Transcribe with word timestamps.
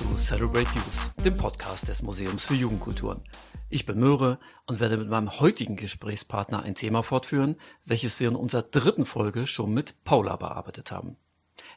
Zu 0.00 0.16
Celebrate 0.16 0.70
Youth, 0.74 1.26
dem 1.26 1.36
Podcast 1.36 1.86
des 1.86 2.00
Museums 2.00 2.46
für 2.46 2.54
Jugendkulturen. 2.54 3.22
Ich 3.68 3.84
bin 3.84 4.00
Möhre 4.00 4.38
und 4.64 4.80
werde 4.80 4.96
mit 4.96 5.10
meinem 5.10 5.40
heutigen 5.40 5.76
Gesprächspartner 5.76 6.62
ein 6.62 6.74
Thema 6.74 7.02
fortführen, 7.02 7.56
welches 7.84 8.18
wir 8.18 8.28
in 8.28 8.34
unserer 8.34 8.62
dritten 8.62 9.04
Folge 9.04 9.46
schon 9.46 9.74
mit 9.74 10.02
Paula 10.04 10.36
bearbeitet 10.36 10.90
haben. 10.90 11.18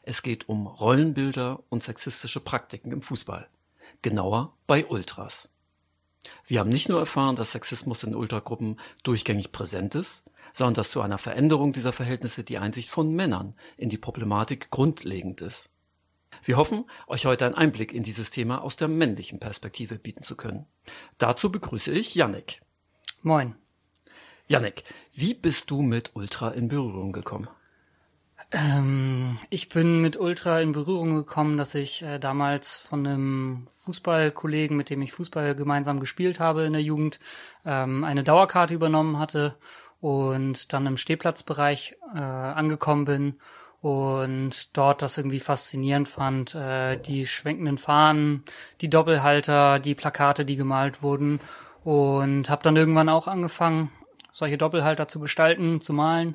Es 0.04 0.22
geht 0.22 0.48
um 0.48 0.66
Rollenbilder 0.66 1.62
und 1.68 1.82
sexistische 1.82 2.40
Praktiken 2.40 2.92
im 2.92 3.02
Fußball. 3.02 3.46
Genauer 4.00 4.56
bei 4.66 4.86
Ultras. 4.86 5.50
Wir 6.46 6.60
haben 6.60 6.70
nicht 6.70 6.88
nur 6.88 7.00
erfahren, 7.00 7.36
dass 7.36 7.52
Sexismus 7.52 8.04
in 8.04 8.14
Ultragruppen 8.14 8.80
durchgängig 9.02 9.52
präsent 9.52 9.94
ist, 9.96 10.24
sondern 10.54 10.72
dass 10.72 10.90
zu 10.90 11.02
einer 11.02 11.18
Veränderung 11.18 11.74
dieser 11.74 11.92
Verhältnisse 11.92 12.42
die 12.42 12.56
Einsicht 12.56 12.88
von 12.88 13.12
Männern 13.12 13.54
in 13.76 13.90
die 13.90 13.98
Problematik 13.98 14.70
grundlegend 14.70 15.42
ist. 15.42 15.73
Wir 16.44 16.58
hoffen, 16.58 16.84
euch 17.06 17.24
heute 17.24 17.46
einen 17.46 17.54
Einblick 17.54 17.94
in 17.94 18.02
dieses 18.02 18.30
Thema 18.30 18.62
aus 18.62 18.76
der 18.76 18.88
männlichen 18.88 19.40
Perspektive 19.40 19.98
bieten 19.98 20.22
zu 20.22 20.36
können. 20.36 20.66
Dazu 21.16 21.50
begrüße 21.50 21.90
ich 21.90 22.14
Yannick. 22.14 22.60
Moin. 23.22 23.54
Yannick, 24.46 24.84
wie 25.14 25.32
bist 25.32 25.70
du 25.70 25.80
mit 25.80 26.10
Ultra 26.14 26.50
in 26.50 26.68
Berührung 26.68 27.12
gekommen? 27.12 27.48
Ähm, 28.52 29.38
ich 29.48 29.70
bin 29.70 30.02
mit 30.02 30.18
Ultra 30.18 30.60
in 30.60 30.72
Berührung 30.72 31.16
gekommen, 31.16 31.56
dass 31.56 31.74
ich 31.74 32.02
äh, 32.02 32.18
damals 32.18 32.78
von 32.78 33.06
einem 33.06 33.66
Fußballkollegen, 33.80 34.76
mit 34.76 34.90
dem 34.90 35.00
ich 35.00 35.14
Fußball 35.14 35.54
gemeinsam 35.54 35.98
gespielt 35.98 36.40
habe 36.40 36.64
in 36.64 36.74
der 36.74 36.82
Jugend, 36.82 37.20
ähm, 37.64 38.04
eine 38.04 38.22
Dauerkarte 38.22 38.74
übernommen 38.74 39.18
hatte 39.18 39.56
und 40.02 40.74
dann 40.74 40.84
im 40.84 40.98
Stehplatzbereich 40.98 41.96
äh, 42.14 42.18
angekommen 42.18 43.06
bin 43.06 43.38
und 43.84 44.78
dort 44.78 45.02
das 45.02 45.18
irgendwie 45.18 45.40
faszinierend 45.40 46.08
fand, 46.08 46.54
äh, 46.54 46.96
die 46.96 47.26
schwenkenden 47.26 47.76
Fahnen, 47.76 48.42
die 48.80 48.88
Doppelhalter, 48.88 49.78
die 49.78 49.94
Plakate, 49.94 50.46
die 50.46 50.56
gemalt 50.56 51.02
wurden. 51.02 51.38
Und 51.84 52.48
habe 52.48 52.62
dann 52.62 52.76
irgendwann 52.76 53.10
auch 53.10 53.28
angefangen, 53.28 53.90
solche 54.32 54.56
Doppelhalter 54.56 55.06
zu 55.06 55.20
gestalten, 55.20 55.82
zu 55.82 55.92
malen 55.92 56.34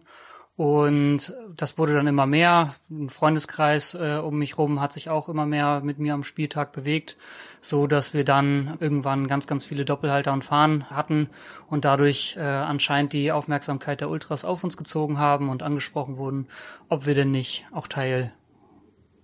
und 0.60 1.34
das 1.56 1.78
wurde 1.78 1.94
dann 1.94 2.08
immer 2.08 2.26
mehr. 2.26 2.76
Ein 2.90 3.10
Freundeskreis 3.10 3.94
äh, 3.94 4.20
um 4.22 4.38
mich 4.38 4.58
rum 4.58 4.82
hat 4.82 4.92
sich 4.92 5.10
auch 5.10 5.30
immer 5.30 5.46
mehr 5.46 5.80
mit 5.86 6.00
mir 6.00 6.14
am 6.14 6.26
Spieltag 6.26 6.74
bewegt, 6.74 7.16
so 7.62 7.88
dass 7.88 8.14
wir 8.14 8.26
dann 8.26 8.76
irgendwann 8.82 9.30
ganz, 9.30 9.48
ganz 9.48 9.64
viele 9.64 9.86
Doppelhalter 9.86 10.34
und 10.34 10.44
Fahnen 10.44 10.90
hatten 10.90 11.30
und 11.70 11.86
dadurch 11.86 12.36
äh, 12.36 12.42
anscheinend 12.42 13.14
die 13.14 13.32
Aufmerksamkeit 13.32 14.02
der 14.02 14.10
Ultras 14.10 14.44
auf 14.44 14.66
uns 14.66 14.76
gezogen 14.76 15.18
haben 15.18 15.48
und 15.48 15.64
angesprochen 15.64 16.18
wurden, 16.18 16.50
ob 16.90 17.06
wir 17.06 17.16
denn 17.16 17.32
nicht 17.32 17.66
auch 17.72 17.88
Teil 17.88 18.34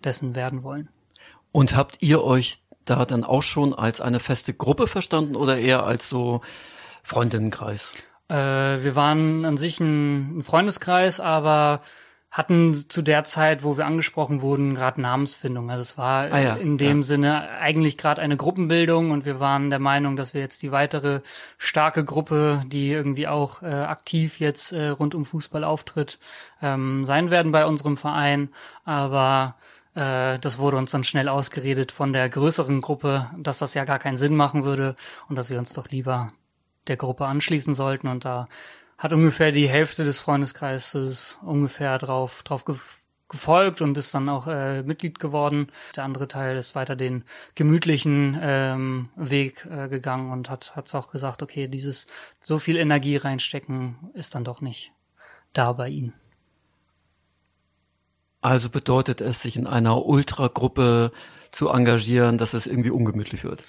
dessen 0.06 0.36
werden 0.36 0.63
wollen. 0.63 0.88
Und 1.52 1.75
habt 1.75 1.97
ihr 2.00 2.23
euch 2.23 2.61
da 2.86 3.03
dann 3.03 3.25
auch 3.25 3.44
schon 3.44 3.73
als 3.73 4.00
eine 4.00 4.22
feste 4.22 4.53
Gruppe 4.53 4.88
verstanden 4.88 5.36
oder 5.36 5.58
eher 5.58 5.83
als 5.83 6.08
so 6.08 6.39
Freundinnenkreis? 7.03 7.91
Äh, 8.30 8.36
wir 8.36 8.95
waren 8.95 9.45
an 9.45 9.58
sich 9.58 9.80
ein, 9.80 10.40
ein 10.40 10.44
Freundeskreis, 10.44 11.20
aber 11.20 11.81
hatten 12.36 12.76
zu 12.90 13.02
der 13.02 13.23
Zeit, 13.23 13.64
wo 13.64 13.78
wir 13.78 13.86
angesprochen 13.86 14.42
wurden, 14.42 14.76
gerade 14.76 15.00
Namensfindung. 15.00 15.72
Also 15.72 15.81
es 15.81 15.98
war 15.98 16.34
ah 16.34 16.40
ja, 16.40 16.56
in 16.56 16.78
dem 16.78 16.98
ja. 16.98 17.03
Sinne 17.03 17.50
eigentlich 17.62 17.97
gerade 17.97 18.22
eine 18.22 18.35
Gruppenbildung 18.35 19.12
und 19.12 19.25
wir 19.25 19.40
waren 19.40 19.69
der 19.69 19.80
Meinung, 19.80 20.18
dass 20.18 20.34
wir 20.34 20.41
jetzt 20.41 20.62
die 20.62 20.74
weitere 20.74 21.22
starke 21.58 22.03
Gruppe, 22.03 22.62
die 22.68 22.91
irgendwie 22.91 23.30
auch 23.30 23.62
äh, 23.62 23.68
aktiv 23.68 24.41
jetzt 24.41 24.74
äh, 24.74 24.90
rund 24.90 25.16
um 25.16 25.25
Fußball 25.25 25.64
auftritt, 25.64 26.19
ähm, 26.62 27.06
sein 27.06 27.31
werden 27.31 27.53
bei 27.53 27.66
unserem 27.66 27.96
Verein. 27.96 28.50
Aber 28.84 29.56
äh, 29.94 30.38
das 30.40 30.58
wurde 30.58 30.75
uns 30.75 30.91
dann 30.91 31.06
schnell 31.06 31.30
ausgeredet 31.30 31.94
von 31.94 32.12
der 32.12 32.28
größeren 32.28 32.81
Gruppe, 32.81 33.30
dass 33.38 33.59
das 33.59 33.75
ja 33.75 33.85
gar 33.85 34.00
keinen 34.00 34.18
Sinn 34.18 34.35
machen 34.35 34.66
würde 34.66 34.97
und 35.30 35.38
dass 35.38 35.50
wir 35.50 35.58
uns 35.58 35.72
doch 35.74 35.88
lieber 35.90 36.34
der 36.88 36.97
Gruppe 36.97 37.25
anschließen 37.25 37.73
sollten. 37.73 38.07
Und 38.07 38.25
da 38.25 38.47
hat 38.97 39.13
ungefähr 39.13 39.51
die 39.51 39.68
Hälfte 39.68 40.03
des 40.03 40.19
Freundeskreises 40.19 41.40
ungefähr 41.44 41.97
drauf, 41.97 42.44
drauf 42.44 42.63
gefolgt 43.28 43.81
und 43.81 43.97
ist 43.97 44.13
dann 44.13 44.29
auch 44.29 44.47
äh, 44.47 44.84
Mitglied 44.84 45.19
geworden. 45.19 45.68
Der 45.96 46.03
andere 46.03 46.28
Teil 46.28 46.57
ist 46.57 46.75
weiter 46.75 46.96
den 46.96 47.23
gemütlichen 47.56 48.38
ähm, 48.41 49.09
Weg 49.16 49.66
äh, 49.66 49.90
gegangen 49.90 50.31
und 50.31 50.50
hat 50.50 50.75
hat's 50.75 50.96
auch 50.96 51.12
gesagt, 51.12 51.41
okay, 51.41 51.68
dieses 51.68 52.07
so 52.40 52.59
viel 52.59 52.78
Energie 52.78 53.17
reinstecken 53.17 54.12
ist 54.13 54.35
dann 54.35 54.44
doch 54.44 54.62
nicht 54.62 54.91
da 55.53 55.73
bei 55.73 55.90
ihnen. 55.90 56.13
Also 58.41 58.69
bedeutet 58.69 59.22
es, 59.22 59.41
sich 59.41 59.57
in 59.57 59.66
einer 59.66 60.06
Ultragruppe 60.06 61.12
zu 61.50 61.69
engagieren, 61.69 62.38
dass 62.38 62.53
es 62.53 62.67
irgendwie 62.67 62.91
ungemütlich 62.91 63.44
wird? 63.44 63.63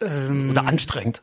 Ähm, 0.00 0.50
Oder 0.50 0.66
anstrengend? 0.66 1.22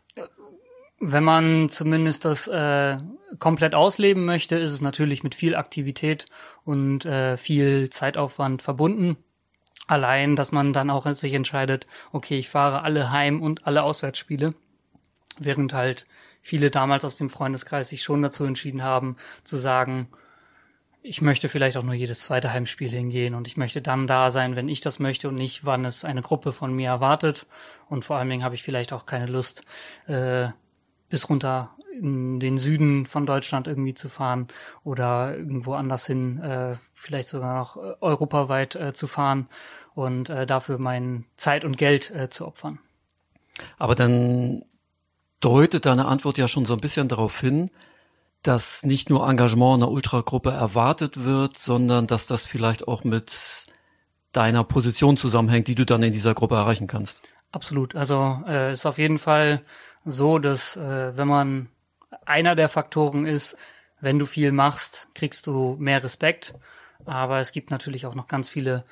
Wenn 1.03 1.23
man 1.23 1.67
zumindest 1.67 2.25
das 2.25 2.47
äh, 2.47 2.99
komplett 3.39 3.73
ausleben 3.73 4.23
möchte, 4.23 4.55
ist 4.55 4.71
es 4.71 4.81
natürlich 4.81 5.23
mit 5.23 5.33
viel 5.33 5.55
Aktivität 5.55 6.27
und 6.63 7.05
äh, 7.05 7.37
viel 7.37 7.89
Zeitaufwand 7.89 8.61
verbunden. 8.61 9.17
Allein, 9.87 10.35
dass 10.35 10.51
man 10.51 10.73
dann 10.73 10.91
auch 10.91 11.11
sich 11.15 11.33
entscheidet, 11.33 11.87
okay, 12.11 12.37
ich 12.37 12.49
fahre 12.49 12.83
alle 12.83 13.11
Heim- 13.11 13.41
und 13.41 13.65
alle 13.65 13.81
Auswärtsspiele, 13.81 14.51
während 15.39 15.73
halt 15.73 16.05
viele 16.39 16.69
damals 16.69 17.03
aus 17.03 17.17
dem 17.17 17.31
Freundeskreis 17.31 17.89
sich 17.89 18.03
schon 18.03 18.21
dazu 18.21 18.43
entschieden 18.43 18.83
haben, 18.83 19.17
zu 19.43 19.57
sagen, 19.57 20.07
ich 21.01 21.23
möchte 21.23 21.49
vielleicht 21.49 21.77
auch 21.77 21.83
nur 21.83 21.95
jedes 21.95 22.19
zweite 22.19 22.53
Heimspiel 22.53 22.89
hingehen 22.89 23.33
und 23.33 23.47
ich 23.47 23.57
möchte 23.57 23.81
dann 23.81 24.05
da 24.05 24.29
sein, 24.29 24.55
wenn 24.55 24.69
ich 24.69 24.81
das 24.81 24.99
möchte 24.99 25.29
und 25.29 25.35
nicht, 25.35 25.65
wann 25.65 25.83
es 25.83 26.05
eine 26.05 26.21
Gruppe 26.21 26.51
von 26.51 26.73
mir 26.73 26.89
erwartet. 26.89 27.47
Und 27.89 28.05
vor 28.05 28.17
allen 28.17 28.29
Dingen 28.29 28.43
habe 28.43 28.53
ich 28.53 28.61
vielleicht 28.61 28.93
auch 28.93 29.07
keine 29.07 29.25
Lust, 29.25 29.65
äh, 30.05 30.49
bis 31.11 31.29
runter 31.29 31.75
in 31.93 32.39
den 32.39 32.57
Süden 32.57 33.05
von 33.05 33.27
Deutschland 33.27 33.67
irgendwie 33.67 33.93
zu 33.93 34.09
fahren 34.09 34.47
oder 34.83 35.37
irgendwo 35.37 35.73
anders 35.73 36.07
hin, 36.07 36.39
äh, 36.39 36.75
vielleicht 36.93 37.27
sogar 37.27 37.53
noch 37.53 37.77
äh, 37.77 37.93
europaweit 37.99 38.75
äh, 38.75 38.93
zu 38.93 39.07
fahren 39.07 39.47
und 39.93 40.29
äh, 40.29 40.47
dafür 40.47 40.79
mein 40.79 41.25
Zeit 41.35 41.65
und 41.65 41.77
Geld 41.77 42.09
äh, 42.09 42.29
zu 42.29 42.47
opfern. 42.47 42.79
Aber 43.77 43.93
dann 43.93 44.63
deutet 45.41 45.85
deine 45.85 46.05
Antwort 46.05 46.37
ja 46.37 46.47
schon 46.47 46.65
so 46.65 46.73
ein 46.73 46.79
bisschen 46.79 47.09
darauf 47.09 47.39
hin, 47.39 47.69
dass 48.41 48.83
nicht 48.83 49.09
nur 49.09 49.27
Engagement 49.29 49.77
in 49.77 49.83
einer 49.83 49.91
Ultragruppe 49.91 50.51
erwartet 50.51 51.23
wird, 51.23 51.57
sondern 51.57 52.07
dass 52.07 52.25
das 52.25 52.45
vielleicht 52.45 52.87
auch 52.87 53.03
mit 53.03 53.67
deiner 54.31 54.63
Position 54.63 55.17
zusammenhängt, 55.17 55.67
die 55.67 55.75
du 55.75 55.85
dann 55.85 56.01
in 56.03 56.13
dieser 56.13 56.33
Gruppe 56.33 56.55
erreichen 56.55 56.87
kannst. 56.87 57.21
Absolut. 57.51 57.95
Also 57.95 58.39
äh, 58.47 58.71
ist 58.71 58.85
auf 58.85 58.97
jeden 58.97 59.19
Fall 59.19 59.61
so, 60.05 60.39
dass 60.39 60.77
äh, 60.77 61.15
wenn 61.17 61.27
man 61.27 61.69
einer 62.25 62.55
der 62.55 62.69
Faktoren 62.69 63.25
ist, 63.25 63.57
wenn 63.99 64.19
du 64.19 64.25
viel 64.25 64.51
machst, 64.51 65.07
kriegst 65.13 65.47
du 65.47 65.75
mehr 65.79 66.03
Respekt. 66.03 66.53
Aber 67.05 67.39
es 67.39 67.51
gibt 67.51 67.71
natürlich 67.71 68.05
auch 68.05 68.15
noch 68.15 68.27
ganz 68.27 68.49
viele 68.49 68.83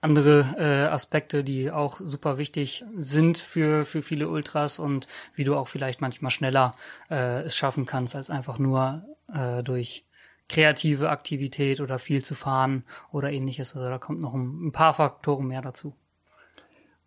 andere 0.00 0.54
äh, 0.58 0.92
Aspekte, 0.92 1.42
die 1.42 1.70
auch 1.70 2.00
super 2.02 2.38
wichtig 2.38 2.84
sind 2.94 3.38
für, 3.38 3.84
für 3.84 4.02
viele 4.02 4.28
Ultras 4.28 4.78
und 4.78 5.08
wie 5.34 5.44
du 5.44 5.56
auch 5.56 5.68
vielleicht 5.68 6.00
manchmal 6.00 6.30
schneller 6.30 6.74
äh, 7.10 7.42
es 7.42 7.56
schaffen 7.56 7.84
kannst, 7.84 8.14
als 8.14 8.30
einfach 8.30 8.58
nur 8.58 9.04
äh, 9.32 9.62
durch 9.62 10.04
kreative 10.48 11.10
Aktivität 11.10 11.80
oder 11.80 11.98
viel 11.98 12.24
zu 12.24 12.34
fahren 12.34 12.84
oder 13.10 13.30
ähnliches. 13.30 13.74
Also 13.76 13.88
da 13.88 13.98
kommt 13.98 14.20
noch 14.20 14.34
ein, 14.34 14.68
ein 14.68 14.72
paar 14.72 14.94
Faktoren 14.94 15.46
mehr 15.46 15.62
dazu. 15.62 15.94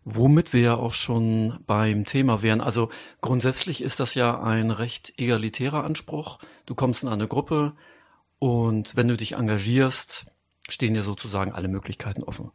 Womit 0.03 0.53
wir 0.53 0.61
ja 0.61 0.75
auch 0.75 0.93
schon 0.93 1.59
beim 1.67 2.05
Thema 2.05 2.41
wären. 2.41 2.61
Also 2.61 2.89
grundsätzlich 3.21 3.81
ist 3.81 3.99
das 3.99 4.15
ja 4.15 4.41
ein 4.41 4.71
recht 4.71 5.13
egalitärer 5.17 5.83
Anspruch. 5.83 6.39
Du 6.65 6.73
kommst 6.73 7.03
in 7.03 7.09
eine 7.09 7.27
Gruppe 7.27 7.73
und 8.39 8.95
wenn 8.95 9.07
du 9.07 9.15
dich 9.15 9.33
engagierst, 9.33 10.25
stehen 10.67 10.95
dir 10.95 11.03
sozusagen 11.03 11.51
alle 11.51 11.67
Möglichkeiten 11.67 12.23
offen. 12.23 12.51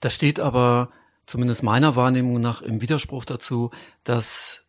Das 0.00 0.14
steht 0.14 0.38
aber 0.38 0.90
zumindest 1.26 1.64
meiner 1.64 1.96
Wahrnehmung 1.96 2.40
nach 2.40 2.62
im 2.62 2.80
Widerspruch 2.80 3.24
dazu, 3.24 3.70
dass 4.04 4.66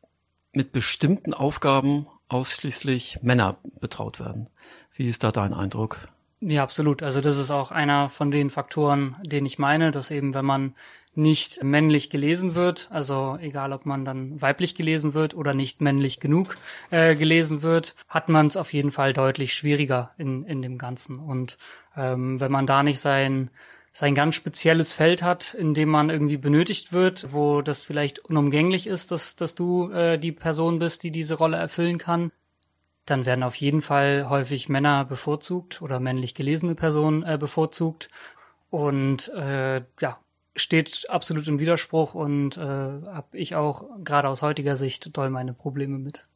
mit 0.51 0.71
bestimmten 0.71 1.33
Aufgaben 1.33 2.07
ausschließlich 2.27 3.19
Männer 3.21 3.57
betraut 3.79 4.19
werden. 4.19 4.49
Wie 4.91 5.07
ist 5.07 5.23
da 5.23 5.31
dein 5.31 5.53
Eindruck? 5.53 6.09
Ja, 6.41 6.63
absolut. 6.63 7.03
Also 7.03 7.19
das 7.19 7.37
ist 7.37 7.51
auch 7.51 7.71
einer 7.71 8.07
von 8.09 8.31
den 8.31 8.49
Faktoren, 8.49 9.17
den 9.23 9.45
ich 9.45 9.59
meine, 9.59 9.91
dass 9.91 10.09
eben, 10.09 10.33
wenn 10.33 10.45
man 10.45 10.73
nicht 11.15 11.61
männlich 11.63 12.09
gelesen 12.09 12.55
wird, 12.55 12.87
also 12.91 13.37
egal 13.41 13.73
ob 13.73 13.85
man 13.85 14.05
dann 14.05 14.41
weiblich 14.41 14.73
gelesen 14.75 15.13
wird 15.13 15.33
oder 15.33 15.53
nicht 15.53 15.81
männlich 15.81 16.21
genug 16.21 16.55
äh, 16.91 17.15
gelesen 17.15 17.61
wird, 17.61 17.93
hat 18.07 18.29
man 18.29 18.47
es 18.47 18.55
auf 18.55 18.71
jeden 18.71 18.91
Fall 18.91 19.11
deutlich 19.11 19.53
schwieriger 19.53 20.11
in, 20.17 20.45
in 20.45 20.61
dem 20.61 20.77
Ganzen. 20.77 21.19
Und 21.19 21.57
ähm, 21.97 22.39
wenn 22.39 22.51
man 22.51 22.67
da 22.67 22.83
nicht 22.83 22.99
sein 22.99 23.49
sein 23.91 24.15
ganz 24.15 24.35
spezielles 24.35 24.93
Feld 24.93 25.23
hat, 25.23 25.55
in 25.55 25.73
dem 25.73 25.89
man 25.89 26.09
irgendwie 26.09 26.37
benötigt 26.37 26.93
wird, 26.93 27.33
wo 27.33 27.61
das 27.61 27.81
vielleicht 27.81 28.19
unumgänglich 28.19 28.87
ist, 28.87 29.11
dass, 29.11 29.35
dass 29.35 29.55
du 29.55 29.91
äh, 29.91 30.17
die 30.17 30.31
Person 30.31 30.79
bist, 30.79 31.03
die 31.03 31.11
diese 31.11 31.33
Rolle 31.35 31.57
erfüllen 31.57 31.97
kann, 31.97 32.31
dann 33.05 33.25
werden 33.25 33.43
auf 33.43 33.55
jeden 33.55 33.81
Fall 33.81 34.29
häufig 34.29 34.69
Männer 34.69 35.05
bevorzugt 35.05 35.81
oder 35.81 35.99
männlich 35.99 36.35
gelesene 36.35 36.75
Personen 36.75 37.23
äh, 37.23 37.37
bevorzugt. 37.39 38.09
Und 38.69 39.29
äh, 39.29 39.81
ja, 39.99 40.19
steht 40.55 41.09
absolut 41.09 41.47
im 41.47 41.59
Widerspruch 41.59 42.13
und 42.13 42.57
äh, 42.57 42.61
habe 42.61 43.27
ich 43.37 43.55
auch 43.55 43.85
gerade 44.03 44.27
aus 44.27 44.41
heutiger 44.41 44.77
Sicht 44.77 45.15
doll 45.17 45.29
meine 45.29 45.53
Probleme 45.53 45.97
mit. 45.97 46.27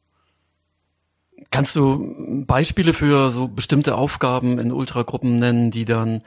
Kannst 1.50 1.76
du 1.76 2.44
Beispiele 2.46 2.92
für 2.92 3.30
so 3.30 3.48
bestimmte 3.48 3.96
Aufgaben 3.96 4.58
in 4.58 4.72
Ultragruppen 4.72 5.36
nennen, 5.36 5.70
die 5.70 5.84
dann 5.84 6.22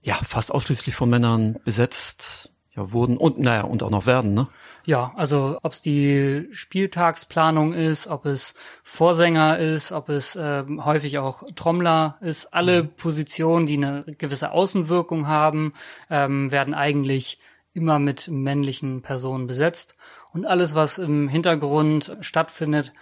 ja 0.00 0.14
fast 0.14 0.52
ausschließlich 0.52 0.94
von 0.94 1.10
Männern 1.10 1.58
besetzt 1.64 2.54
ja, 2.78 2.92
wurden 2.92 3.16
und 3.16 3.38
naja 3.38 3.62
und 3.62 3.82
auch 3.82 3.90
noch 3.90 4.06
werden, 4.06 4.34
ne? 4.34 4.46
Ja, 4.84 5.12
also 5.16 5.58
ob 5.62 5.72
es 5.72 5.82
die 5.82 6.48
Spieltagsplanung 6.52 7.74
ist, 7.74 8.06
ob 8.06 8.24
es 8.24 8.54
Vorsänger 8.82 9.58
ist, 9.58 9.92
ob 9.92 10.08
es 10.08 10.34
äh, 10.36 10.64
häufig 10.78 11.18
auch 11.18 11.42
Trommler 11.56 12.16
ist, 12.20 12.54
alle 12.54 12.84
mhm. 12.84 12.88
Positionen, 12.96 13.66
die 13.66 13.76
eine 13.76 14.04
gewisse 14.16 14.52
Außenwirkung 14.52 15.26
haben, 15.26 15.74
ähm, 16.08 16.50
werden 16.50 16.72
eigentlich 16.72 17.38
immer 17.74 17.98
mit 17.98 18.28
männlichen 18.28 19.02
Personen 19.02 19.46
besetzt. 19.46 19.94
Und 20.32 20.46
alles, 20.46 20.74
was 20.74 20.98
im 20.98 21.28
Hintergrund 21.28 22.16
stattfindet, 22.20 22.94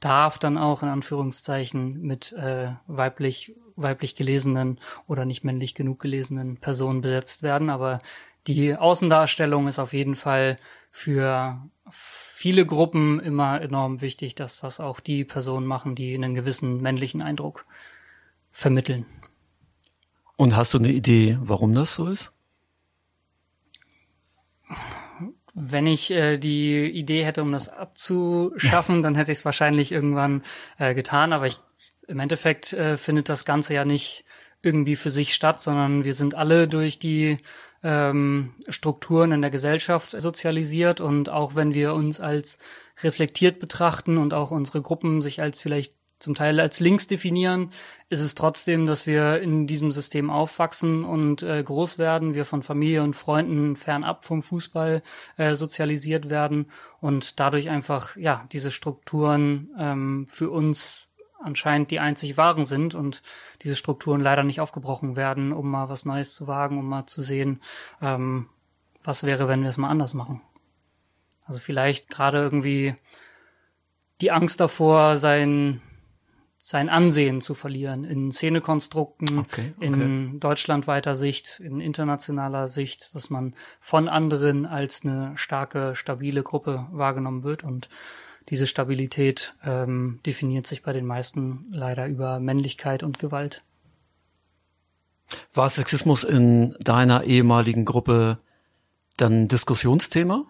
darf 0.00 0.38
dann 0.38 0.58
auch 0.58 0.82
in 0.82 0.88
Anführungszeichen 0.88 2.02
mit 2.02 2.32
äh, 2.32 2.72
weiblich 2.86 3.54
weiblich 3.76 4.16
gelesenen 4.16 4.78
oder 5.06 5.24
nicht 5.24 5.44
männlich 5.44 5.74
genug 5.74 6.00
gelesenen 6.00 6.58
Personen 6.58 7.00
besetzt 7.00 7.42
werden. 7.42 7.70
Aber 7.70 8.00
die 8.46 8.74
Außendarstellung 8.74 9.68
ist 9.68 9.78
auf 9.78 9.92
jeden 9.92 10.14
Fall 10.14 10.56
für 10.90 11.62
viele 11.88 12.66
Gruppen 12.66 13.20
immer 13.20 13.60
enorm 13.60 14.00
wichtig, 14.00 14.34
dass 14.34 14.60
das 14.60 14.80
auch 14.80 15.00
die 15.00 15.24
Personen 15.24 15.66
machen, 15.66 15.94
die 15.94 16.14
einen 16.14 16.34
gewissen 16.34 16.80
männlichen 16.80 17.22
Eindruck 17.22 17.66
vermitteln. 18.50 19.06
Und 20.36 20.56
hast 20.56 20.74
du 20.74 20.78
eine 20.78 20.90
Idee, 20.90 21.38
warum 21.40 21.74
das 21.74 21.94
so 21.94 22.08
ist? 22.08 22.32
Wenn 25.54 25.86
ich 25.86 26.10
äh, 26.10 26.38
die 26.38 26.90
Idee 26.90 27.24
hätte, 27.24 27.42
um 27.42 27.52
das 27.52 27.68
abzuschaffen, 27.68 29.02
dann 29.02 29.14
hätte 29.14 29.30
ich 29.30 29.38
es 29.38 29.44
wahrscheinlich 29.44 29.92
irgendwann 29.92 30.42
äh, 30.78 30.94
getan. 30.94 31.32
Aber 31.32 31.46
ich, 31.46 31.60
im 32.08 32.18
Endeffekt 32.18 32.72
äh, 32.72 32.96
findet 32.96 33.28
das 33.28 33.44
Ganze 33.44 33.74
ja 33.74 33.84
nicht 33.84 34.24
irgendwie 34.62 34.96
für 34.96 35.10
sich 35.10 35.34
statt, 35.34 35.60
sondern 35.60 36.04
wir 36.04 36.14
sind 36.14 36.34
alle 36.34 36.66
durch 36.68 36.98
die 36.98 37.38
ähm, 37.82 38.54
Strukturen 38.68 39.32
in 39.32 39.42
der 39.42 39.50
Gesellschaft 39.50 40.12
sozialisiert. 40.12 41.00
Und 41.00 41.28
auch 41.28 41.54
wenn 41.54 41.74
wir 41.74 41.94
uns 41.94 42.20
als 42.20 42.58
reflektiert 43.02 43.58
betrachten 43.58 44.18
und 44.18 44.34
auch 44.34 44.50
unsere 44.50 44.82
Gruppen 44.82 45.22
sich 45.22 45.40
als 45.40 45.60
vielleicht 45.60 45.94
zum 46.22 46.34
Teil 46.34 46.60
als 46.60 46.80
links 46.80 47.08
definieren, 47.08 47.72
ist 48.08 48.20
es 48.20 48.34
trotzdem, 48.34 48.86
dass 48.86 49.06
wir 49.06 49.40
in 49.40 49.66
diesem 49.66 49.90
System 49.90 50.30
aufwachsen 50.30 51.04
und 51.04 51.42
äh, 51.42 51.62
groß 51.62 51.98
werden, 51.98 52.34
wir 52.34 52.44
von 52.44 52.62
Familie 52.62 53.02
und 53.02 53.16
Freunden 53.16 53.76
fernab 53.76 54.24
vom 54.24 54.42
Fußball 54.42 55.02
äh, 55.36 55.54
sozialisiert 55.54 56.30
werden 56.30 56.66
und 57.00 57.40
dadurch 57.40 57.70
einfach 57.70 58.16
ja 58.16 58.46
diese 58.52 58.70
Strukturen 58.70 59.70
ähm, 59.78 60.26
für 60.28 60.50
uns 60.50 61.08
anscheinend 61.44 61.90
die 61.90 62.00
einzig 62.00 62.36
wahren 62.36 62.64
sind 62.64 62.94
und 62.94 63.22
diese 63.62 63.76
Strukturen 63.76 64.20
leider 64.20 64.44
nicht 64.44 64.60
aufgebrochen 64.60 65.16
werden, 65.16 65.52
um 65.52 65.70
mal 65.70 65.88
was 65.88 66.04
Neues 66.04 66.34
zu 66.34 66.46
wagen, 66.46 66.78
um 66.78 66.88
mal 66.88 67.06
zu 67.06 67.22
sehen, 67.22 67.60
ähm, 68.00 68.48
was 69.04 69.24
wäre, 69.24 69.48
wenn 69.48 69.62
wir 69.62 69.68
es 69.68 69.76
mal 69.76 69.90
anders 69.90 70.14
machen. 70.14 70.42
Also 71.44 71.60
vielleicht 71.60 72.08
gerade 72.08 72.38
irgendwie 72.38 72.94
die 74.20 74.30
Angst 74.30 74.60
davor, 74.60 75.16
sein, 75.16 75.82
sein 76.56 76.88
Ansehen 76.88 77.40
zu 77.40 77.54
verlieren 77.54 78.04
in 78.04 78.30
Szenekonstrukten, 78.30 79.40
okay, 79.40 79.74
okay. 79.76 79.86
in 79.86 80.38
deutschlandweiter 80.38 81.16
Sicht, 81.16 81.60
in 81.60 81.80
internationaler 81.80 82.68
Sicht, 82.68 83.14
dass 83.16 83.30
man 83.30 83.54
von 83.80 84.08
anderen 84.08 84.64
als 84.64 85.04
eine 85.04 85.36
starke, 85.36 85.96
stabile 85.96 86.44
Gruppe 86.44 86.86
wahrgenommen 86.92 87.42
wird 87.42 87.64
und 87.64 87.88
diese 88.48 88.66
Stabilität 88.66 89.54
ähm, 89.64 90.20
definiert 90.26 90.66
sich 90.66 90.82
bei 90.82 90.92
den 90.92 91.06
meisten 91.06 91.66
leider 91.70 92.06
über 92.06 92.40
Männlichkeit 92.40 93.02
und 93.02 93.18
Gewalt. 93.18 93.62
War 95.54 95.68
Sexismus 95.68 96.24
in 96.24 96.76
deiner 96.80 97.24
ehemaligen 97.24 97.84
Gruppe 97.84 98.38
dann 99.16 99.48
Diskussionsthema? 99.48 100.44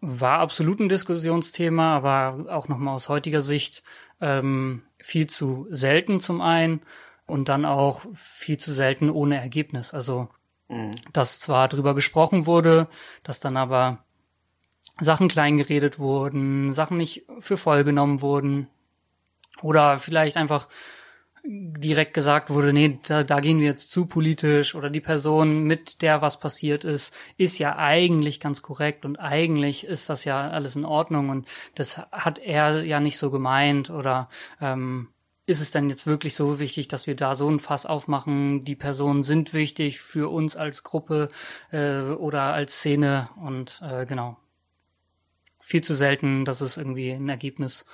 War 0.00 0.38
absolut 0.38 0.80
ein 0.80 0.88
Diskussionsthema, 0.88 1.94
aber 1.94 2.46
auch 2.50 2.68
nochmal 2.68 2.94
aus 2.94 3.08
heutiger 3.08 3.42
Sicht 3.42 3.82
ähm, 4.20 4.82
viel 4.98 5.26
zu 5.26 5.66
selten 5.70 6.20
zum 6.20 6.40
einen 6.40 6.80
und 7.26 7.48
dann 7.48 7.64
auch 7.64 8.06
viel 8.14 8.56
zu 8.56 8.72
selten 8.72 9.10
ohne 9.10 9.36
Ergebnis. 9.36 9.92
Also, 9.92 10.28
mhm. 10.68 10.92
dass 11.12 11.40
zwar 11.40 11.68
drüber 11.68 11.94
gesprochen 11.94 12.46
wurde, 12.46 12.88
dass 13.22 13.40
dann 13.40 13.56
aber 13.56 14.04
Sachen 15.00 15.28
kleingeredet 15.28 15.98
wurden, 15.98 16.72
Sachen 16.72 16.96
nicht 16.96 17.26
für 17.40 17.56
voll 17.56 17.84
genommen 17.84 18.22
wurden 18.22 18.68
oder 19.62 19.98
vielleicht 19.98 20.36
einfach 20.36 20.68
direkt 21.44 22.14
gesagt 22.14 22.50
wurde, 22.50 22.72
nee, 22.72 22.98
da, 23.06 23.22
da 23.24 23.40
gehen 23.40 23.60
wir 23.60 23.66
jetzt 23.66 23.90
zu 23.90 24.06
politisch 24.06 24.74
oder 24.74 24.90
die 24.90 25.00
Person, 25.00 25.64
mit 25.64 26.02
der 26.02 26.22
was 26.22 26.38
passiert 26.38 26.84
ist, 26.84 27.14
ist 27.36 27.58
ja 27.58 27.76
eigentlich 27.76 28.40
ganz 28.40 28.62
korrekt 28.62 29.04
und 29.04 29.16
eigentlich 29.16 29.84
ist 29.84 30.10
das 30.10 30.24
ja 30.24 30.50
alles 30.50 30.76
in 30.76 30.84
Ordnung 30.84 31.30
und 31.30 31.48
das 31.74 31.98
hat 32.12 32.38
er 32.38 32.84
ja 32.84 33.00
nicht 33.00 33.18
so 33.18 33.30
gemeint 33.30 33.90
oder 33.90 34.28
ähm, 34.60 35.08
ist 35.46 35.60
es 35.60 35.70
denn 35.70 35.88
jetzt 35.88 36.06
wirklich 36.06 36.34
so 36.34 36.60
wichtig, 36.60 36.88
dass 36.88 37.06
wir 37.06 37.16
da 37.16 37.34
so 37.34 37.48
ein 37.50 37.58
Fass 37.58 37.86
aufmachen? 37.86 38.64
Die 38.64 38.76
Personen 38.76 39.22
sind 39.22 39.52
wichtig 39.52 40.00
für 40.00 40.30
uns 40.30 40.56
als 40.56 40.84
Gruppe 40.84 41.28
äh, 41.72 42.02
oder 42.02 42.52
als 42.52 42.74
Szene 42.74 43.30
und 43.36 43.80
äh, 43.82 44.06
genau 44.06 44.36
viel 45.60 45.82
zu 45.82 45.94
selten, 45.94 46.44
dass 46.44 46.60
es 46.60 46.76
irgendwie 46.76 47.12
ein 47.12 47.28
Ergebnis 47.28 47.84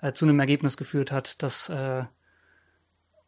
äh, 0.00 0.12
zu 0.12 0.24
einem 0.24 0.38
Ergebnis 0.38 0.76
geführt 0.76 1.10
hat, 1.10 1.42
dass 1.42 1.68
äh, 1.68 2.04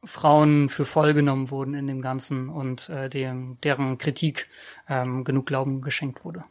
Frauen 0.05 0.69
für 0.69 0.85
voll 0.85 1.15
genommen 1.15 1.51
wurden 1.51 1.75
in 1.75 1.87
dem 1.87 2.01
Ganzen 2.01 2.49
und 2.49 2.89
äh, 2.89 3.09
dem, 3.09 3.59
deren 3.63 3.99
Kritik 3.99 4.49
ähm, 4.89 5.25
genug 5.25 5.47
Glauben 5.47 5.83
geschenkt 5.83 6.25
wurde. 6.25 6.45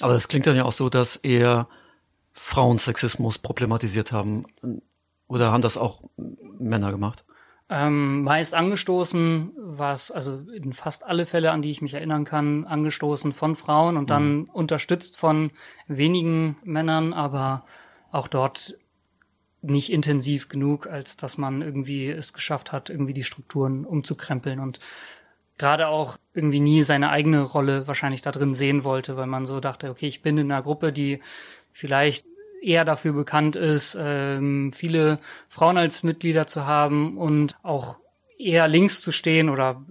Aber 0.00 0.14
es 0.14 0.28
klingt 0.28 0.46
dann 0.46 0.56
ja 0.56 0.64
auch 0.64 0.72
so, 0.72 0.88
dass 0.88 1.16
eher 1.16 1.68
Frauensexismus 2.32 3.38
problematisiert 3.38 4.10
haben. 4.10 4.46
Oder 5.28 5.52
haben 5.52 5.62
das 5.62 5.76
auch 5.76 6.02
Männer 6.16 6.90
gemacht? 6.90 7.24
Ähm, 7.68 8.22
meist 8.22 8.54
angestoßen, 8.54 9.52
was 9.56 10.10
also 10.10 10.42
in 10.52 10.72
fast 10.72 11.04
alle 11.04 11.24
Fälle, 11.24 11.52
an 11.52 11.62
die 11.62 11.70
ich 11.70 11.80
mich 11.80 11.94
erinnern 11.94 12.24
kann, 12.24 12.66
angestoßen 12.66 13.32
von 13.32 13.56
Frauen 13.56 13.96
und 13.96 14.10
dann 14.10 14.40
mhm. 14.40 14.44
unterstützt 14.52 15.16
von 15.16 15.52
wenigen 15.86 16.56
Männern, 16.64 17.12
aber 17.14 17.64
auch 18.10 18.28
dort 18.28 18.76
nicht 19.62 19.92
intensiv 19.92 20.48
genug, 20.48 20.86
als 20.86 21.16
dass 21.16 21.38
man 21.38 21.62
irgendwie 21.62 22.08
es 22.08 22.32
geschafft 22.32 22.72
hat, 22.72 22.90
irgendwie 22.90 23.14
die 23.14 23.24
Strukturen 23.24 23.84
umzukrempeln 23.84 24.58
und 24.58 24.80
gerade 25.56 25.88
auch 25.88 26.18
irgendwie 26.34 26.60
nie 26.60 26.82
seine 26.82 27.10
eigene 27.10 27.42
Rolle 27.42 27.86
wahrscheinlich 27.86 28.22
da 28.22 28.32
drin 28.32 28.54
sehen 28.54 28.84
wollte, 28.84 29.16
weil 29.16 29.28
man 29.28 29.46
so 29.46 29.60
dachte, 29.60 29.90
okay, 29.90 30.08
ich 30.08 30.22
bin 30.22 30.36
in 30.36 30.50
einer 30.50 30.62
Gruppe, 30.62 30.92
die 30.92 31.20
vielleicht 31.72 32.26
eher 32.62 32.84
dafür 32.84 33.12
bekannt 33.12 33.56
ist, 33.56 33.96
ähm, 33.98 34.72
viele 34.72 35.18
Frauen 35.48 35.76
als 35.76 36.02
Mitglieder 36.02 36.46
zu 36.46 36.66
haben 36.66 37.18
und 37.18 37.56
auch 37.62 37.98
eher 38.38 38.68
links 38.68 39.00
zu 39.00 39.12
stehen 39.12 39.48
oder 39.48 39.84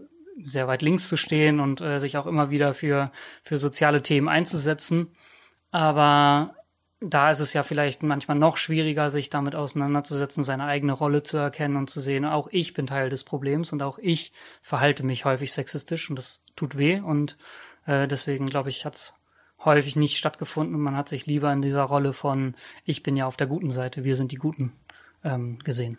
sehr 0.46 0.68
weit 0.68 0.82
links 0.82 1.08
zu 1.08 1.18
stehen 1.18 1.60
und 1.60 1.82
äh, 1.82 2.00
sich 2.00 2.18
auch 2.18 2.26
immer 2.26 2.50
wieder 2.50 2.74
für, 2.74 3.12
für 3.44 3.58
soziale 3.58 4.02
Themen 4.02 4.28
einzusetzen. 4.28 5.08
Aber 5.72 6.56
da 7.00 7.32
ist 7.32 7.40
es 7.40 7.54
ja 7.54 7.64
vielleicht 7.64 8.04
manchmal 8.04 8.38
noch 8.38 8.58
schwieriger, 8.58 9.10
sich 9.10 9.30
damit 9.30 9.56
auseinanderzusetzen, 9.56 10.44
seine 10.44 10.66
eigene 10.66 10.94
Rolle 10.94 11.24
zu 11.24 11.38
erkennen 11.38 11.76
und 11.76 11.90
zu 11.90 12.00
sehen, 12.00 12.26
auch 12.26 12.48
ich 12.52 12.74
bin 12.74 12.88
Teil 12.88 13.10
des 13.10 13.24
Problems 13.24 13.74
und 13.74 13.82
auch 13.82 13.98
ich 13.98 14.32
verhalte 14.62 15.04
mich 15.04 15.26
häufig 15.26 15.52
sexistisch 15.52 16.10
und 16.10 16.16
das 16.16 16.44
tut 16.56 16.78
weh 16.78 17.00
und 17.00 17.38
äh, 17.86 18.08
deswegen 18.08 18.48
glaube 18.48 18.70
ich, 18.70 18.86
hat's 18.86 19.16
häufig 19.64 19.96
nicht 19.96 20.18
stattgefunden. 20.18 20.80
Man 20.80 20.96
hat 20.96 21.10
sich 21.10 21.26
lieber 21.26 21.52
in 21.52 21.62
dieser 21.62 21.84
Rolle 21.84 22.14
von 22.14 22.56
ich 22.86 23.04
bin 23.04 23.16
ja 23.16 23.28
auf 23.28 23.38
der 23.38 23.48
guten 23.48 23.72
Seite, 23.72 24.04
wir 24.04 24.16
sind 24.16 24.32
die 24.32 24.38
Guten 24.38 24.74
ähm, 25.24 25.60
gesehen. 25.60 25.98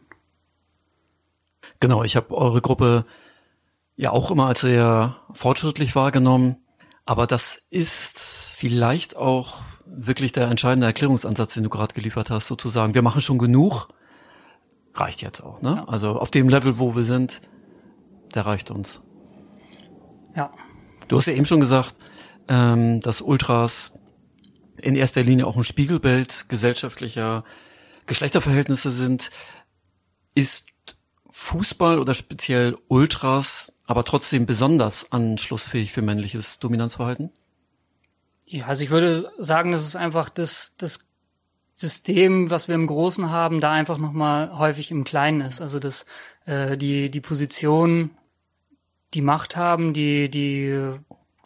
Genau, 1.81 2.03
ich 2.03 2.17
habe 2.17 2.37
eure 2.37 2.61
Gruppe 2.61 3.05
ja 3.97 4.11
auch 4.11 4.31
immer 4.31 4.47
als 4.47 4.61
sehr 4.61 5.17
fortschrittlich 5.33 5.95
wahrgenommen, 5.95 6.57
aber 7.05 7.27
das 7.27 7.63
ist 7.71 8.55
vielleicht 8.57 9.17
auch 9.17 9.61
wirklich 9.87 10.33
der 10.33 10.49
entscheidende 10.49 10.87
Erklärungsansatz, 10.87 11.55
den 11.55 11.65
du 11.65 11.71
gerade 11.71 11.95
geliefert 11.95 12.31
hast, 12.31 12.47
sozusagen. 12.47 12.95
Wir 12.95 13.03
machen 13.03 13.21
schon 13.21 13.39
genug, 13.39 13.89
reicht 14.95 15.23
jetzt 15.23 15.41
auch, 15.43 15.63
ne? 15.63 15.77
Ja. 15.77 15.89
Also 15.89 16.19
auf 16.19 16.31
dem 16.31 16.49
Level, 16.49 16.79
wo 16.79 16.97
wir 16.97 17.05
sind, 17.05 17.43
der 18.35 18.47
reicht 18.47 18.71
uns. 18.71 19.03
Ja. 20.35 20.53
Du 21.09 21.17
hast 21.17 21.27
ja 21.27 21.35
eben 21.35 21.45
schon 21.45 21.61
gesagt, 21.61 21.95
ähm, 22.49 23.01
dass 23.01 23.21
Ultras 23.21 23.99
in 24.77 24.97
erster 24.97 25.23
Linie 25.23 25.47
auch 25.47 25.57
ein 25.57 25.65
Spiegelbild 25.65 26.49
gesellschaftlicher 26.49 27.45
Geschlechterverhältnisse 28.07 28.91
sind, 28.91 29.31
ist 30.35 30.67
Fußball 31.31 31.99
oder 31.99 32.15
speziell 32.15 32.77
Ultras 32.89 33.73
aber 33.87 34.05
trotzdem 34.05 34.47
besonders 34.47 35.13
anschlussfähig 35.13 35.93
für 35.93 36.03
männliches 36.03 36.59
Dominanzverhalten? 36.59 37.31
Ja, 38.47 38.67
also 38.67 38.85
ich 38.85 38.91
würde 38.91 39.31
sagen, 39.39 39.73
das 39.73 39.83
ist 39.83 39.97
einfach 39.97 40.29
das, 40.29 40.75
das 40.79 41.01
System, 41.75 42.51
was 42.51 42.69
wir 42.69 42.75
im 42.75 42.87
Großen 42.87 43.31
haben, 43.31 43.61
da 43.61 43.73
einfach 43.73 43.99
nochmal 43.99 44.57
häufig 44.59 44.91
im 44.91 45.05
Kleinen 45.05 45.41
ist. 45.41 45.61
Also 45.61 45.79
dass 45.79 46.07
äh, 46.47 46.77
die, 46.77 47.11
die 47.11 47.21
Position, 47.21 48.11
die 49.15 49.23
Macht 49.23 49.57
haben, 49.57 49.93
die, 49.93 50.29
die 50.29 50.95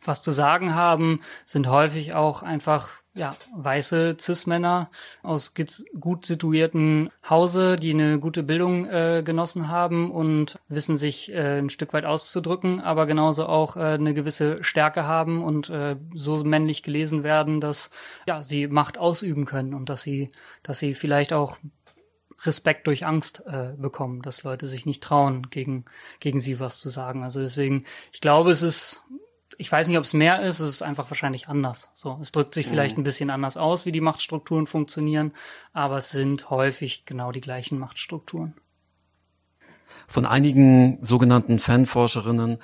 was 0.07 0.23
zu 0.23 0.31
sagen 0.31 0.75
haben, 0.75 1.21
sind 1.45 1.69
häufig 1.69 2.15
auch 2.15 2.43
einfach 2.43 2.91
ja, 3.17 3.35
weiße 3.57 4.17
Cis-Männer 4.21 4.91
aus 5.23 5.55
gut 5.99 6.27
situierten 6.27 7.11
Hause, 7.29 7.77
die 7.77 7.93
eine 7.93 8.21
gute 8.21 8.43
Bildung 8.43 8.87
äh, 8.87 9.23
genossen 9.25 9.69
haben 9.69 10.11
und 10.11 10.59
wissen 10.69 10.99
sich 10.99 11.33
äh, 11.33 11.59
ein 11.59 11.71
Stück 11.71 11.95
weit 11.95 12.05
auszudrücken, 12.05 12.81
aber 12.81 13.07
genauso 13.07 13.47
auch 13.47 13.77
äh, 13.77 13.81
eine 13.81 14.13
gewisse 14.13 14.63
Stärke 14.63 15.07
haben 15.07 15.43
und 15.43 15.71
äh, 15.71 15.97
so 16.15 16.45
männlich 16.45 16.83
gelesen 16.83 17.25
werden, 17.25 17.61
dass 17.61 17.91
ja, 18.29 18.43
sie 18.43 18.69
Macht 18.69 18.99
ausüben 18.99 19.47
können 19.47 19.73
und 19.73 19.89
dass 19.89 20.03
sie, 20.03 20.31
dass 20.63 20.79
sie 20.79 20.93
vielleicht 20.93 21.33
auch 21.33 21.57
Respekt 22.45 22.87
durch 22.87 23.07
Angst 23.07 23.45
äh, 23.47 23.73
bekommen, 23.79 24.21
dass 24.21 24.43
Leute 24.43 24.67
sich 24.67 24.85
nicht 24.85 25.03
trauen, 25.03 25.49
gegen, 25.49 25.87
gegen 26.21 26.39
sie 26.39 26.61
was 26.61 26.81
zu 26.81 26.91
sagen. 26.91 27.23
Also 27.23 27.41
deswegen, 27.41 27.85
ich 28.13 28.21
glaube, 28.21 28.51
es 28.51 28.61
ist 28.61 29.05
ich 29.59 29.71
weiß 29.71 29.89
nicht, 29.89 29.99
ob 29.99 30.05
es 30.05 30.13
mehr 30.13 30.43
ist, 30.43 30.61
es 30.61 30.69
ist 30.69 30.83
einfach 30.83 31.11
wahrscheinlich 31.11 31.49
anders. 31.49 31.91
So, 31.95 32.19
es 32.21 32.33
drückt 32.33 32.55
sich 32.55 32.67
mhm. 32.67 32.71
vielleicht 32.71 32.99
ein 32.99 33.05
bisschen 33.05 33.31
anders 33.31 33.57
aus, 33.57 33.87
wie 33.87 33.93
die 33.93 34.01
Machtstrukturen 34.01 34.67
funktionieren, 34.67 35.33
aber 35.73 35.99
es 35.99 36.11
sind 36.11 36.51
häufig 36.51 37.05
genau 37.05 37.33
die 37.33 37.41
gleichen 37.41 37.79
Machtstrukturen. 37.79 38.55
Von 40.09 40.27
einigen 40.27 41.05
sogenannten 41.05 41.59
Fanforscherinnen 41.59 42.59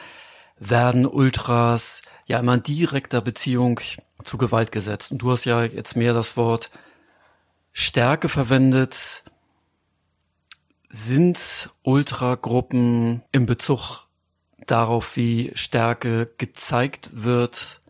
werden 0.59 1.07
Ultras 1.07 2.03
ja 2.27 2.39
immer 2.39 2.55
in 2.55 2.63
direkter 2.63 3.21
Beziehung 3.21 3.81
zu 4.23 4.39
Gewalt 4.39 4.71
gesetzt. 4.71 5.11
Und 5.11 5.19
du 5.19 5.31
hast 5.31 5.45
ja 5.45 5.65
jetzt 5.65 5.97
mehr 5.97 6.15
das 6.15 6.37
Wort 6.37 6.71
Stärke 7.73 8.29
verwendet. 8.29 9.25
Sind 10.89 11.71
Ultragruppen 11.83 13.23
im 13.33 13.47
Bezug 13.47 14.07
darauf, 14.67 15.17
wie 15.17 15.53
Stärke 15.55 16.31
gezeigt 16.39 17.11
wird, 17.13 17.81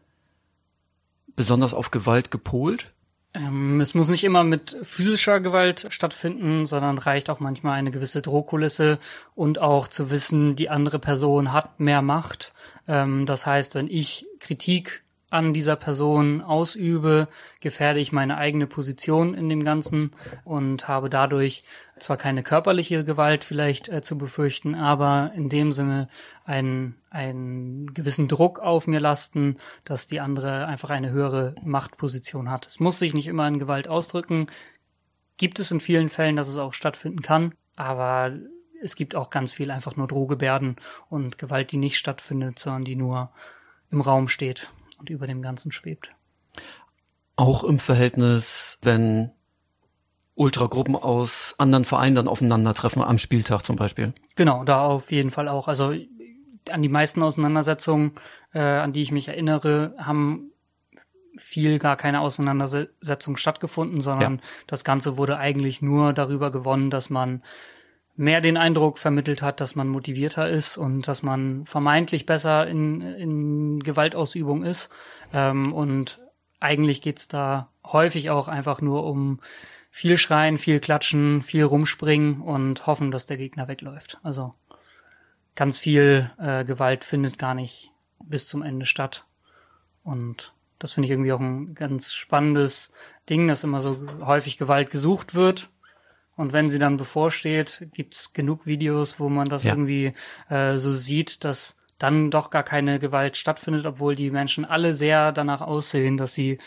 besonders 1.37 1.75
auf 1.75 1.91
Gewalt 1.91 2.31
gepolt? 2.31 2.93
Ähm, 3.35 3.81
es 3.81 3.95
muss 3.95 4.09
nicht 4.09 4.25
immer 4.25 4.45
mit 4.45 4.77
physischer 4.83 5.41
Gewalt 5.41 5.87
stattfinden, 5.89 6.67
sondern 6.67 6.99
reicht 6.99 7.31
auch 7.31 7.41
manchmal 7.41 7.79
eine 7.79 7.91
gewisse 7.91 8.21
Drohkulisse 8.21 8.99
und 9.35 9.59
auch 9.59 9.89
zu 9.89 10.11
wissen, 10.11 10.55
die 10.55 10.69
andere 10.69 10.99
Person 10.99 11.53
hat 11.53 11.81
mehr 11.81 12.03
Macht. 12.03 12.53
Ähm, 12.87 13.25
das 13.25 13.47
heißt, 13.47 13.75
wenn 13.75 13.89
ich 13.89 14.27
Kritik 14.39 15.03
an 15.33 15.55
dieser 15.55 15.77
Person 15.77 16.43
ausübe, 16.43 17.27
gefährde 17.61 18.01
ich 18.01 18.13
meine 18.13 18.37
eigene 18.37 18.67
Position 18.67 19.33
in 19.33 19.49
dem 19.49 19.65
Ganzen 19.65 20.11
und 20.45 20.89
habe 20.89 21.09
dadurch 21.09 21.65
zwar 21.99 22.19
keine 22.19 22.43
körperliche 22.43 23.03
Gewalt 23.03 23.43
vielleicht 23.43 23.89
äh, 23.89 24.03
zu 24.03 24.19
befürchten, 24.19 24.75
aber 24.75 25.33
in 25.35 25.49
dem 25.49 25.73
Sinne 25.73 26.09
einen, 26.45 26.97
einen 27.09 27.95
gewissen 27.95 28.29
Druck 28.29 28.59
auf 28.61 28.87
mir 28.87 29.01
lasten, 29.01 29.57
dass 29.85 30.07
die 30.07 30.21
andere 30.21 30.67
einfach 30.67 30.91
eine 30.91 31.11
höhere 31.11 31.55
Machtposition 31.65 32.51
hat. 32.51 32.67
Es 32.67 32.79
muss 32.79 32.99
sich 32.99 33.15
nicht 33.15 33.27
immer 33.27 33.49
in 33.49 33.59
Gewalt 33.59 33.89
ausdrücken, 33.89 34.49
gibt 35.39 35.59
es 35.59 35.71
in 35.71 35.81
vielen 35.81 36.11
Fällen, 36.11 36.37
dass 36.37 36.49
es 36.49 36.59
auch 36.59 36.75
stattfinden 36.75 37.23
kann, 37.23 37.55
aber 37.75 38.33
es 38.83 38.97
gibt 38.97 39.17
auch 39.17 39.31
ganz 39.31 39.51
viel 39.51 39.71
einfach 39.71 39.97
nur 39.97 40.09
Drohgebärden 40.09 40.77
und 41.09 41.39
Gewalt, 41.39 41.73
die 41.73 41.79
nicht 41.79 41.97
stattfindet, 41.97 42.59
sondern 42.59 42.85
die 42.85 42.97
nur 42.97 43.31
im 43.91 44.03
Raum 44.03 44.29
steht 44.29 44.69
und 45.03 45.11
über 45.11 45.27
dem 45.27 45.43
Ganzen 45.43 45.73
schwebt. 45.73 46.15
Auch 47.35 47.65
im 47.65 47.81
Verhältnis, 47.81 48.79
wenn 48.83 49.33
Ultragruppen 50.35 50.95
aus 50.95 51.57
anderen 51.59 51.85
Vereinen 51.85 52.15
dann 52.15 52.29
aufeinandertreffen 52.29 53.03
am 53.03 53.19
Spieltag 53.19 53.67
zum 53.67 53.77
Beispiel. 53.77 54.15
Genau, 54.37 54.65
da 54.65 54.83
auf 54.83 55.11
jeden 55.11 55.33
Fall 55.33 55.49
auch. 55.49 55.67
Also 55.67 55.93
an 56.71 56.83
die 56.83 56.89
meisten 56.89 57.23
Auseinandersetzungen, 57.23 58.13
äh, 58.55 58.61
an 58.61 58.93
die 58.93 59.03
ich 59.03 59.11
mich 59.11 59.27
erinnere, 59.27 59.95
haben 59.99 60.53
viel 61.37 61.81
gar 61.81 61.97
keine 61.97 62.21
Auseinandersetzung 62.21 63.37
stattgefunden, 63.37 64.01
sondern 64.03 64.37
ja. 64.37 64.43
das 64.69 64.85
Ganze 64.85 65.17
wurde 65.17 65.39
eigentlich 65.39 65.83
nur 65.83 66.13
darüber 66.13 66.53
gewonnen, 66.53 66.91
dass 66.91 67.11
man 67.11 67.43
mehr 68.15 68.41
den 68.41 68.57
Eindruck 68.57 68.99
vermittelt 68.99 69.43
hat, 69.43 69.61
dass 69.61 69.75
man 69.75 69.89
motivierter 69.89 70.49
ist 70.49 70.77
und 70.77 71.09
dass 71.09 71.23
man 71.23 71.65
vermeintlich 71.65 72.27
besser 72.27 72.67
in, 72.67 73.01
in 73.01 73.81
Gewaltausübung 73.81 74.65
ist. 74.65 74.91
Ähm, 75.33 75.73
und 75.73 76.21
eigentlich 76.61 77.03
geht's 77.03 77.29
da 77.29 77.71
häufig 77.85 78.31
auch 78.31 78.49
einfach 78.49 78.81
nur 78.81 79.05
um 79.05 79.41
viel 79.91 80.19
schreien, 80.19 80.59
viel 80.59 80.81
klatschen, 80.81 81.43
viel 81.43 81.65
rumspringen 81.65 82.41
und 82.41 82.87
hoffen, 82.87 83.11
dass 83.11 83.27
der 83.27 83.37
Gegner 83.37 83.69
wegläuft. 83.69 84.19
Also 84.23 84.55
ganz 85.55 85.79
viel 85.79 86.31
äh, 86.39 86.65
Gewalt 86.65 87.05
findet 87.05 87.39
gar 87.39 87.55
nicht 87.55 87.93
bis 88.25 88.47
zum 88.47 88.63
Ende 88.63 88.87
statt. 88.87 89.25
Und 90.03 90.55
das 90.79 90.93
finde 90.93 91.07
ich 91.07 91.11
irgendwie 91.13 91.33
auch 91.33 91.41
ein 91.41 91.75
ganz 91.75 92.13
spannendes 92.13 92.93
Ding, 93.29 93.49
dass 93.49 93.65
immer 93.65 93.81
so 93.81 93.99
häufig 94.25 94.59
Gewalt 94.59 94.91
gesucht 94.91 95.35
wird 95.35 95.71
und 96.37 96.53
wenn 96.53 96.71
sie 96.71 96.79
dann 96.79 96.97
bevorsteht, 96.97 97.89
gibt's 97.93 98.33
genug 98.33 98.67
Videos, 98.67 99.21
wo 99.21 99.29
man 99.29 99.49
das 99.49 99.65
ja. 99.65 99.73
irgendwie 99.73 100.13
äh, 100.49 100.77
so 100.79 100.93
sieht, 100.93 101.45
dass 101.45 101.77
dann 101.99 102.31
doch 102.31 102.51
gar 102.51 102.63
keine 102.63 102.99
Gewalt 102.99 103.37
stattfindet, 103.37 103.87
obwohl 103.87 104.15
die 104.15 104.31
Menschen 104.31 104.65
alle 104.65 104.95
sehr 104.95 105.31
danach 105.33 105.61
aussehen, 105.61 106.17
dass 106.17 106.35
sie 106.35 106.59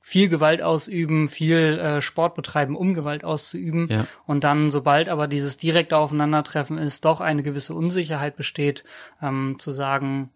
viel 0.00 0.28
Gewalt 0.28 0.60
ausüben, 0.60 1.28
viel 1.28 1.78
äh, 1.78 2.02
Sport 2.02 2.34
betreiben, 2.34 2.76
um 2.76 2.92
Gewalt 2.92 3.24
auszuüben. 3.24 3.88
Ja. 3.88 4.06
Und 4.26 4.44
dann, 4.44 4.68
sobald 4.68 5.08
aber 5.08 5.26
dieses 5.26 5.56
direkte 5.56 5.96
Aufeinandertreffen 5.96 6.76
ist, 6.76 7.06
doch 7.06 7.22
eine 7.22 7.42
gewisse 7.42 7.74
Unsicherheit 7.74 8.36
besteht, 8.36 8.84
ähm, 9.22 9.56
zu 9.58 9.72
sagen, 9.72 10.28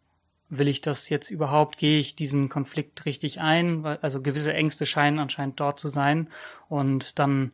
will 0.48 0.68
ich 0.68 0.80
das 0.80 1.10
jetzt 1.10 1.30
überhaupt, 1.30 1.76
gehe 1.76 2.00
ich 2.00 2.16
diesen 2.16 2.48
Konflikt 2.48 3.04
richtig 3.04 3.40
ein? 3.40 3.84
Also 3.84 4.22
gewisse 4.22 4.54
Ängste 4.54 4.86
scheinen 4.86 5.18
anscheinend 5.18 5.60
dort 5.60 5.78
zu 5.78 5.88
sein. 5.88 6.30
Und 6.70 7.18
dann 7.18 7.52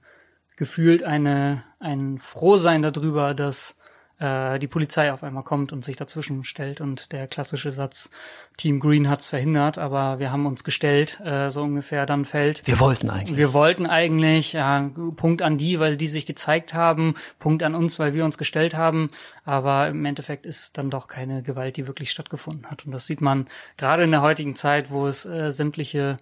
gefühlt 0.57 1.03
eine, 1.03 1.65
ein 1.81 2.19
Frohsein 2.19 2.83
darüber, 2.83 3.35
dass 3.35 3.77
äh, 4.21 4.59
die 4.59 4.69
Polizei 4.69 5.13
auf 5.13 5.25
einmal 5.25 5.43
kommt 5.43 5.73
und 5.73 5.85
sich 5.85 5.97
dazwischen 5.97 6.45
stellt 6.45 6.81
und 6.81 7.13
der 7.13 7.27
klassische 7.27 7.71
Satz 7.71 8.11
Team 8.57 8.79
Green 8.79 9.09
hat's 9.09 9.29
verhindert, 9.29 9.79
aber 9.79 10.21
wir 10.21 10.31
haben 10.31 10.47
uns 10.47 10.63
gestellt, 10.63 11.21
äh, 11.25 11.51
so 11.51 11.63
ungefähr 11.63 12.07
dann 12.07 12.25
fällt. 12.25 12.67
Wir 12.67 12.79
wollten 12.79 13.11
eigentlich. 13.11 13.37
Wir 13.37 13.53
wollten 13.53 13.87
eigentlich, 13.87 14.53
ja, 14.53 14.91
Punkt 15.17 15.43
an 15.43 15.59
die, 15.59 15.81
weil 15.81 15.97
die 15.97 16.07
sich 16.07 16.27
gezeigt 16.27 16.75
haben, 16.75 17.15
Punkt 17.41 17.65
an 17.65 17.75
uns, 17.75 17.99
weil 17.99 18.15
wir 18.15 18.25
uns 18.25 18.39
gestellt 18.39 18.77
haben, 18.77 19.11
aber 19.45 19.89
im 19.89 20.05
Endeffekt 20.05 20.47
ist 20.47 20.79
dann 20.79 20.91
doch 20.91 21.09
keine 21.09 21.43
Gewalt, 21.43 21.77
die 21.77 21.89
wirklich 21.89 22.13
stattgefunden 22.13 22.71
hat 22.71 22.87
und 22.87 22.93
das 22.93 23.07
sieht 23.07 23.21
man 23.21 23.49
gerade 23.77 24.05
in 24.05 24.13
der 24.13 24.23
heutigen 24.23 24.55
Zeit, 24.55 24.91
wo 24.91 25.07
es 25.09 25.25
äh, 25.25 25.51
sämtliche 25.51 26.19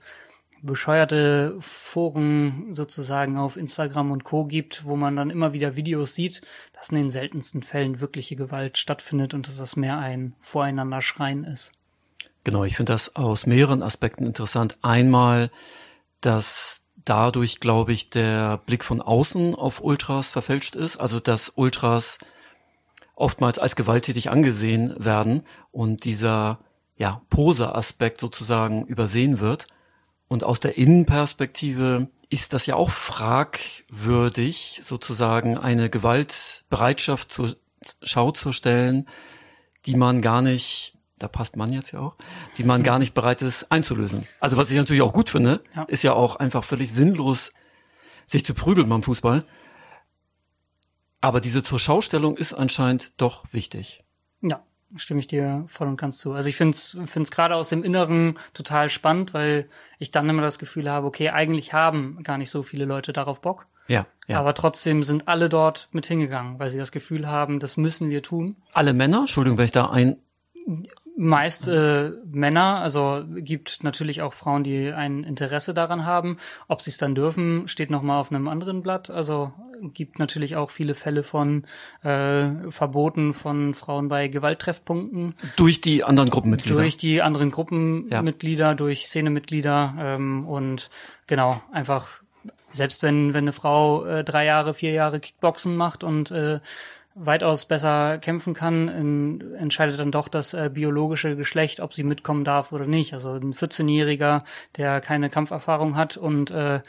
bescheuerte 0.62 1.56
Foren 1.58 2.72
sozusagen 2.72 3.36
auf 3.36 3.56
Instagram 3.56 4.12
und 4.12 4.24
Co. 4.24 4.44
gibt, 4.44 4.84
wo 4.84 4.96
man 4.96 5.16
dann 5.16 5.30
immer 5.30 5.52
wieder 5.52 5.76
Videos 5.76 6.14
sieht, 6.14 6.40
dass 6.72 6.90
in 6.90 6.96
den 6.96 7.10
seltensten 7.10 7.62
Fällen 7.62 8.00
wirkliche 8.00 8.36
Gewalt 8.36 8.78
stattfindet 8.78 9.34
und 9.34 9.48
dass 9.48 9.58
das 9.58 9.76
mehr 9.76 9.98
ein 9.98 10.34
Voreinander 10.40 11.02
schreien 11.02 11.44
ist. 11.44 11.72
Genau, 12.44 12.64
ich 12.64 12.76
finde 12.76 12.92
das 12.92 13.16
aus 13.16 13.46
mehreren 13.46 13.82
Aspekten 13.82 14.26
interessant. 14.26 14.78
Einmal, 14.82 15.50
dass 16.20 16.84
dadurch, 17.04 17.60
glaube 17.60 17.92
ich, 17.92 18.10
der 18.10 18.58
Blick 18.58 18.84
von 18.84 19.00
außen 19.00 19.54
auf 19.54 19.82
Ultras 19.82 20.30
verfälscht 20.30 20.76
ist, 20.76 20.96
also 20.96 21.20
dass 21.20 21.50
Ultras 21.50 22.18
oftmals 23.14 23.58
als 23.58 23.76
gewalttätig 23.76 24.30
angesehen 24.30 24.94
werden 24.98 25.42
und 25.70 26.04
dieser 26.04 26.58
ja, 26.96 27.22
Pose-Aspekt 27.30 28.20
sozusagen 28.20 28.86
übersehen 28.86 29.40
wird. 29.40 29.66
Und 30.32 30.44
aus 30.44 30.60
der 30.60 30.78
Innenperspektive 30.78 32.08
ist 32.30 32.54
das 32.54 32.64
ja 32.64 32.74
auch 32.74 32.88
fragwürdig, 32.88 34.80
sozusagen 34.82 35.58
eine 35.58 35.90
Gewaltbereitschaft 35.90 37.30
zur 37.30 37.54
Schau 38.02 38.30
zu 38.30 38.52
stellen, 38.52 39.06
die 39.84 39.94
man 39.94 40.22
gar 40.22 40.40
nicht, 40.40 40.96
da 41.18 41.28
passt 41.28 41.58
man 41.58 41.70
jetzt 41.70 41.92
ja 41.92 42.00
auch, 42.00 42.16
die 42.56 42.64
man 42.64 42.82
gar 42.82 42.98
nicht 42.98 43.12
bereit 43.12 43.42
ist 43.42 43.70
einzulösen. 43.70 44.26
Also 44.40 44.56
was 44.56 44.70
ich 44.70 44.78
natürlich 44.78 45.02
auch 45.02 45.12
gut 45.12 45.28
finde, 45.28 45.62
ja. 45.76 45.82
ist 45.82 46.02
ja 46.02 46.14
auch 46.14 46.36
einfach 46.36 46.64
völlig 46.64 46.90
sinnlos, 46.90 47.52
sich 48.26 48.42
zu 48.42 48.54
prügeln 48.54 48.88
beim 48.88 49.02
Fußball. 49.02 49.44
Aber 51.20 51.42
diese 51.42 51.62
Zurschaustellung 51.62 52.38
ist 52.38 52.54
anscheinend 52.54 53.12
doch 53.20 53.52
wichtig. 53.52 54.02
Ja, 54.40 54.64
stimme 54.96 55.20
ich 55.20 55.26
dir 55.26 55.64
voll 55.66 55.88
und 55.88 55.96
ganz 55.96 56.18
zu. 56.18 56.32
Also 56.32 56.48
ich 56.48 56.56
finde 56.56 56.72
es 56.72 56.98
find's 57.06 57.30
gerade 57.30 57.54
aus 57.54 57.68
dem 57.68 57.82
Inneren 57.84 58.38
total 58.54 58.88
spannend, 58.90 59.34
weil 59.34 59.68
ich 59.98 60.10
dann 60.10 60.28
immer 60.28 60.42
das 60.42 60.58
Gefühl 60.58 60.90
habe, 60.90 61.06
okay, 61.06 61.30
eigentlich 61.30 61.72
haben 61.72 62.22
gar 62.22 62.38
nicht 62.38 62.50
so 62.50 62.62
viele 62.62 62.84
Leute 62.84 63.12
darauf 63.12 63.40
Bock. 63.40 63.66
Ja, 63.88 64.06
ja. 64.26 64.38
Aber 64.38 64.54
trotzdem 64.54 65.02
sind 65.02 65.28
alle 65.28 65.48
dort 65.48 65.88
mit 65.92 66.06
hingegangen, 66.06 66.58
weil 66.58 66.70
sie 66.70 66.78
das 66.78 66.92
Gefühl 66.92 67.28
haben, 67.28 67.58
das 67.58 67.76
müssen 67.76 68.10
wir 68.10 68.22
tun. 68.22 68.56
Alle 68.72 68.92
Männer? 68.92 69.20
Entschuldigung, 69.20 69.58
wenn 69.58 69.64
ich 69.64 69.72
da 69.72 69.90
ein 69.90 70.16
Meist 71.16 71.68
äh, 71.68 72.10
Männer, 72.30 72.78
also 72.78 73.24
gibt 73.28 73.84
natürlich 73.84 74.22
auch 74.22 74.32
Frauen, 74.32 74.64
die 74.64 74.92
ein 74.92 75.24
Interesse 75.24 75.74
daran 75.74 76.06
haben. 76.06 76.36
Ob 76.68 76.80
sie 76.80 76.90
es 76.90 76.98
dann 76.98 77.14
dürfen, 77.14 77.68
steht 77.68 77.90
noch 77.90 78.02
mal 78.02 78.18
auf 78.18 78.30
einem 78.30 78.48
anderen 78.48 78.82
Blatt. 78.82 79.10
Also 79.10 79.52
gibt 79.92 80.18
natürlich 80.18 80.56
auch 80.56 80.70
viele 80.70 80.94
Fälle 80.94 81.22
von 81.22 81.64
äh, 82.02 82.70
Verboten 82.70 83.34
von 83.34 83.74
Frauen 83.74 84.08
bei 84.08 84.28
Gewalttreffpunkten. 84.28 85.34
Durch 85.56 85.80
die 85.80 86.04
anderen 86.04 86.30
Gruppenmitglieder. 86.30 86.76
Durch 86.76 86.96
die 86.96 87.20
anderen 87.20 87.50
Gruppenmitglieder, 87.50 88.66
ja. 88.68 88.74
durch 88.74 89.06
Szenemitglieder 89.06 89.94
ähm, 89.98 90.46
und 90.46 90.90
genau, 91.26 91.60
einfach 91.72 92.22
selbst 92.70 93.02
wenn, 93.02 93.34
wenn 93.34 93.44
eine 93.44 93.52
Frau 93.52 94.04
äh, 94.04 94.24
drei 94.24 94.46
Jahre, 94.46 94.74
vier 94.74 94.92
Jahre 94.92 95.20
Kickboxen 95.20 95.76
macht 95.76 96.04
und 96.04 96.30
äh, 96.30 96.60
weitaus 97.14 97.66
besser 97.66 98.18
kämpfen 98.18 98.54
kann, 98.54 98.88
in, 98.88 99.54
entscheidet 99.54 99.98
dann 99.98 100.12
doch 100.12 100.28
das 100.28 100.54
äh, 100.54 100.70
biologische 100.72 101.36
Geschlecht, 101.36 101.80
ob 101.80 101.94
sie 101.94 102.04
mitkommen 102.04 102.44
darf 102.44 102.72
oder 102.72 102.86
nicht. 102.86 103.14
Also 103.14 103.32
ein 103.32 103.54
14-Jähriger, 103.54 104.42
der 104.76 105.00
keine 105.00 105.30
Kampferfahrung 105.30 105.96
hat 105.96 106.16
und 106.16 106.50
äh, 106.50 106.80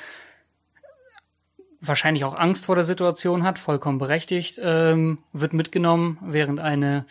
wahrscheinlich 1.82 2.24
auch 2.24 2.36
Angst 2.36 2.66
vor 2.66 2.76
der 2.76 2.86
Situation 2.86 3.44
hat, 3.44 3.60
vollkommen 3.60 3.98
berechtigt, 3.98 4.60
ähm, 4.64 5.20
wird 5.34 5.54
mitgenommen, 5.54 6.18
während 6.22 6.60
eine 6.60 7.06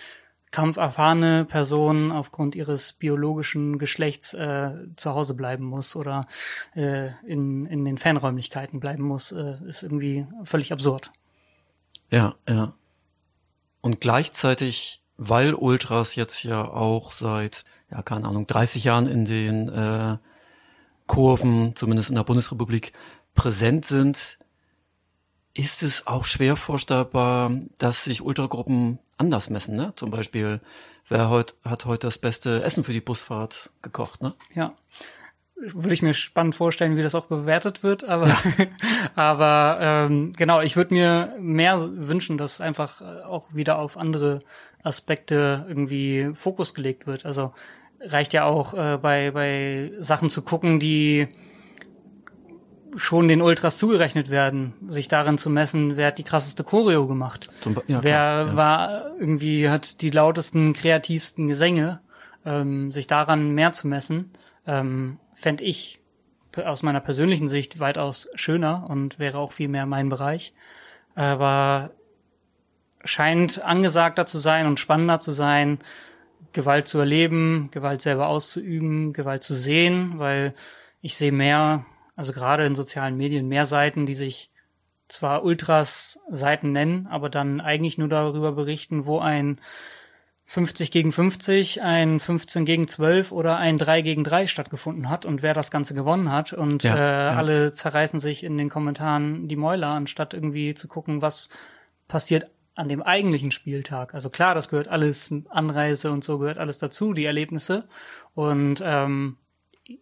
kampferfahrene 0.50 1.46
Person 1.46 2.12
aufgrund 2.12 2.54
ihres 2.54 2.92
biologischen 2.92 3.78
Geschlechts 3.78 4.34
äh, 4.34 4.70
zu 4.96 5.14
Hause 5.14 5.34
bleiben 5.34 5.64
muss 5.64 5.96
oder 5.96 6.26
äh, 6.74 7.08
in, 7.26 7.66
in 7.66 7.84
den 7.84 7.98
Fanräumlichkeiten 7.98 8.78
bleiben 8.78 9.02
muss, 9.02 9.32
äh, 9.32 9.56
ist 9.66 9.82
irgendwie 9.82 10.26
völlig 10.44 10.72
absurd. 10.72 11.10
Ja, 12.10 12.34
ja. 12.48 12.74
Und 13.82 14.00
gleichzeitig, 14.00 15.02
weil 15.18 15.52
Ultras 15.52 16.14
jetzt 16.14 16.42
ja 16.44 16.64
auch 16.64 17.12
seit, 17.12 17.64
ja, 17.90 18.00
keine 18.02 18.26
Ahnung, 18.28 18.46
30 18.46 18.84
Jahren 18.84 19.06
in 19.06 19.26
den 19.26 19.68
äh, 19.68 20.16
Kurven, 21.06 21.76
zumindest 21.76 22.08
in 22.08 22.16
der 22.16 22.24
Bundesrepublik, 22.24 22.94
präsent 23.34 23.84
sind, 23.84 24.38
ist 25.52 25.82
es 25.82 26.06
auch 26.06 26.24
schwer 26.24 26.56
vorstellbar, 26.56 27.50
dass 27.76 28.04
sich 28.04 28.22
Ultragruppen 28.22 28.98
anders 29.18 29.50
messen. 29.50 29.76
Ne? 29.76 29.92
Zum 29.96 30.10
Beispiel, 30.10 30.60
wer 31.08 31.28
heut, 31.28 31.56
hat 31.62 31.84
heute 31.84 32.06
das 32.06 32.16
beste 32.16 32.62
Essen 32.62 32.84
für 32.84 32.94
die 32.94 33.02
Busfahrt 33.02 33.70
gekocht? 33.82 34.22
Ne? 34.22 34.32
Ja 34.54 34.74
würde 35.62 35.94
ich 35.94 36.02
mir 36.02 36.14
spannend 36.14 36.54
vorstellen, 36.54 36.96
wie 36.96 37.02
das 37.02 37.14
auch 37.14 37.26
bewertet 37.26 37.82
wird, 37.82 38.04
aber 38.04 38.28
ja. 38.28 38.36
aber 39.14 39.78
ähm, 39.80 40.32
genau, 40.32 40.60
ich 40.60 40.76
würde 40.76 40.94
mir 40.94 41.34
mehr 41.38 41.80
wünschen, 41.80 42.36
dass 42.36 42.60
einfach 42.60 43.00
äh, 43.00 43.24
auch 43.24 43.54
wieder 43.54 43.78
auf 43.78 43.96
andere 43.96 44.40
Aspekte 44.82 45.64
irgendwie 45.68 46.32
Fokus 46.34 46.74
gelegt 46.74 47.06
wird. 47.06 47.24
Also 47.24 47.52
reicht 48.00 48.32
ja 48.32 48.44
auch 48.44 48.74
äh, 48.74 48.98
bei 48.98 49.30
bei 49.30 49.92
Sachen 50.00 50.30
zu 50.30 50.42
gucken, 50.42 50.80
die 50.80 51.28
schon 52.96 53.28
den 53.28 53.40
Ultras 53.40 53.78
zugerechnet 53.78 54.30
werden, 54.30 54.74
sich 54.86 55.08
darin 55.08 55.38
zu 55.38 55.48
messen, 55.48 55.96
wer 55.96 56.08
hat 56.08 56.18
die 56.18 56.24
krasseste 56.24 56.62
Choreo 56.64 57.06
gemacht, 57.06 57.48
ja, 57.86 58.02
wer 58.02 58.12
ja. 58.12 58.56
war 58.56 59.18
irgendwie 59.18 59.70
hat 59.70 60.02
die 60.02 60.10
lautesten, 60.10 60.72
kreativsten 60.74 61.48
Gesänge, 61.48 62.00
ähm, 62.44 62.92
sich 62.92 63.06
daran 63.06 63.52
mehr 63.52 63.72
zu 63.72 63.86
messen 63.86 64.32
ähm, 64.66 65.18
fände 65.34 65.64
ich 65.64 66.00
aus 66.56 66.82
meiner 66.82 67.00
persönlichen 67.00 67.48
Sicht 67.48 67.80
weitaus 67.80 68.28
schöner 68.34 68.86
und 68.88 69.18
wäre 69.18 69.38
auch 69.38 69.52
viel 69.52 69.68
mehr 69.68 69.86
mein 69.86 70.08
Bereich. 70.08 70.52
Aber 71.14 71.92
scheint 73.04 73.62
angesagter 73.62 74.26
zu 74.26 74.38
sein 74.38 74.66
und 74.66 74.80
spannender 74.80 75.20
zu 75.20 75.32
sein, 75.32 75.78
Gewalt 76.52 76.86
zu 76.86 76.98
erleben, 76.98 77.70
Gewalt 77.70 78.02
selber 78.02 78.28
auszuüben, 78.28 79.12
Gewalt 79.12 79.42
zu 79.42 79.54
sehen, 79.54 80.18
weil 80.18 80.52
ich 81.00 81.16
sehe 81.16 81.32
mehr, 81.32 81.86
also 82.14 82.32
gerade 82.32 82.66
in 82.66 82.74
sozialen 82.74 83.16
Medien, 83.16 83.48
mehr 83.48 83.66
Seiten, 83.66 84.06
die 84.06 84.14
sich 84.14 84.50
zwar 85.08 85.44
Ultras 85.44 86.20
Seiten 86.30 86.72
nennen, 86.72 87.06
aber 87.06 87.28
dann 87.28 87.60
eigentlich 87.60 87.98
nur 87.98 88.08
darüber 88.08 88.52
berichten, 88.52 89.06
wo 89.06 89.18
ein 89.18 89.60
50 90.52 90.90
gegen 90.90 91.12
50, 91.12 91.80
ein 91.80 92.20
15 92.20 92.66
gegen 92.66 92.86
12 92.86 93.32
oder 93.32 93.56
ein 93.56 93.78
3 93.78 94.02
gegen 94.02 94.22
3 94.22 94.46
stattgefunden 94.46 95.08
hat 95.08 95.24
und 95.24 95.42
wer 95.42 95.54
das 95.54 95.70
Ganze 95.70 95.94
gewonnen 95.94 96.30
hat. 96.30 96.52
Und 96.52 96.82
ja, 96.84 96.94
äh, 96.94 96.98
ja. 96.98 97.32
alle 97.38 97.72
zerreißen 97.72 98.20
sich 98.20 98.44
in 98.44 98.58
den 98.58 98.68
Kommentaren 98.68 99.48
die 99.48 99.56
Mäuler, 99.56 99.88
anstatt 99.88 100.34
irgendwie 100.34 100.74
zu 100.74 100.88
gucken, 100.88 101.22
was 101.22 101.48
passiert 102.06 102.50
an 102.74 102.90
dem 102.90 103.00
eigentlichen 103.00 103.50
Spieltag. 103.50 104.12
Also 104.12 104.28
klar, 104.28 104.54
das 104.54 104.68
gehört 104.68 104.88
alles, 104.88 105.34
Anreise 105.48 106.12
und 106.12 106.22
so 106.22 106.38
gehört 106.38 106.58
alles 106.58 106.76
dazu, 106.76 107.14
die 107.14 107.24
Erlebnisse. 107.24 107.88
Und 108.34 108.82
ähm, 108.84 109.38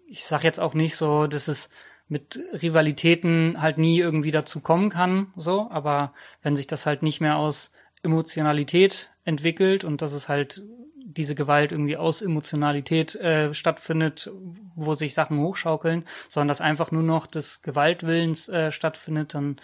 ich 0.08 0.24
sag 0.24 0.42
jetzt 0.42 0.58
auch 0.58 0.74
nicht 0.74 0.96
so, 0.96 1.28
dass 1.28 1.46
es 1.46 1.70
mit 2.08 2.40
Rivalitäten 2.60 3.62
halt 3.62 3.78
nie 3.78 4.00
irgendwie 4.00 4.32
dazu 4.32 4.58
kommen 4.58 4.90
kann, 4.90 5.28
so, 5.36 5.70
aber 5.70 6.12
wenn 6.42 6.56
sich 6.56 6.66
das 6.66 6.86
halt 6.86 7.04
nicht 7.04 7.20
mehr 7.20 7.36
aus 7.36 7.70
Emotionalität 8.02 9.10
entwickelt 9.24 9.84
und 9.84 10.02
dass 10.02 10.12
es 10.12 10.28
halt 10.28 10.62
diese 10.96 11.34
Gewalt 11.34 11.72
irgendwie 11.72 11.96
aus 11.96 12.22
Emotionalität 12.22 13.14
äh, 13.16 13.52
stattfindet, 13.52 14.30
wo 14.76 14.94
sich 14.94 15.12
Sachen 15.14 15.38
hochschaukeln, 15.38 16.04
sondern 16.28 16.48
dass 16.48 16.60
einfach 16.60 16.92
nur 16.92 17.02
noch 17.02 17.26
des 17.26 17.62
Gewaltwillens 17.62 18.48
äh, 18.48 18.70
stattfindet, 18.70 19.34
dann 19.34 19.56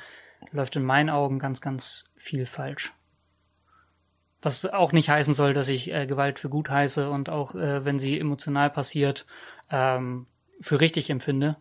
läuft 0.51 0.77
in 0.77 0.85
meinen 0.85 1.11
Augen 1.11 1.39
ganz, 1.39 1.61
ganz 1.61 2.05
viel 2.17 2.47
falsch. 2.47 2.93
Was 4.43 4.67
auch 4.67 4.93
nicht 4.93 5.09
heißen 5.09 5.35
soll, 5.35 5.55
dass 5.55 5.69
ich 5.69 5.93
äh, 5.93 6.07
Gewalt 6.07 6.39
für 6.39 6.49
gut 6.49 6.69
heiße 6.69 7.11
und 7.11 7.31
auch 7.31 7.55
äh, 7.55 7.85
wenn 7.85 7.99
sie 7.99 8.19
emotional 8.19 8.71
passiert, 8.71 9.27
ähm, 9.71 10.27
für 10.61 10.81
richtig 10.81 11.11
empfinde, 11.11 11.57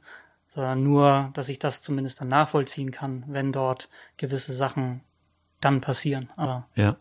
sondern 0.48 0.84
nur, 0.84 1.32
dass 1.34 1.50
ich 1.50 1.60
das 1.60 1.82
zumindest 1.82 2.22
dann 2.22 2.28
nachvollziehen 2.28 2.92
kann, 2.92 3.24
wenn 3.28 3.52
dort 3.52 3.90
gewisse 4.18 4.54
Sachen 4.54 5.02
dann 5.66 5.82
passieren. 5.82 6.30
Aber 6.36 6.68
ja. 6.76 6.96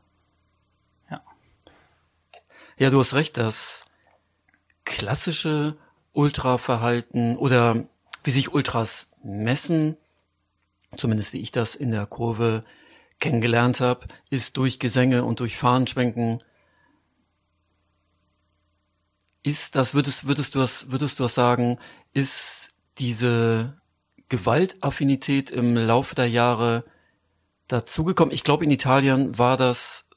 Ja. 1.10 1.22
Ja, 2.78 2.90
du 2.90 2.98
hast 2.98 3.14
recht, 3.14 3.36
das 3.36 3.84
klassische 4.84 5.76
Ultraverhalten 6.12 7.36
oder 7.36 7.86
wie 8.22 8.30
sich 8.30 8.52
Ultras 8.52 9.10
messen, 9.22 9.96
zumindest 10.96 11.32
wie 11.32 11.40
ich 11.40 11.52
das 11.52 11.74
in 11.74 11.90
der 11.90 12.06
Kurve 12.06 12.64
kennengelernt 13.20 13.80
habe, 13.80 14.06
ist 14.30 14.56
durch 14.56 14.78
Gesänge 14.78 15.24
und 15.24 15.40
durch 15.40 15.56
Fahnenschwenken. 15.56 16.42
Ist 19.42 19.76
das, 19.76 19.92
würdest, 19.92 20.26
würdest 20.26 20.54
du 20.54 20.58
das, 20.58 20.90
würdest 20.90 21.18
du 21.18 21.24
das 21.24 21.34
sagen, 21.34 21.76
ist 22.12 22.74
diese 22.98 23.76
Gewaltaffinität 24.30 25.50
im 25.50 25.76
Laufe 25.76 26.14
der 26.14 26.28
Jahre 26.28 26.84
dazugekommen. 27.68 28.32
Ich 28.32 28.44
glaube, 28.44 28.64
in 28.64 28.70
Italien 28.70 29.38
war 29.38 29.56
das, 29.56 30.10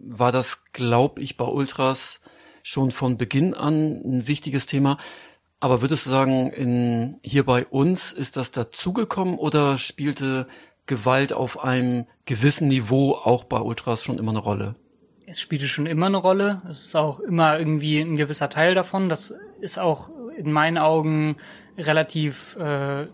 war 0.00 0.32
das, 0.32 0.64
glaube 0.72 1.22
ich, 1.22 1.36
bei 1.36 1.44
Ultras 1.44 2.20
schon 2.62 2.90
von 2.90 3.16
Beginn 3.16 3.54
an 3.54 4.02
ein 4.04 4.26
wichtiges 4.26 4.66
Thema. 4.66 4.98
Aber 5.60 5.80
würdest 5.80 6.06
du 6.06 6.10
sagen, 6.10 6.50
in, 6.50 7.18
hier 7.22 7.44
bei 7.44 7.64
uns 7.66 8.12
ist 8.12 8.36
das 8.36 8.50
dazugekommen 8.50 9.38
oder 9.38 9.78
spielte 9.78 10.46
Gewalt 10.86 11.32
auf 11.32 11.62
einem 11.62 12.06
gewissen 12.26 12.68
Niveau 12.68 13.12
auch 13.12 13.44
bei 13.44 13.58
Ultras 13.58 14.04
schon 14.04 14.18
immer 14.18 14.30
eine 14.30 14.40
Rolle? 14.40 14.76
Es 15.26 15.40
spielte 15.40 15.66
schon 15.66 15.86
immer 15.86 16.06
eine 16.06 16.18
Rolle. 16.18 16.62
Es 16.68 16.84
ist 16.84 16.94
auch 16.94 17.18
immer 17.20 17.58
irgendwie 17.58 17.98
ein 17.98 18.16
gewisser 18.16 18.48
Teil 18.48 18.74
davon. 18.74 19.08
Das 19.08 19.34
ist 19.60 19.78
auch 19.78 20.10
in 20.36 20.52
meinen 20.52 20.78
Augen 20.78 21.36
relativ 21.76 22.56
äh, 22.56 23.06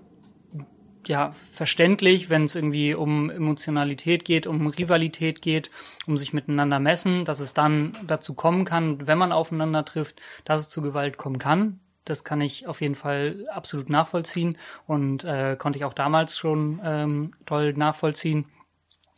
ja 1.07 1.33
verständlich, 1.33 2.31
wenn 2.31 2.45
es 2.45 2.55
irgendwie 2.55 2.95
um 2.95 3.31
Emotionalität 3.31 4.25
geht, 4.25 4.47
um 4.47 4.67
Rivalität 4.67 5.43
geht, 5.43 5.71
um 6.07 6.19
sich 6.19 6.33
miteinander 6.33 6.79
messen, 6.79 7.25
dass 7.25 7.41
es 7.41 7.55
dann 7.55 7.97
dazu 8.07 8.35
kommen 8.35 8.65
kann, 8.65 9.07
wenn 9.07 9.19
man 9.19 9.33
aufeinander 9.33 9.85
trifft, 9.85 10.21
dass 10.45 10.61
es 10.61 10.69
zu 10.69 10.83
Gewalt 10.83 11.17
kommen 11.17 11.39
kann. 11.39 11.81
Das 12.05 12.25
kann 12.25 12.41
ich 12.41 12.67
auf 12.67 12.81
jeden 12.81 12.97
Fall 12.97 13.47
absolut 13.53 13.89
nachvollziehen 13.89 14.59
und 14.87 15.25
äh, 15.25 15.57
konnte 15.57 15.79
ich 15.79 15.85
auch 15.85 15.95
damals 15.95 16.37
schon 16.37 16.81
ähm, 16.85 17.33
toll 17.47 17.75
nachvollziehen. 17.75 18.47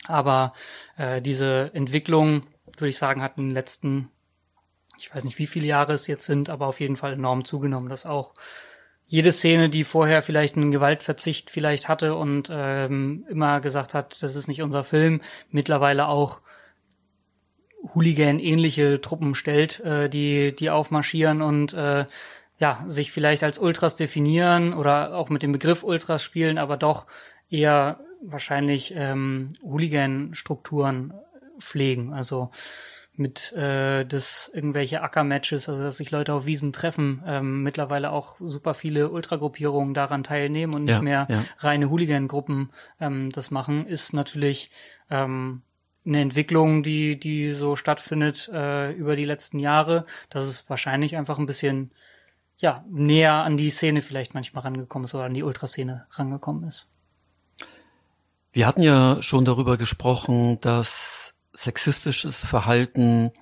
Aber 0.07 0.53
äh, 0.97 1.23
diese 1.23 1.71
Entwicklung, 1.73 2.43
würde 2.77 2.89
ich 2.89 2.99
sagen, 2.99 3.23
hat 3.23 3.39
in 3.39 3.49
den 3.49 3.55
letzten, 3.55 4.11
ich 4.99 5.15
weiß 5.15 5.25
nicht, 5.25 5.39
wie 5.39 5.47
viele 5.47 5.67
Jahre 5.67 5.95
es 5.95 6.07
jetzt 6.07 6.27
sind, 6.27 6.51
aber 6.51 6.67
auf 6.67 6.81
jeden 6.81 6.97
Fall 6.97 7.15
enorm 7.15 7.45
zugenommen, 7.45 7.89
dass 7.89 8.05
auch 8.05 8.35
jede 9.15 9.31
Szene, 9.31 9.69
die 9.69 9.85
vorher 9.85 10.23
vielleicht 10.23 10.57
einen 10.57 10.73
Gewaltverzicht 10.73 11.49
vielleicht 11.49 11.87
hatte 11.87 12.17
und 12.17 12.49
ähm, 12.51 13.25
immer 13.29 13.61
gesagt 13.61 13.95
hat, 13.95 14.21
das 14.25 14.35
ist 14.35 14.49
nicht 14.49 14.61
unser 14.61 14.83
Film, 14.83 15.21
mittlerweile 15.53 16.09
auch 16.09 16.41
Hooligan-ähnliche 17.95 19.01
Truppen 19.01 19.37
stellt, 19.37 19.79
äh, 19.85 20.09
die, 20.09 20.57
die 20.57 20.69
aufmarschieren 20.69 21.43
und 21.43 21.75
äh, 21.75 22.07
ja, 22.59 22.85
sich 22.89 23.13
vielleicht 23.13 23.45
als 23.45 23.61
Ultras 23.61 23.95
definieren 23.95 24.75
oder 24.75 25.15
auch 25.15 25.29
mit 25.29 25.45
dem 25.45 25.53
Begriff 25.53 25.85
Ultras 25.85 26.25
spielen, 26.25 26.59
aber 26.59 26.77
doch 26.77 27.07
eher 27.49 28.01
wahrscheinlich 28.21 28.95
ähm, 28.97 29.51
Hooligan-Strukturen 29.63 31.15
pflegen. 31.61 32.13
Also 32.13 32.51
mit 33.17 33.53
äh, 33.53 34.05
das 34.05 34.51
irgendwelche 34.53 35.03
Ackermatches, 35.03 35.69
also 35.69 35.83
dass 35.83 35.99
sich 35.99 36.11
Leute 36.11 36.35
auf 36.35 36.47
Wiesen 36.47 36.73
treffen, 36.73 37.23
ähm, 37.27 37.63
mittlerweile 37.63 38.11
auch 38.11 38.37
super 38.41 38.75
viele 38.75 39.11
Ultragruppierungen 39.11 39.95
daran 39.95 40.25
teilnehmen 40.25 40.75
und 40.75 40.85
nicht 40.85 41.01
Ja, 41.01 41.03
mehr 41.03 41.27
ja. 41.31 41.45
reine 41.59 41.91
Hooligan-Gruppen 41.91 42.71
ähm, 43.01 43.31
das 43.31 43.51
machen, 43.51 43.87
ist 43.87 44.13
natürlich 44.13 44.71
ähm, 45.11 45.63
eine 46.07 46.21
Entwicklung, 46.21 46.83
die 46.83 47.19
die 47.19 47.53
so 47.53 47.77
stattfindet 47.77 48.49
äh, 48.53 48.93
über 48.93 49.17
die 49.17 49.25
letzten 49.25 49.59
Jahre, 49.59 50.07
dass 50.29 50.45
es 50.47 50.69
wahrscheinlich 50.69 51.17
einfach 51.17 51.39
ein 51.39 51.47
bisschen 51.47 51.93
ja 52.57 52.85
näher 52.91 53.33
an 53.45 53.57
die 53.57 53.71
Szene 53.71 54.03
vielleicht 54.03 54.35
manchmal 54.35 54.65
rangekommen 54.65 55.05
ist 55.07 55.15
oder 55.15 55.25
an 55.25 55.35
die 55.35 55.43
Ultraszene 55.43 56.07
rangekommen 56.11 56.65
ist. 56.65 56.89
Wir 58.53 58.67
hatten 58.67 58.83
ja 58.83 59.21
schon 59.23 59.45
darüber 59.45 59.77
gesprochen, 59.77 60.61
dass 60.61 61.34
sexistisches 61.55 62.45
Verhalten 62.45 63.33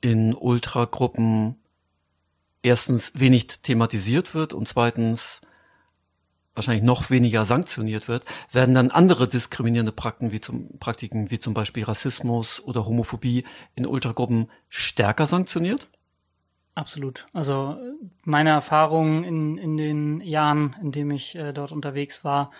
in 0.00 0.34
Ultragruppen 0.34 1.56
erstens 2.62 3.12
wenig 3.18 3.46
thematisiert 3.62 4.34
wird 4.34 4.52
und 4.52 4.68
zweitens 4.68 5.40
wahrscheinlich 6.54 6.82
noch 6.82 7.10
weniger 7.10 7.44
sanktioniert 7.44 8.08
wird, 8.08 8.24
werden 8.50 8.74
dann 8.74 8.90
andere 8.90 9.28
diskriminierende 9.28 9.92
Praktiken 9.92 10.32
wie 10.32 10.40
zum, 10.40 10.78
Praktiken 10.78 11.30
wie 11.30 11.38
zum 11.38 11.54
Beispiel 11.54 11.84
Rassismus 11.84 12.62
oder 12.64 12.86
Homophobie 12.86 13.44
in 13.76 13.86
Ultragruppen 13.86 14.50
stärker 14.68 15.26
sanktioniert? 15.26 15.86
Absolut. 16.74 17.26
Also 17.32 17.76
meine 18.24 18.50
Erfahrung 18.50 19.24
in, 19.24 19.58
in 19.58 19.76
den 19.76 20.20
Jahren, 20.20 20.76
in 20.82 20.92
dem 20.92 21.10
ich 21.10 21.36
äh, 21.36 21.52
dort 21.52 21.72
unterwegs 21.72 22.24
war, 22.24 22.50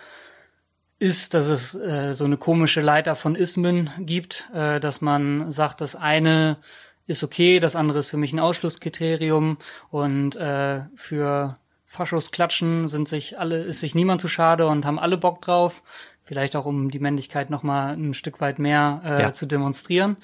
ist, 0.99 1.33
dass 1.33 1.45
es 1.47 1.75
äh, 1.75 2.13
so 2.13 2.25
eine 2.25 2.37
komische 2.37 2.81
Leiter 2.81 3.15
von 3.15 3.35
Ismen 3.35 3.89
gibt, 3.99 4.49
äh, 4.53 4.79
dass 4.79 5.01
man 5.01 5.51
sagt, 5.51 5.81
das 5.81 5.95
eine 5.95 6.57
ist 7.05 7.23
okay, 7.23 7.59
das 7.59 7.75
andere 7.75 7.99
ist 7.99 8.09
für 8.09 8.17
mich 8.17 8.33
ein 8.33 8.39
Ausschlusskriterium 8.39 9.57
und 9.91 10.35
äh, 10.35 10.81
für 10.95 11.55
Faschos 11.85 12.31
klatschen 12.31 12.87
sind 12.87 13.07
sich 13.07 13.39
alle, 13.39 13.63
ist 13.63 13.79
sich 13.79 13.95
niemand 13.95 14.19
zu 14.21 14.27
schade 14.27 14.67
und 14.67 14.85
haben 14.85 14.99
alle 14.99 15.17
Bock 15.17 15.41
drauf. 15.41 15.83
Vielleicht 16.21 16.57
auch 16.57 16.65
um 16.65 16.91
die 16.91 16.99
Männlichkeit 16.99 17.49
noch 17.49 17.63
mal 17.63 17.93
ein 17.93 18.13
Stück 18.13 18.41
weit 18.41 18.59
mehr 18.59 19.01
äh, 19.05 19.21
Ja. 19.21 19.33
zu 19.33 19.45
demonstrieren. 19.45 20.17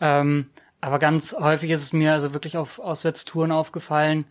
Ähm, 0.00 0.46
aber 0.80 0.98
ganz 0.98 1.34
häufig 1.38 1.70
ist 1.70 1.82
es 1.82 1.92
mir 1.92 2.12
also 2.14 2.32
wirklich 2.32 2.56
auf 2.56 2.78
Auswärtstouren 2.78 3.52
aufgefallen, 3.52 4.24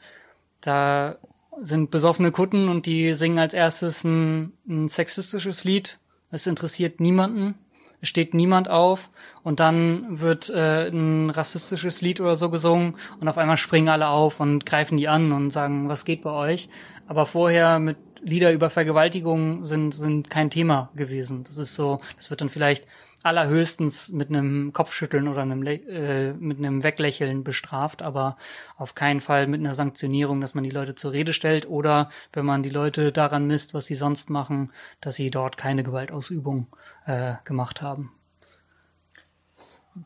da 0.61 1.17
sind 1.57 1.91
besoffene 1.91 2.31
Kutten 2.31 2.69
und 2.69 2.85
die 2.85 3.13
singen 3.13 3.39
als 3.39 3.53
erstes 3.53 4.03
ein, 4.03 4.53
ein 4.67 4.87
sexistisches 4.87 5.63
Lied. 5.63 5.99
Es 6.31 6.47
interessiert 6.47 6.99
niemanden. 6.99 7.55
Es 8.01 8.07
steht 8.07 8.33
niemand 8.33 8.69
auf 8.69 9.09
und 9.43 9.59
dann 9.59 10.19
wird 10.21 10.49
äh, 10.49 10.87
ein 10.87 11.29
rassistisches 11.29 12.01
Lied 12.01 12.21
oder 12.21 12.35
so 12.37 12.49
gesungen 12.49 12.95
und 13.19 13.27
auf 13.27 13.37
einmal 13.37 13.57
springen 13.57 13.89
alle 13.89 14.07
auf 14.07 14.39
und 14.39 14.65
greifen 14.65 14.97
die 14.97 15.09
an 15.09 15.33
und 15.33 15.51
sagen, 15.51 15.89
was 15.89 16.05
geht 16.05 16.21
bei 16.21 16.31
euch? 16.31 16.69
Aber 17.07 17.25
vorher 17.25 17.79
mit 17.79 17.97
Lieder 18.21 18.51
über 18.51 18.69
Vergewaltigung 18.69 19.65
sind 19.65 19.93
sind 19.93 20.29
kein 20.29 20.49
Thema 20.49 20.91
gewesen. 20.95 21.43
Das 21.43 21.57
ist 21.57 21.75
so, 21.75 21.99
das 22.15 22.29
wird 22.29 22.41
dann 22.41 22.49
vielleicht 22.49 22.85
allerhöchstens 23.23 24.09
mit 24.09 24.29
einem 24.29 24.71
Kopfschütteln 24.73 25.27
oder 25.27 25.41
einem 25.41 25.65
äh, 25.65 26.33
mit 26.33 26.57
einem 26.57 26.83
Weglächeln 26.83 27.43
bestraft, 27.43 28.01
aber 28.01 28.37
auf 28.77 28.95
keinen 28.95 29.21
Fall 29.21 29.47
mit 29.47 29.59
einer 29.59 29.75
Sanktionierung, 29.75 30.41
dass 30.41 30.55
man 30.55 30.63
die 30.63 30.69
Leute 30.69 30.95
zur 30.95 31.11
Rede 31.11 31.33
stellt 31.33 31.67
oder 31.67 32.09
wenn 32.33 32.45
man 32.45 32.63
die 32.63 32.69
Leute 32.69 33.11
daran 33.11 33.47
misst, 33.47 33.73
was 33.73 33.85
sie 33.85 33.95
sonst 33.95 34.29
machen, 34.29 34.71
dass 35.01 35.15
sie 35.15 35.31
dort 35.31 35.57
keine 35.57 35.83
Gewaltausübung 35.83 36.67
äh, 37.05 37.33
gemacht 37.43 37.81
haben. 37.81 38.13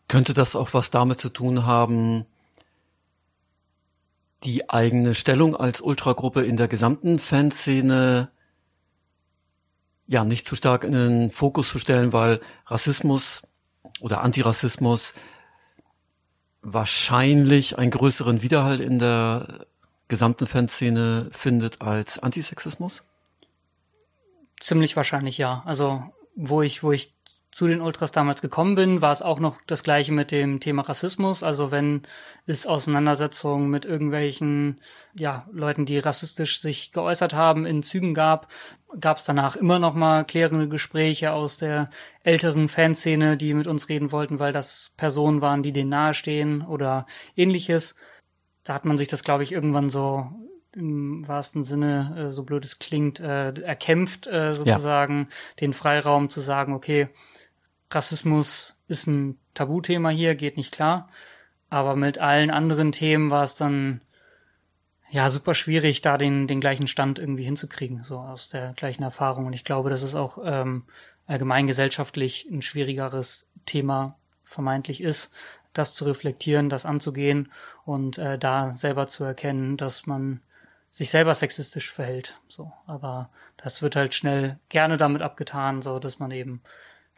Könnte 0.08 0.34
das 0.34 0.56
auch 0.56 0.73
was 0.73 0.89
damit 0.89 1.19
zu 1.19 1.30
tun 1.30 1.65
haben, 1.65 2.26
die 4.43 4.69
eigene 4.69 5.15
Stellung 5.15 5.56
als 5.56 5.82
Ultragruppe 5.82 6.43
in 6.43 6.58
der 6.58 6.67
gesamten 6.67 7.19
Fanszene 7.19 8.30
ja 10.13 10.23
nicht 10.23 10.47
zu 10.47 10.56
stark 10.56 10.84
in 10.86 10.93
den 10.93 11.32
Fokus 11.32 11.69
zu 11.69 11.80
stellen, 11.80 12.13
weil 12.13 12.39
Rassismus 12.67 13.47
oder 13.99 14.21
Antirassismus 14.21 15.13
wahrscheinlich 16.62 17.78
einen 17.78 17.91
größeren 17.91 18.41
Widerhall 18.41 18.80
in 18.80 18.99
der 18.99 19.65
gesamten 20.08 20.47
Fanszene 20.47 21.30
findet 21.32 21.82
als 21.82 22.19
Antisexismus? 22.19 23.04
Ziemlich 24.62 24.95
wahrscheinlich 24.95 25.38
ja. 25.38 25.62
Also 25.65 26.04
wo 26.36 26.62
ich, 26.62 26.84
wo 26.84 26.91
ich 26.91 27.13
zu 27.53 27.67
den 27.67 27.81
Ultras 27.81 28.11
damals 28.11 28.41
gekommen 28.41 28.73
bin, 28.73 29.03
war 29.03 29.11
es 29.11 29.21
auch 29.21 29.39
noch 29.39 29.61
das 29.67 29.83
gleiche 29.83 30.11
mit 30.11 30.31
dem 30.31 30.59
Thema 30.59 30.81
Rassismus. 30.81 31.43
Also 31.43 31.69
wenn 31.69 32.01
es 32.47 32.65
Auseinandersetzungen 32.65 33.69
mit 33.69 33.85
irgendwelchen 33.85 34.81
ja, 35.13 35.47
Leuten, 35.51 35.85
die 35.85 35.99
rassistisch 35.99 36.59
sich 36.59 36.91
geäußert 36.91 37.35
haben, 37.35 37.67
in 37.67 37.83
Zügen 37.83 38.15
gab, 38.15 38.47
gab 38.99 39.17
es 39.17 39.25
danach 39.25 39.55
immer 39.55 39.77
noch 39.77 39.93
mal 39.93 40.23
klärende 40.23 40.67
Gespräche 40.67 41.31
aus 41.31 41.59
der 41.59 41.91
älteren 42.23 42.69
Fanszene, 42.69 43.37
die 43.37 43.53
mit 43.53 43.67
uns 43.67 43.87
reden 43.87 44.11
wollten, 44.11 44.39
weil 44.39 44.51
das 44.51 44.91
Personen 44.97 45.41
waren, 45.41 45.61
die 45.61 45.73
denen 45.73 45.91
nahestehen 45.91 46.63
oder 46.63 47.05
ähnliches. 47.35 47.93
Da 48.63 48.73
hat 48.73 48.85
man 48.85 48.97
sich 48.97 49.09
das, 49.09 49.23
glaube 49.23 49.43
ich, 49.43 49.51
irgendwann 49.51 49.91
so 49.91 50.27
im 50.75 51.27
wahrsten 51.27 51.61
Sinne, 51.61 52.15
äh, 52.17 52.31
so 52.31 52.43
blöd 52.45 52.65
es 52.65 52.79
klingt, 52.79 53.19
äh, 53.19 53.53
erkämpft, 53.61 54.25
äh, 54.25 54.55
sozusagen 54.55 55.27
den 55.61 55.73
Freiraum 55.73 56.29
zu 56.29 56.41
sagen, 56.41 56.73
okay, 56.73 57.09
Rassismus 57.95 58.75
ist 58.88 59.08
ein 59.08 59.38
Tabuthema 59.53 60.10
hier, 60.10 60.36
geht 60.36 60.58
nicht 60.58 60.73
klar. 60.73 61.10
Aber 61.69 61.95
mit 61.95 62.19
allen 62.19 62.51
anderen 62.51 62.91
Themen 62.91 63.32
war 63.32 63.43
es 63.43 63.56
dann 63.56 64.01
ja 65.10 65.29
super 65.29 65.56
schwierig, 65.56 66.01
da 66.01 66.17
den, 66.17 66.47
den 66.47 66.60
gleichen 66.60 66.88
Stand 66.88 67.19
irgendwie 67.19 67.43
hinzukriegen, 67.43 68.03
so 68.03 68.17
aus 68.17 68.49
der 68.49 68.73
gleichen 68.73 69.03
Erfahrung. 69.03 69.45
Und 69.45 69.53
ich 69.53 69.63
glaube, 69.63 69.89
das 69.89 70.03
ist 70.03 70.15
auch 70.15 70.39
ähm, 70.43 70.86
allgemein 71.27 71.67
gesellschaftlich 71.67 72.47
ein 72.51 72.62
schwierigeres 72.62 73.47
Thema 73.65 74.17
vermeintlich 74.43 75.01
ist, 75.01 75.32
das 75.73 75.95
zu 75.95 76.06
reflektieren, 76.06 76.69
das 76.69 76.86
anzugehen 76.86 77.51
und 77.86 78.17
äh, 78.17 78.38
da 78.38 78.71
selber 78.71 79.08
zu 79.08 79.23
erkennen, 79.23 79.77
dass 79.77 80.06
man 80.06 80.41
sich 80.91 81.10
selber 81.10 81.34
sexistisch 81.34 81.91
verhält. 81.91 82.39
So, 82.47 82.71
aber 82.86 83.29
das 83.58 83.82
wird 83.82 83.95
halt 83.95 84.13
schnell 84.13 84.60
gerne 84.69 84.97
damit 84.97 85.23
abgetan, 85.23 85.82
so 85.82 85.97
dass 85.97 86.19
man 86.19 86.29
eben 86.29 86.62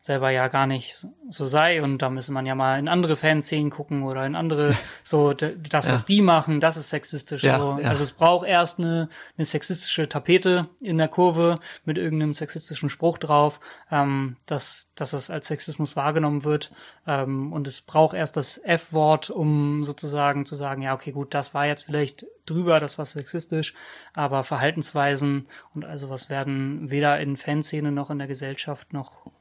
selber 0.06 0.30
ja 0.30 0.50
gar 0.50 0.68
nicht 0.68 1.08
so 1.32 1.48
sei 1.48 1.82
und 1.82 1.98
da 1.98 2.12
müsse 2.12 2.32
man 2.32 2.46
ja 2.46 2.54
mal 2.54 2.78
in 2.78 2.88
andere 2.88 3.16
Fanszenen 3.16 3.72
gucken 3.72 4.04
oder 4.04 4.24
in 4.24 4.36
andere 4.36 4.76
so 5.04 5.34
das 5.34 5.58
was 5.90 6.02
Ja. 6.02 6.06
die 6.08 6.22
machen 6.22 6.60
das 6.60 6.78
ist 6.78 6.92
sexistisch 6.92 7.42
Ja, 7.42 7.58
so 7.58 7.80
ja. 7.82 7.90
also 7.90 8.04
es 8.04 8.12
braucht 8.12 8.46
erst 8.48 8.78
eine, 8.78 9.10
eine 9.36 9.46
sexistische 9.46 10.08
Tapete 10.08 10.68
in 10.80 11.00
der 11.00 11.08
Kurve 11.08 11.58
mit 11.86 11.98
irgendeinem 11.98 12.36
sexistischen 12.36 12.90
Spruch 12.90 13.18
drauf 13.18 13.60
ähm, 13.92 14.38
dass 14.46 14.92
dass 14.94 15.14
es 15.14 15.32
als 15.32 15.48
Sexismus 15.48 15.96
wahrgenommen 15.96 16.44
wird 16.44 16.72
ähm, 17.08 17.52
und 17.52 17.66
es 17.66 17.82
braucht 17.82 18.16
erst 18.16 18.38
das 18.38 18.60
F-Wort 18.64 19.32
um 19.32 19.84
sozusagen 19.84 20.46
zu 20.46 20.54
sagen 20.56 20.84
ja 20.84 20.94
okay 20.94 21.14
gut 21.14 21.34
das 21.34 21.56
war 21.56 21.66
jetzt 21.66 21.82
vielleicht 21.82 22.28
drüber 22.46 22.80
das 22.80 23.00
war 23.00 23.06
sexistisch 23.08 23.74
aber 24.14 24.44
Verhaltensweisen 24.44 25.46
und 25.74 25.84
also 25.84 26.12
was 26.12 26.30
werden 26.30 26.92
weder 26.92 27.20
in 27.20 27.38
Fanszene 27.38 27.92
noch 27.92 28.12
in 28.12 28.20
der 28.20 28.28
Gesellschaft 28.28 28.94
noch 28.94 29.32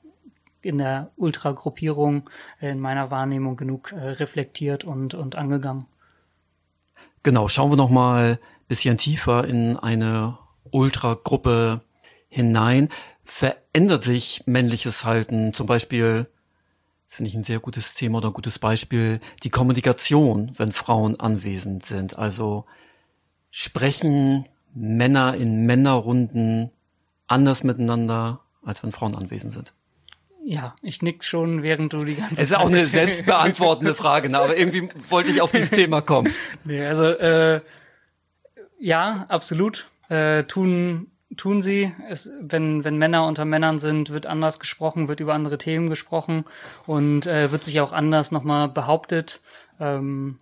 in 0.65 0.79
der 0.79 1.13
Ultragruppierung 1.17 2.29
in 2.61 2.81
meiner 2.81 3.11
Wahrnehmung 3.11 3.57
genug 3.57 3.93
äh, 3.93 4.01
reflektiert 4.01 4.85
und, 4.85 5.15
und 5.15 5.37
angegangen. 5.37 5.87
Genau, 7.23 7.49
schauen 7.49 7.71
wir 7.71 7.77
noch 7.77 7.91
mal 7.91 8.39
bisschen 8.69 8.99
tiefer 8.99 9.47
in 9.47 9.77
eine 9.77 10.39
Ultragruppe 10.71 11.81
hinein. 12.29 12.89
Verändert 13.25 14.05
sich 14.05 14.43
männliches 14.47 15.05
Halten, 15.05 15.53
zum 15.53 15.67
Beispiel, 15.67 16.29
das 17.07 17.17
finde 17.17 17.29
ich 17.31 17.35
ein 17.35 17.43
sehr 17.43 17.61
gutes 17.61 17.95
Thema 17.95 18.19
oder 18.19 18.29
ein 18.29 18.35
gutes 18.35 18.59
Beispiel, 18.59 19.21
die 19.43 19.51
Kommunikation, 19.51 20.53
wenn 20.57 20.73
Frauen 20.73 21.19
anwesend 21.19 21.85
sind. 21.85 22.19
Also 22.19 22.67
sprechen 23.51 24.47
Männer 24.75 25.35
in 25.35 25.65
Männerrunden 25.67 26.71
anders 27.27 27.65
miteinander, 27.65 28.41
als 28.63 28.83
wenn 28.83 28.93
Frauen 28.93 29.15
anwesend 29.15 29.53
sind. 29.53 29.75
Ja, 30.47 30.77
ich 30.83 31.01
nick 31.01 31.25
schon, 31.25 31.63
während 31.63 31.95
du 31.95 32.05
die 32.05 32.17
ganze 32.17 32.35
Es 32.35 32.51
ist 32.51 32.57
auch 32.57 32.67
eine 32.67 32.85
selbstbeantwortende 32.85 33.95
Frage, 33.95 34.29
ne? 34.29 34.39
aber 34.39 34.57
irgendwie 34.57 34.91
wollte 35.09 35.31
ich 35.31 35.41
auf 35.41 35.53
dieses 35.53 35.71
Thema 35.71 36.03
kommen. 36.03 36.31
Nee, 36.65 36.85
also 36.85 37.05
äh, 37.05 37.63
ja, 38.79 39.25
absolut. 39.29 39.89
Äh, 40.11 40.45
tun 40.45 41.11
tun 41.37 41.63
sie. 41.63 41.93
Es, 42.09 42.31
wenn, 42.41 42.85
wenn 42.85 42.99
Männer 42.99 43.27
unter 43.27 43.47
Männern 43.47 43.79
sind, 43.79 44.11
wird 44.11 44.27
anders 44.27 44.61
gesprochen, 44.61 45.09
wird 45.09 45.21
über 45.21 45.33
andere 45.33 45.59
Themen 45.59 45.89
gesprochen 45.89 46.45
und 46.87 47.27
äh, 47.27 47.51
wird 47.51 47.65
sich 47.65 47.81
auch 47.81 47.93
anders 47.93 48.31
nochmal 48.31 48.69
behauptet, 48.69 49.41
ähm, 49.81 50.39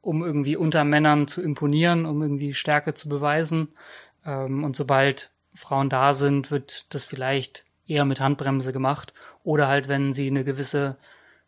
um 0.00 0.24
irgendwie 0.24 0.56
unter 0.56 0.84
Männern 0.84 1.28
zu 1.28 1.42
imponieren, 1.42 2.06
um 2.06 2.20
irgendwie 2.22 2.54
Stärke 2.54 2.94
zu 2.94 3.08
beweisen. 3.08 3.68
Ähm, 4.24 4.64
und 4.64 4.76
sobald 4.76 5.30
Frauen 5.54 5.88
da 5.90 6.12
sind, 6.14 6.50
wird 6.50 6.92
das 6.92 7.04
vielleicht 7.04 7.64
eher 7.88 8.04
mit 8.04 8.20
Handbremse 8.20 8.72
gemacht. 8.72 9.12
Oder 9.42 9.68
halt, 9.68 9.88
wenn 9.88 10.12
sie 10.12 10.28
eine 10.28 10.44
gewisse 10.44 10.96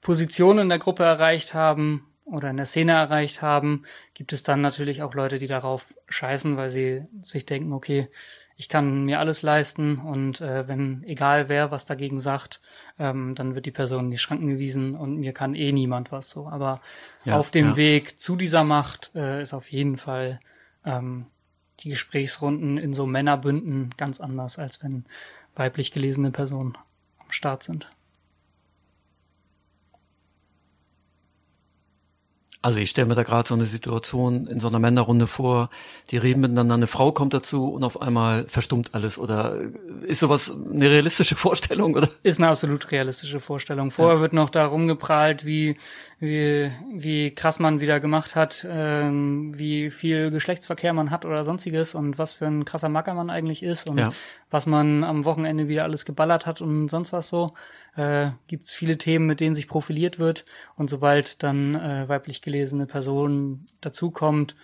Position 0.01 0.59
in 0.59 0.69
der 0.69 0.79
Gruppe 0.79 1.05
erreicht 1.05 1.55
haben 1.55 2.07
oder 2.25 2.51
in 2.51 2.57
der 2.57 2.67
Szene 2.67 2.93
erreicht 2.93 3.43
haben, 3.43 3.85
gibt 4.15 4.33
es 4.33 4.43
dann 4.43 4.61
natürlich 4.61 5.03
auch 5.03 5.15
Leute, 5.15 5.39
die 5.39 5.47
darauf 5.47 5.87
scheißen, 6.09 6.57
weil 6.57 6.71
sie 6.71 7.07
sich 7.23 7.47
denken, 7.47 7.73
okay, 7.73 8.09
ich 8.61 8.69
kann 8.69 9.07
mir 9.07 9.21
alles 9.21 9.41
leisten 9.41 9.97
und 9.97 10.43
äh, 10.43 10.69
wenn 10.69 11.03
egal 11.05 11.49
wer 11.49 11.71
was 11.71 11.87
dagegen 11.87 12.19
sagt, 12.19 12.61
ähm, 12.99 13.35
dann 13.35 13.55
wird 13.55 13.65
die 13.65 13.71
Person 13.71 14.05
in 14.05 14.11
die 14.11 14.19
Schranken 14.19 14.49
gewiesen 14.49 14.95
und 14.95 15.17
mir 15.17 15.33
kann 15.33 15.55
eh 15.55 15.73
niemand 15.73 16.13
was 16.13 16.29
so. 16.29 16.47
Aber 16.47 16.83
ja, 17.25 17.39
auf 17.39 17.51
dem 17.51 17.71
ja. 17.71 17.77
Weg 17.77 18.19
zu 18.19 18.37
dieser 18.37 18.63
Macht 18.63 19.13
äh, 19.15 19.41
ist 19.41 19.55
auf 19.55 19.71
jeden 19.73 19.97
Fall 19.97 20.41
ähm, 20.85 21.25
die 21.79 21.89
Gesprächsrunden 21.89 22.77
in 22.77 22.93
so 22.93 23.07
Männerbünden 23.07 23.95
ganz 23.97 24.21
anders, 24.21 24.59
als 24.59 24.85
wenn 24.85 25.07
weiblich 25.55 25.93
gelesene 25.93 26.31
Personen 26.31 26.77
am 27.19 27.31
Start 27.31 27.63
sind. 27.63 27.91
Also 32.63 32.79
ich 32.79 32.91
stelle 32.91 33.07
mir 33.07 33.15
da 33.15 33.23
gerade 33.23 33.49
so 33.49 33.55
eine 33.55 33.65
Situation 33.65 34.47
in 34.47 34.61
so 34.61 34.69
einer 34.69 34.79
Männerrunde 34.79 35.27
vor, 35.27 35.71
die 36.11 36.19
reden 36.19 36.41
miteinander, 36.41 36.75
eine 36.75 36.87
Frau 36.87 37.11
kommt 37.11 37.33
dazu 37.33 37.73
und 37.73 37.85
auf 37.85 38.03
einmal 38.03 38.45
verstummt 38.49 38.95
alles. 38.95 39.19
Oder 39.19 39.57
ist 40.03 40.21
sowas 40.21 40.53
eine 40.53 40.91
realistische 40.91 41.37
Vorstellung? 41.37 41.95
Oder? 41.95 42.11
Ist 42.23 42.39
eine 42.39 42.49
absolut 42.49 42.93
realistische 42.93 43.41
Vorstellung. 43.41 43.91
Vorher 43.91 44.17
ja. 44.17 44.21
wird 44.21 44.35
noch 44.35 44.51
darum 44.51 44.89
geprahlt, 44.89 45.47
wie, 45.47 45.77
wie, 46.19 46.71
wie 46.95 47.35
krass 47.35 47.61
man 47.61 47.81
wieder 47.81 47.99
gemacht 47.99 48.37
hat, 48.37 48.67
ähm, 48.69 49.59
wie 49.59 49.91
viel 49.91 50.31
Geschlechtsverkehr 50.31 50.93
man 50.93 51.11
hat 51.11 51.25
oder 51.25 51.45
sonstiges 51.45 51.95
und 51.95 52.19
was 52.19 52.35
für 52.35 52.47
ein 52.47 52.67
krasser 52.67 52.91
Macker 52.91 53.15
man 53.15 53.31
eigentlich 53.31 53.63
ist 53.63 53.89
und 53.89 53.97
ja. 53.97 54.13
was 54.51 54.67
man 54.67 55.03
am 55.03 55.25
Wochenende 55.25 55.69
wieder 55.69 55.85
alles 55.85 56.05
geballert 56.05 56.45
hat 56.45 56.61
und 56.61 56.89
sonst 56.89 57.15
was 57.15 57.31
so. 57.31 57.55
Äh, 57.97 58.31
Gibt 58.47 58.67
es 58.67 58.75
viele 58.75 58.99
Themen, 58.99 59.27
mit 59.27 59.41
denen 59.41 59.55
sich 59.55 59.67
profiliert 59.67 60.19
wird. 60.19 60.45
Und 60.77 60.91
sobald 60.91 61.43
dann 61.43 61.75
äh, 61.75 62.09
weiblich 62.09 62.41
gelesene 62.51 62.87
Person 62.87 63.67
dazukommt, 63.81 64.57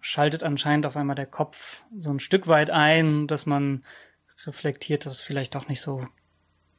schaltet 0.00 0.42
anscheinend 0.42 0.86
auf 0.86 0.96
einmal 0.96 1.16
der 1.16 1.26
Kopf 1.26 1.84
so 1.96 2.10
ein 2.10 2.18
Stück 2.18 2.48
weit 2.48 2.70
ein, 2.70 3.26
dass 3.26 3.46
man 3.46 3.84
reflektiert, 4.44 5.06
dass 5.06 5.14
es 5.14 5.22
vielleicht 5.22 5.54
doch 5.54 5.68
nicht 5.68 5.80
so 5.80 6.06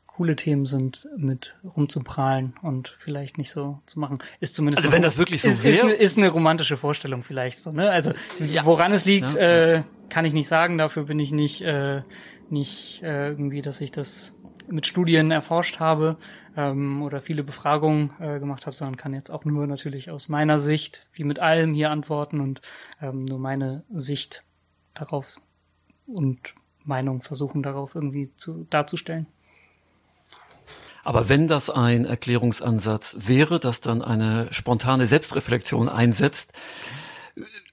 coole 0.06 0.36
Themen 0.36 0.66
sind, 0.66 1.08
mit 1.16 1.56
rumzuprahlen 1.64 2.56
und 2.64 2.96
vielleicht 2.98 3.38
nicht 3.38 3.52
so 3.52 3.80
zu 3.86 4.00
machen. 4.00 4.20
Ist 4.40 4.56
zumindest 4.56 4.84
also 4.84 4.92
wenn 4.92 5.04
das 5.04 5.18
wirklich 5.18 5.44
so 5.44 5.50
ist, 5.50 5.64
wäre, 5.64 5.76
ist, 5.76 5.84
eine, 5.84 5.94
ist 5.94 6.18
eine 6.18 6.30
romantische 6.30 6.76
Vorstellung 6.76 7.24
vielleicht 7.24 7.60
so. 7.60 7.72
Ne? 7.72 7.90
Also 7.90 8.14
ja. 8.40 8.66
woran 8.66 8.92
es 8.92 9.06
liegt, 9.06 9.34
ja. 9.34 9.76
äh, 9.76 9.84
kann 10.10 10.26
ich 10.26 10.34
nicht 10.34 10.48
sagen. 10.48 10.78
Dafür 10.78 11.04
bin 11.04 11.20
ich 11.20 11.32
nicht 11.32 11.62
äh, 11.62 12.02
nicht 12.50 13.04
äh, 13.04 13.30
irgendwie, 13.30 13.62
dass 13.62 13.82
ich 13.82 13.92
das 13.92 14.34
mit 14.70 14.88
Studien 14.88 15.32
erforscht 15.32 15.80
habe 15.80 16.18
ähm, 16.56 17.02
oder 17.02 17.22
viele 17.22 17.44
Befragungen 17.44 18.12
äh, 18.20 18.40
gemacht 18.40 18.66
habe, 18.66 18.76
sondern 18.76 18.98
kann 18.98 19.14
jetzt 19.14 19.32
auch 19.32 19.46
nur 19.46 19.68
natürlich 19.68 20.12
aus 20.12 20.30
meiner 20.30 20.60
Sicht, 20.60 21.08
wie 21.14 21.24
mit 21.24 21.40
allem 21.40 21.74
hier 21.74 21.92
antworten 21.92 22.40
und 22.40 22.62
ähm, 23.02 23.26
nur 23.26 23.40
meine 23.40 23.84
Sicht 23.90 24.44
darauf 24.94 25.42
und 26.08 26.54
Meinung 26.84 27.22
versuchen 27.22 27.64
darauf 27.64 27.96
irgendwie 27.96 28.34
zu, 28.36 28.66
darzustellen. 28.70 29.28
Aber 31.04 31.30
wenn 31.30 31.48
das 31.48 31.70
ein 31.70 32.06
Erklärungsansatz 32.06 33.16
wäre, 33.20 33.62
dass 33.62 33.80
dann 33.80 34.02
eine 34.02 34.52
spontane 34.52 35.06
Selbstreflexion 35.06 35.88
einsetzt, 35.88 36.52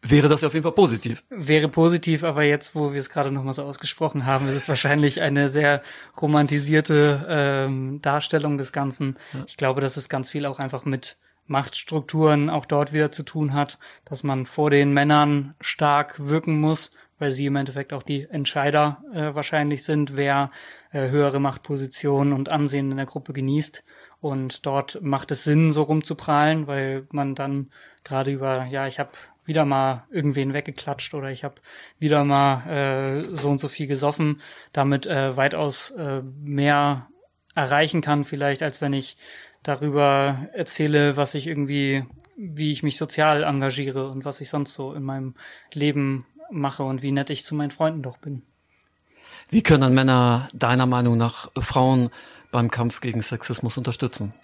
wäre 0.02 0.28
das 0.28 0.44
auf 0.44 0.52
jeden 0.52 0.64
Fall 0.64 0.72
positiv. 0.72 1.22
Wäre 1.30 1.68
positiv, 1.68 2.24
aber 2.24 2.42
jetzt, 2.42 2.74
wo 2.74 2.92
wir 2.92 3.00
es 3.00 3.10
gerade 3.10 3.30
nochmal 3.30 3.54
so 3.54 3.62
ausgesprochen 3.62 4.26
haben, 4.26 4.48
ist 4.48 4.54
es 4.54 4.68
wahrscheinlich 4.68 5.22
eine 5.22 5.48
sehr 5.48 5.80
romantisierte 6.20 7.26
ähm, 7.28 8.00
Darstellung 8.02 8.58
des 8.58 8.72
Ganzen. 8.72 9.16
Ja. 9.32 9.44
Ich 9.46 9.56
glaube, 9.56 9.80
dass 9.80 9.96
es 9.96 10.08
ganz 10.08 10.30
viel 10.30 10.46
auch 10.46 10.58
einfach 10.58 10.84
mit 10.84 11.16
Machtstrukturen 11.46 12.48
auch 12.48 12.66
dort 12.66 12.92
wieder 12.92 13.12
zu 13.12 13.22
tun 13.22 13.52
hat, 13.52 13.78
dass 14.04 14.22
man 14.22 14.46
vor 14.46 14.70
den 14.70 14.92
Männern 14.92 15.54
stark 15.60 16.26
wirken 16.26 16.58
muss, 16.58 16.92
weil 17.18 17.32
sie 17.32 17.46
im 17.46 17.56
Endeffekt 17.56 17.92
auch 17.92 18.02
die 18.02 18.24
Entscheider 18.28 19.02
äh, 19.12 19.34
wahrscheinlich 19.34 19.84
sind, 19.84 20.16
wer 20.16 20.48
äh, 20.92 21.10
höhere 21.10 21.40
Machtpositionen 21.40 22.32
und 22.32 22.48
Ansehen 22.48 22.90
in 22.90 22.96
der 22.96 23.06
Gruppe 23.06 23.32
genießt. 23.32 23.84
Und 24.20 24.64
dort 24.66 25.00
macht 25.02 25.30
es 25.30 25.44
Sinn, 25.44 25.70
so 25.70 25.82
rumzuprahlen, 25.82 26.66
weil 26.66 27.06
man 27.12 27.34
dann 27.34 27.68
gerade 28.04 28.32
über, 28.32 28.64
ja, 28.64 28.86
ich 28.86 28.98
habe 28.98 29.10
wieder 29.44 29.64
mal 29.64 30.06
irgendwen 30.10 30.52
weggeklatscht 30.52 31.14
oder 31.14 31.30
ich 31.30 31.44
habe 31.44 31.56
wieder 31.98 32.24
mal 32.24 32.66
äh, 32.66 33.36
so 33.36 33.50
und 33.50 33.60
so 33.60 33.68
viel 33.68 33.86
gesoffen, 33.86 34.40
damit 34.72 35.06
äh, 35.06 35.36
weitaus 35.36 35.90
äh, 35.90 36.22
mehr 36.42 37.08
erreichen 37.54 38.00
kann 38.00 38.24
vielleicht, 38.24 38.62
als 38.62 38.80
wenn 38.80 38.92
ich 38.92 39.16
darüber 39.62 40.48
erzähle, 40.52 41.16
was 41.16 41.34
ich 41.34 41.46
irgendwie, 41.46 42.04
wie 42.36 42.72
ich 42.72 42.82
mich 42.82 42.96
sozial 42.96 43.42
engagiere 43.44 44.08
und 44.08 44.24
was 44.24 44.40
ich 44.40 44.48
sonst 44.48 44.74
so 44.74 44.92
in 44.92 45.02
meinem 45.02 45.34
Leben 45.72 46.26
mache 46.50 46.82
und 46.82 47.02
wie 47.02 47.12
nett 47.12 47.30
ich 47.30 47.44
zu 47.44 47.54
meinen 47.54 47.70
Freunden 47.70 48.02
doch 48.02 48.18
bin. 48.18 48.42
Wie 49.50 49.62
können 49.62 49.94
Männer 49.94 50.48
deiner 50.54 50.86
Meinung 50.86 51.16
nach 51.16 51.50
Frauen 51.58 52.10
beim 52.50 52.70
Kampf 52.70 53.00
gegen 53.00 53.22
Sexismus 53.22 53.76
unterstützen? 53.76 54.34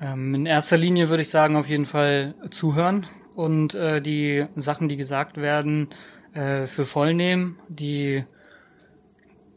Ähm, 0.00 0.34
in 0.34 0.46
erster 0.46 0.76
Linie 0.76 1.08
würde 1.08 1.22
ich 1.22 1.30
sagen, 1.30 1.56
auf 1.56 1.68
jeden 1.68 1.84
Fall 1.84 2.34
zuhören 2.50 3.06
und 3.34 3.74
äh, 3.74 4.00
die 4.00 4.46
Sachen, 4.56 4.88
die 4.88 4.96
gesagt 4.96 5.36
werden, 5.36 5.88
äh, 6.34 6.66
für 6.66 6.84
voll 6.84 7.14
nehmen, 7.14 7.58
die, 7.68 8.24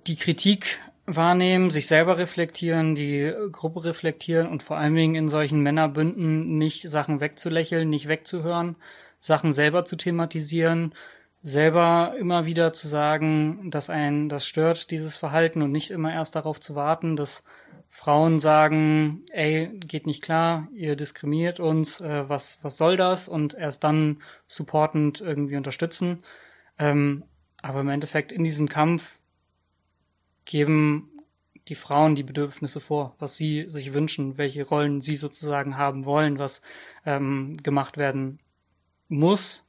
die 0.07 0.15
Kritik 0.15 0.79
wahrnehmen, 1.05 1.71
sich 1.71 1.87
selber 1.87 2.17
reflektieren, 2.17 2.93
die 2.93 3.33
Gruppe 3.51 3.85
reflektieren 3.85 4.47
und 4.47 4.61
vor 4.61 4.77
allen 4.77 4.95
Dingen 4.95 5.15
in 5.15 5.29
solchen 5.29 5.61
Männerbünden 5.61 6.57
nicht 6.57 6.89
Sachen 6.89 7.21
wegzulächeln, 7.21 7.89
nicht 7.89 8.07
wegzuhören, 8.07 8.75
Sachen 9.19 9.53
selber 9.53 9.85
zu 9.85 9.95
thematisieren, 9.95 10.93
selber 11.41 12.13
immer 12.19 12.45
wieder 12.45 12.73
zu 12.73 12.87
sagen, 12.87 13.71
dass 13.71 13.89
ein 13.89 14.27
das 14.27 14.45
stört, 14.45 14.91
dieses 14.91 15.15
Verhalten 15.15 15.61
und 15.61 15.71
nicht 15.71 15.91
immer 15.91 16.13
erst 16.13 16.35
darauf 16.35 16.59
zu 16.59 16.75
warten, 16.75 17.15
dass 17.15 17.43
Frauen 17.89 18.39
sagen, 18.39 19.23
ey, 19.31 19.69
geht 19.79 20.05
nicht 20.05 20.21
klar, 20.21 20.67
ihr 20.71 20.95
diskriminiert 20.95 21.59
uns, 21.59 22.01
äh, 22.01 22.27
was, 22.29 22.59
was 22.61 22.77
soll 22.77 22.97
das? 22.97 23.27
Und 23.27 23.53
erst 23.53 23.83
dann 23.83 24.21
supportend 24.45 25.21
irgendwie 25.21 25.57
unterstützen. 25.57 26.19
Ähm, 26.77 27.23
aber 27.61 27.81
im 27.81 27.89
Endeffekt 27.89 28.31
in 28.31 28.43
diesem 28.43 28.69
Kampf 28.69 29.19
geben 30.45 31.09
die 31.67 31.75
Frauen 31.75 32.15
die 32.15 32.23
Bedürfnisse 32.23 32.79
vor, 32.79 33.15
was 33.19 33.35
sie 33.35 33.65
sich 33.67 33.93
wünschen, 33.93 34.37
welche 34.37 34.65
Rollen 34.65 35.01
sie 35.01 35.15
sozusagen 35.15 35.77
haben 35.77 36.05
wollen, 36.05 36.39
was 36.39 36.61
ähm, 37.05 37.57
gemacht 37.61 37.97
werden 37.97 38.39
muss, 39.09 39.67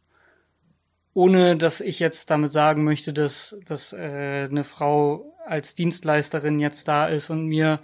ohne 1.15 1.57
dass 1.57 1.81
ich 1.81 1.99
jetzt 1.99 2.31
damit 2.31 2.53
sagen 2.53 2.85
möchte, 2.85 3.13
dass, 3.13 3.57
dass 3.67 3.93
äh, 3.93 4.47
eine 4.49 4.65
Frau 4.65 5.35
als 5.49 5.75
Dienstleisterin 5.75 6.59
jetzt 6.59 6.89
da 6.89 7.07
ist 7.07 7.31
und 7.31 7.47
mir 7.47 7.79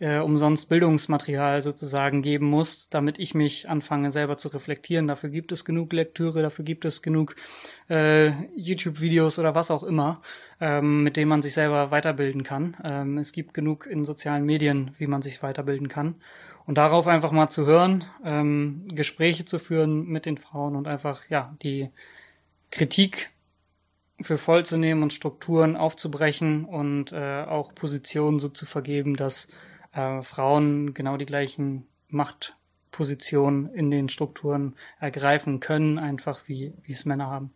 äh, 0.00 0.18
umsonst 0.18 0.68
Bildungsmaterial 0.68 1.60
sozusagen 1.60 2.22
geben 2.22 2.46
muss, 2.46 2.88
damit 2.88 3.18
ich 3.18 3.34
mich 3.34 3.68
anfange 3.68 4.10
selber 4.10 4.38
zu 4.38 4.48
reflektieren. 4.48 5.06
Dafür 5.06 5.28
gibt 5.28 5.52
es 5.52 5.64
genug 5.64 5.92
Lektüre, 5.92 6.42
dafür 6.42 6.64
gibt 6.64 6.84
es 6.86 7.02
genug 7.02 7.36
äh, 7.88 8.30
YouTube-Videos 8.56 9.38
oder 9.38 9.54
was 9.54 9.70
auch 9.70 9.82
immer, 9.84 10.22
ähm, 10.60 11.02
mit 11.02 11.16
denen 11.16 11.28
man 11.28 11.42
sich 11.42 11.52
selber 11.52 11.90
weiterbilden 11.90 12.42
kann. 12.42 12.76
Ähm, 12.82 13.18
es 13.18 13.32
gibt 13.32 13.52
genug 13.52 13.86
in 13.86 14.04
sozialen 14.04 14.44
Medien, 14.44 14.92
wie 14.98 15.06
man 15.06 15.22
sich 15.22 15.42
weiterbilden 15.42 15.88
kann. 15.88 16.16
Und 16.66 16.78
darauf 16.78 17.06
einfach 17.06 17.32
mal 17.32 17.50
zu 17.50 17.66
hören, 17.66 18.04
ähm, 18.24 18.86
Gespräche 18.88 19.44
zu 19.44 19.58
führen 19.58 20.06
mit 20.06 20.24
den 20.24 20.38
Frauen 20.38 20.76
und 20.76 20.88
einfach, 20.88 21.28
ja, 21.28 21.54
die 21.62 21.90
Kritik 22.70 23.30
für 24.22 24.38
voll 24.38 24.64
zu 24.64 24.76
nehmen 24.76 25.02
und 25.02 25.12
Strukturen 25.12 25.76
aufzubrechen 25.76 26.64
und 26.64 27.12
äh, 27.12 27.44
auch 27.44 27.74
Positionen 27.74 28.38
so 28.38 28.48
zu 28.48 28.66
vergeben, 28.66 29.16
dass 29.16 29.48
äh, 29.92 30.22
Frauen 30.22 30.94
genau 30.94 31.16
die 31.16 31.26
gleichen 31.26 31.86
Machtpositionen 32.08 33.72
in 33.72 33.90
den 33.90 34.08
Strukturen 34.08 34.74
ergreifen 34.98 35.60
können, 35.60 35.98
einfach 35.98 36.42
wie, 36.46 36.74
wie 36.82 36.92
es 36.92 37.04
Männer 37.04 37.28
haben. 37.28 37.52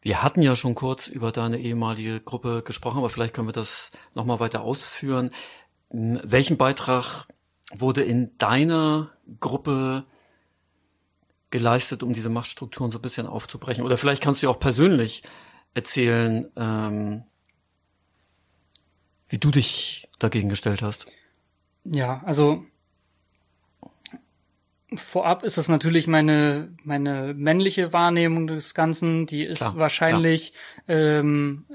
Wir 0.00 0.22
hatten 0.22 0.42
ja 0.42 0.54
schon 0.54 0.74
kurz 0.74 1.06
über 1.06 1.32
deine 1.32 1.58
ehemalige 1.58 2.20
Gruppe 2.20 2.62
gesprochen, 2.62 2.98
aber 2.98 3.08
vielleicht 3.08 3.32
können 3.32 3.48
wir 3.48 3.52
das 3.52 3.90
nochmal 4.14 4.38
weiter 4.38 4.60
ausführen. 4.60 5.30
Welchen 5.88 6.58
Beitrag 6.58 7.26
wurde 7.74 8.02
in 8.02 8.36
deiner 8.36 9.12
Gruppe 9.40 10.04
geleistet, 11.54 12.02
um 12.02 12.12
diese 12.12 12.30
Machtstrukturen 12.30 12.90
so 12.90 12.98
ein 12.98 13.02
bisschen 13.02 13.28
aufzubrechen? 13.28 13.84
Oder 13.84 13.96
vielleicht 13.96 14.20
kannst 14.20 14.42
du 14.42 14.46
ja 14.48 14.50
auch 14.50 14.58
persönlich 14.58 15.22
erzählen, 15.72 16.50
ähm, 16.56 17.22
wie 19.28 19.38
du 19.38 19.52
dich 19.52 20.08
dagegen 20.18 20.48
gestellt 20.48 20.82
hast. 20.82 21.06
Ja, 21.84 22.24
also 22.24 22.64
vorab 24.96 25.42
ist 25.42 25.58
es 25.58 25.68
natürlich 25.68 26.06
meine 26.06 26.74
meine 26.82 27.34
männliche 27.34 27.92
Wahrnehmung 27.92 28.46
des 28.46 28.74
Ganzen, 28.74 29.26
die 29.26 29.44
ist 29.44 29.58
klar, 29.58 29.76
wahrscheinlich 29.76 30.52
klar. 30.86 30.98
Ähm, 30.98 31.66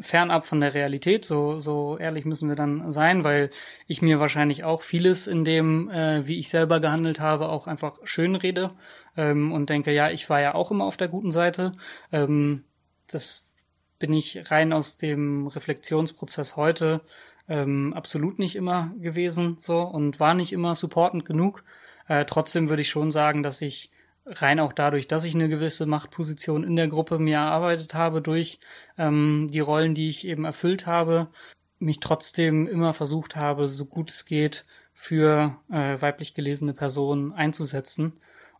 fernab 0.00 0.46
von 0.46 0.60
der 0.60 0.74
Realität. 0.74 1.24
So 1.24 1.60
so 1.60 1.98
ehrlich 1.98 2.24
müssen 2.24 2.48
wir 2.48 2.56
dann 2.56 2.90
sein, 2.92 3.24
weil 3.24 3.50
ich 3.86 4.02
mir 4.02 4.20
wahrscheinlich 4.20 4.64
auch 4.64 4.82
vieles 4.82 5.26
in 5.26 5.44
dem, 5.44 5.90
äh, 5.90 6.26
wie 6.26 6.38
ich 6.38 6.48
selber 6.48 6.80
gehandelt 6.80 7.20
habe, 7.20 7.48
auch 7.48 7.66
einfach 7.66 7.98
schön 8.04 8.36
rede 8.36 8.70
ähm, 9.16 9.52
und 9.52 9.70
denke, 9.70 9.92
ja, 9.92 10.10
ich 10.10 10.28
war 10.30 10.40
ja 10.40 10.54
auch 10.54 10.70
immer 10.70 10.84
auf 10.84 10.96
der 10.96 11.08
guten 11.08 11.32
Seite. 11.32 11.72
Ähm, 12.12 12.64
das 13.08 13.42
bin 13.98 14.12
ich 14.12 14.50
rein 14.50 14.72
aus 14.72 14.96
dem 14.96 15.46
Reflexionsprozess 15.46 16.56
heute 16.56 17.02
ähm, 17.50 17.92
absolut 17.94 18.38
nicht 18.38 18.56
immer 18.56 18.94
gewesen 18.98 19.56
so 19.60 19.80
und 19.80 20.20
war 20.20 20.34
nicht 20.34 20.52
immer 20.52 20.74
supportend 20.74 21.24
genug. 21.24 21.64
Äh, 22.10 22.24
trotzdem 22.24 22.68
würde 22.68 22.82
ich 22.82 22.90
schon 22.90 23.12
sagen, 23.12 23.44
dass 23.44 23.62
ich 23.62 23.92
rein 24.26 24.58
auch 24.58 24.72
dadurch, 24.72 25.06
dass 25.06 25.22
ich 25.22 25.36
eine 25.36 25.48
gewisse 25.48 25.86
Machtposition 25.86 26.64
in 26.64 26.74
der 26.74 26.88
Gruppe 26.88 27.20
mir 27.20 27.36
erarbeitet 27.36 27.94
habe 27.94 28.20
durch 28.20 28.58
ähm, 28.98 29.46
die 29.48 29.60
Rollen, 29.60 29.94
die 29.94 30.08
ich 30.08 30.26
eben 30.26 30.44
erfüllt 30.44 30.86
habe, 30.86 31.28
mich 31.78 32.00
trotzdem 32.00 32.66
immer 32.66 32.92
versucht 32.94 33.36
habe, 33.36 33.68
so 33.68 33.84
gut 33.86 34.10
es 34.10 34.24
geht, 34.24 34.64
für 34.92 35.56
äh, 35.70 36.02
weiblich 36.02 36.34
gelesene 36.34 36.74
Personen 36.74 37.32
einzusetzen. 37.32 38.14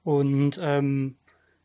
Und 0.05 0.61
ähm, 0.63 1.17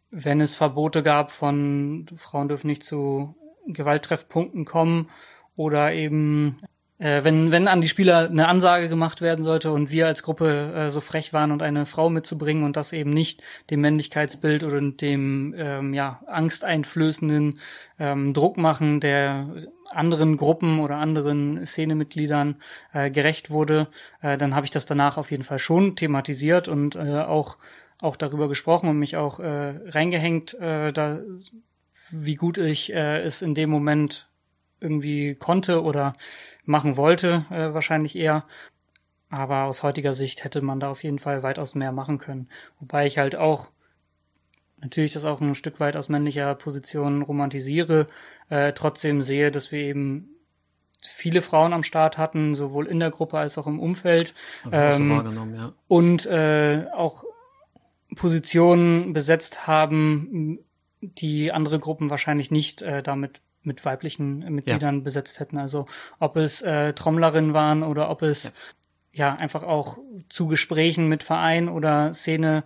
wenn 0.09 0.41
es 0.41 0.55
Verbote 0.55 1.03
gab 1.03 1.31
von 1.31 2.07
Frauen 2.17 2.47
dürfen 2.47 2.65
nicht 2.65 2.83
zu 2.83 3.35
Gewalttreffpunkten 3.67 4.65
kommen 4.65 5.11
oder 5.55 5.93
eben 5.93 6.57
äh, 6.97 7.23
wenn, 7.23 7.51
wenn 7.51 7.67
an 7.67 7.81
die 7.81 7.87
Spieler 7.87 8.29
eine 8.29 8.47
Ansage 8.47 8.89
gemacht 8.89 9.21
werden 9.21 9.43
sollte 9.43 9.71
und 9.71 9.91
wir 9.91 10.07
als 10.07 10.23
Gruppe 10.23 10.73
äh, 10.73 10.89
so 10.89 11.01
frech 11.01 11.33
waren 11.33 11.51
und 11.51 11.61
eine 11.61 11.85
Frau 11.85 12.09
mitzubringen 12.09 12.63
und 12.63 12.75
das 12.75 12.93
eben 12.93 13.09
nicht 13.09 13.41
dem 13.69 13.81
Männlichkeitsbild 13.81 14.63
oder 14.63 14.79
dem 14.81 15.53
ähm, 15.57 15.93
ja, 15.93 16.21
angsteinflößenden 16.27 17.59
ähm, 17.99 18.33
Druck 18.33 18.57
machen, 18.57 18.99
der 18.99 19.49
anderen 19.91 20.37
Gruppen 20.37 20.79
oder 20.79 20.97
anderen 20.97 21.65
Szenemitgliedern 21.65 22.55
äh, 22.93 23.11
gerecht 23.11 23.49
wurde, 23.49 23.87
äh, 24.21 24.37
dann 24.37 24.55
habe 24.55 24.65
ich 24.65 24.71
das 24.71 24.85
danach 24.85 25.17
auf 25.17 25.31
jeden 25.31 25.43
Fall 25.43 25.59
schon 25.59 25.95
thematisiert 25.95 26.67
und 26.67 26.95
äh, 26.95 27.19
auch 27.21 27.57
auch 27.99 28.17
darüber 28.17 28.49
gesprochen 28.49 28.89
und 28.89 28.99
mich 28.99 29.17
auch 29.17 29.39
äh, 29.39 29.79
reingehängt, 29.87 30.53
äh, 30.55 30.91
da, 30.91 31.21
wie 32.11 32.35
gut 32.35 32.57
ich 32.57 32.93
äh, 32.93 33.21
es 33.21 33.41
in 33.41 33.55
dem 33.55 33.69
Moment 33.69 34.29
irgendwie 34.79 35.35
konnte 35.35 35.83
oder 35.83 36.13
machen 36.65 36.97
wollte, 36.97 37.45
äh, 37.49 37.73
wahrscheinlich 37.73 38.15
eher. 38.15 38.45
Aber 39.29 39.63
aus 39.63 39.83
heutiger 39.83 40.13
Sicht 40.13 40.43
hätte 40.43 40.61
man 40.61 40.79
da 40.79 40.89
auf 40.89 41.03
jeden 41.03 41.19
Fall 41.19 41.43
weitaus 41.43 41.75
mehr 41.75 41.91
machen 41.91 42.17
können. 42.17 42.49
Wobei 42.79 43.07
ich 43.07 43.17
halt 43.17 43.35
auch 43.35 43.69
natürlich 44.81 45.13
das 45.13 45.25
auch 45.25 45.41
ein 45.41 45.55
Stück 45.55 45.79
weit 45.79 45.95
aus 45.95 46.09
männlicher 46.09 46.53
Position 46.55 47.21
romantisiere, 47.21 48.07
äh, 48.49 48.73
trotzdem 48.73 49.23
sehe, 49.23 49.51
dass 49.51 49.71
wir 49.71 49.79
eben 49.79 50.29
viele 51.01 51.41
Frauen 51.41 51.73
am 51.73 51.83
Start 51.83 52.17
hatten, 52.17 52.55
sowohl 52.55 52.87
in 52.87 52.99
der 52.99 53.11
Gruppe 53.11 53.37
als 53.37 53.57
auch 53.57 53.67
im 53.67 53.79
Umfeld. 53.79 54.33
Ähm, 54.71 55.55
ja. 55.55 55.73
Und 55.87 56.25
äh, 56.25 56.85
auch 56.93 57.23
Positionen 58.15 59.13
besetzt 59.13 59.67
haben, 59.67 60.59
die 61.01 61.51
andere 61.51 61.79
Gruppen 61.79 62.09
wahrscheinlich 62.09 62.51
nicht 62.51 62.81
äh, 62.81 63.03
damit 63.03 63.41
mit 63.65 63.83
weiblichen 63.85 64.39
Mitgliedern 64.53 64.97
ja. 64.97 65.01
besetzt 65.01 65.39
hätten. 65.39 65.57
Also 65.57 65.85
ob 66.19 66.35
es 66.37 66.61
äh, 66.61 66.93
Trommlerinnen 66.93 67.53
waren 67.53 67.83
oder 67.83 68.09
ob 68.09 68.21
es 68.21 68.53
ja. 69.11 69.31
ja 69.31 69.35
einfach 69.35 69.63
auch 69.63 69.97
zu 70.29 70.47
Gesprächen 70.47 71.07
mit 71.07 71.23
Verein 71.23 71.69
oder 71.69 72.13
Szene 72.13 72.63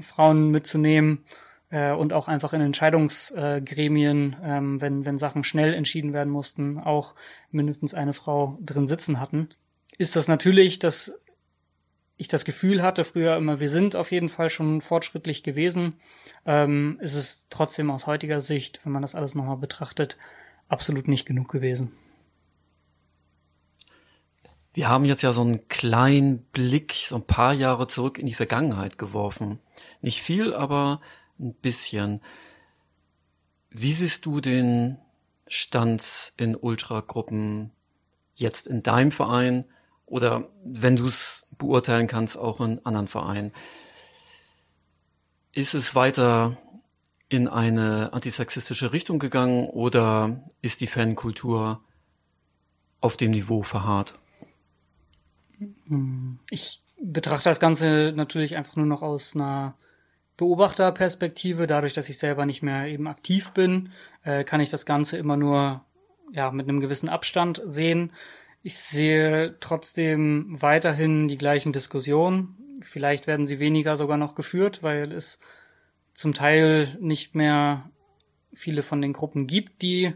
Frauen 0.00 0.50
mitzunehmen 0.50 1.24
äh, 1.70 1.92
und 1.92 2.12
auch 2.12 2.28
einfach 2.28 2.52
in 2.52 2.60
Entscheidungsgremien, 2.60 4.36
äh, 4.42 4.58
ähm, 4.58 4.80
wenn, 4.80 5.04
wenn 5.04 5.18
Sachen 5.18 5.44
schnell 5.44 5.74
entschieden 5.74 6.12
werden 6.12 6.30
mussten, 6.30 6.78
auch 6.78 7.14
mindestens 7.50 7.94
eine 7.94 8.12
Frau 8.14 8.58
drin 8.60 8.86
sitzen 8.86 9.20
hatten. 9.20 9.48
Ist 9.96 10.16
das 10.16 10.28
natürlich, 10.28 10.78
dass 10.78 11.12
ich 12.18 12.28
das 12.28 12.44
Gefühl 12.44 12.82
hatte 12.82 13.04
früher 13.04 13.36
immer, 13.36 13.60
wir 13.60 13.70
sind 13.70 13.94
auf 13.96 14.10
jeden 14.10 14.28
Fall 14.28 14.50
schon 14.50 14.80
fortschrittlich 14.80 15.44
gewesen, 15.44 15.94
ähm, 16.44 16.98
ist 17.00 17.14
es 17.14 17.46
trotzdem 17.48 17.90
aus 17.90 18.06
heutiger 18.06 18.40
Sicht, 18.40 18.84
wenn 18.84 18.92
man 18.92 19.02
das 19.02 19.14
alles 19.14 19.36
nochmal 19.36 19.56
betrachtet, 19.56 20.18
absolut 20.66 21.06
nicht 21.06 21.26
genug 21.26 21.48
gewesen. 21.48 21.92
Wir 24.74 24.88
haben 24.88 25.04
jetzt 25.04 25.22
ja 25.22 25.32
so 25.32 25.42
einen 25.42 25.68
kleinen 25.68 26.42
Blick, 26.42 26.92
so 26.92 27.16
ein 27.16 27.26
paar 27.26 27.52
Jahre 27.52 27.86
zurück 27.86 28.18
in 28.18 28.26
die 28.26 28.34
Vergangenheit 28.34 28.98
geworfen. 28.98 29.60
Nicht 30.02 30.20
viel, 30.20 30.52
aber 30.52 31.00
ein 31.38 31.54
bisschen. 31.54 32.20
Wie 33.70 33.92
siehst 33.92 34.26
du 34.26 34.40
den 34.40 34.98
Stand 35.46 36.32
in 36.36 36.56
Ultragruppen 36.56 37.70
jetzt 38.34 38.66
in 38.66 38.82
deinem 38.82 39.12
Verein 39.12 39.64
oder 40.08 40.48
wenn 40.64 40.96
du 40.96 41.06
es 41.06 41.46
beurteilen 41.58 42.06
kannst, 42.06 42.36
auch 42.36 42.60
in 42.60 42.84
anderen 42.84 43.08
Vereinen. 43.08 43.52
Ist 45.52 45.74
es 45.74 45.94
weiter 45.94 46.56
in 47.28 47.48
eine 47.48 48.12
antisexistische 48.12 48.92
Richtung 48.92 49.18
gegangen 49.18 49.68
oder 49.68 50.42
ist 50.62 50.80
die 50.80 50.86
Fankultur 50.86 51.80
auf 53.00 53.16
dem 53.16 53.32
Niveau 53.32 53.62
verharrt? 53.62 54.14
Ich 56.50 56.82
betrachte 57.00 57.48
das 57.48 57.60
Ganze 57.60 58.12
natürlich 58.14 58.56
einfach 58.56 58.76
nur 58.76 58.86
noch 58.86 59.02
aus 59.02 59.34
einer 59.34 59.76
Beobachterperspektive. 60.36 61.66
Dadurch, 61.66 61.92
dass 61.92 62.08
ich 62.08 62.18
selber 62.18 62.46
nicht 62.46 62.62
mehr 62.62 62.86
eben 62.86 63.08
aktiv 63.08 63.50
bin, 63.50 63.90
äh, 64.22 64.44
kann 64.44 64.60
ich 64.60 64.70
das 64.70 64.86
Ganze 64.86 65.18
immer 65.18 65.36
nur 65.36 65.84
ja 66.32 66.50
mit 66.50 66.68
einem 66.68 66.80
gewissen 66.80 67.08
Abstand 67.08 67.60
sehen. 67.64 68.12
Ich 68.62 68.78
sehe 68.78 69.56
trotzdem 69.60 70.60
weiterhin 70.60 71.28
die 71.28 71.38
gleichen 71.38 71.72
Diskussionen. 71.72 72.56
Vielleicht 72.80 73.26
werden 73.26 73.46
sie 73.46 73.58
weniger 73.58 73.96
sogar 73.96 74.16
noch 74.16 74.34
geführt, 74.34 74.82
weil 74.82 75.12
es 75.12 75.38
zum 76.14 76.34
Teil 76.34 76.96
nicht 77.00 77.34
mehr 77.34 77.90
viele 78.52 78.82
von 78.82 79.00
den 79.00 79.12
Gruppen 79.12 79.46
gibt, 79.46 79.82
die 79.82 80.12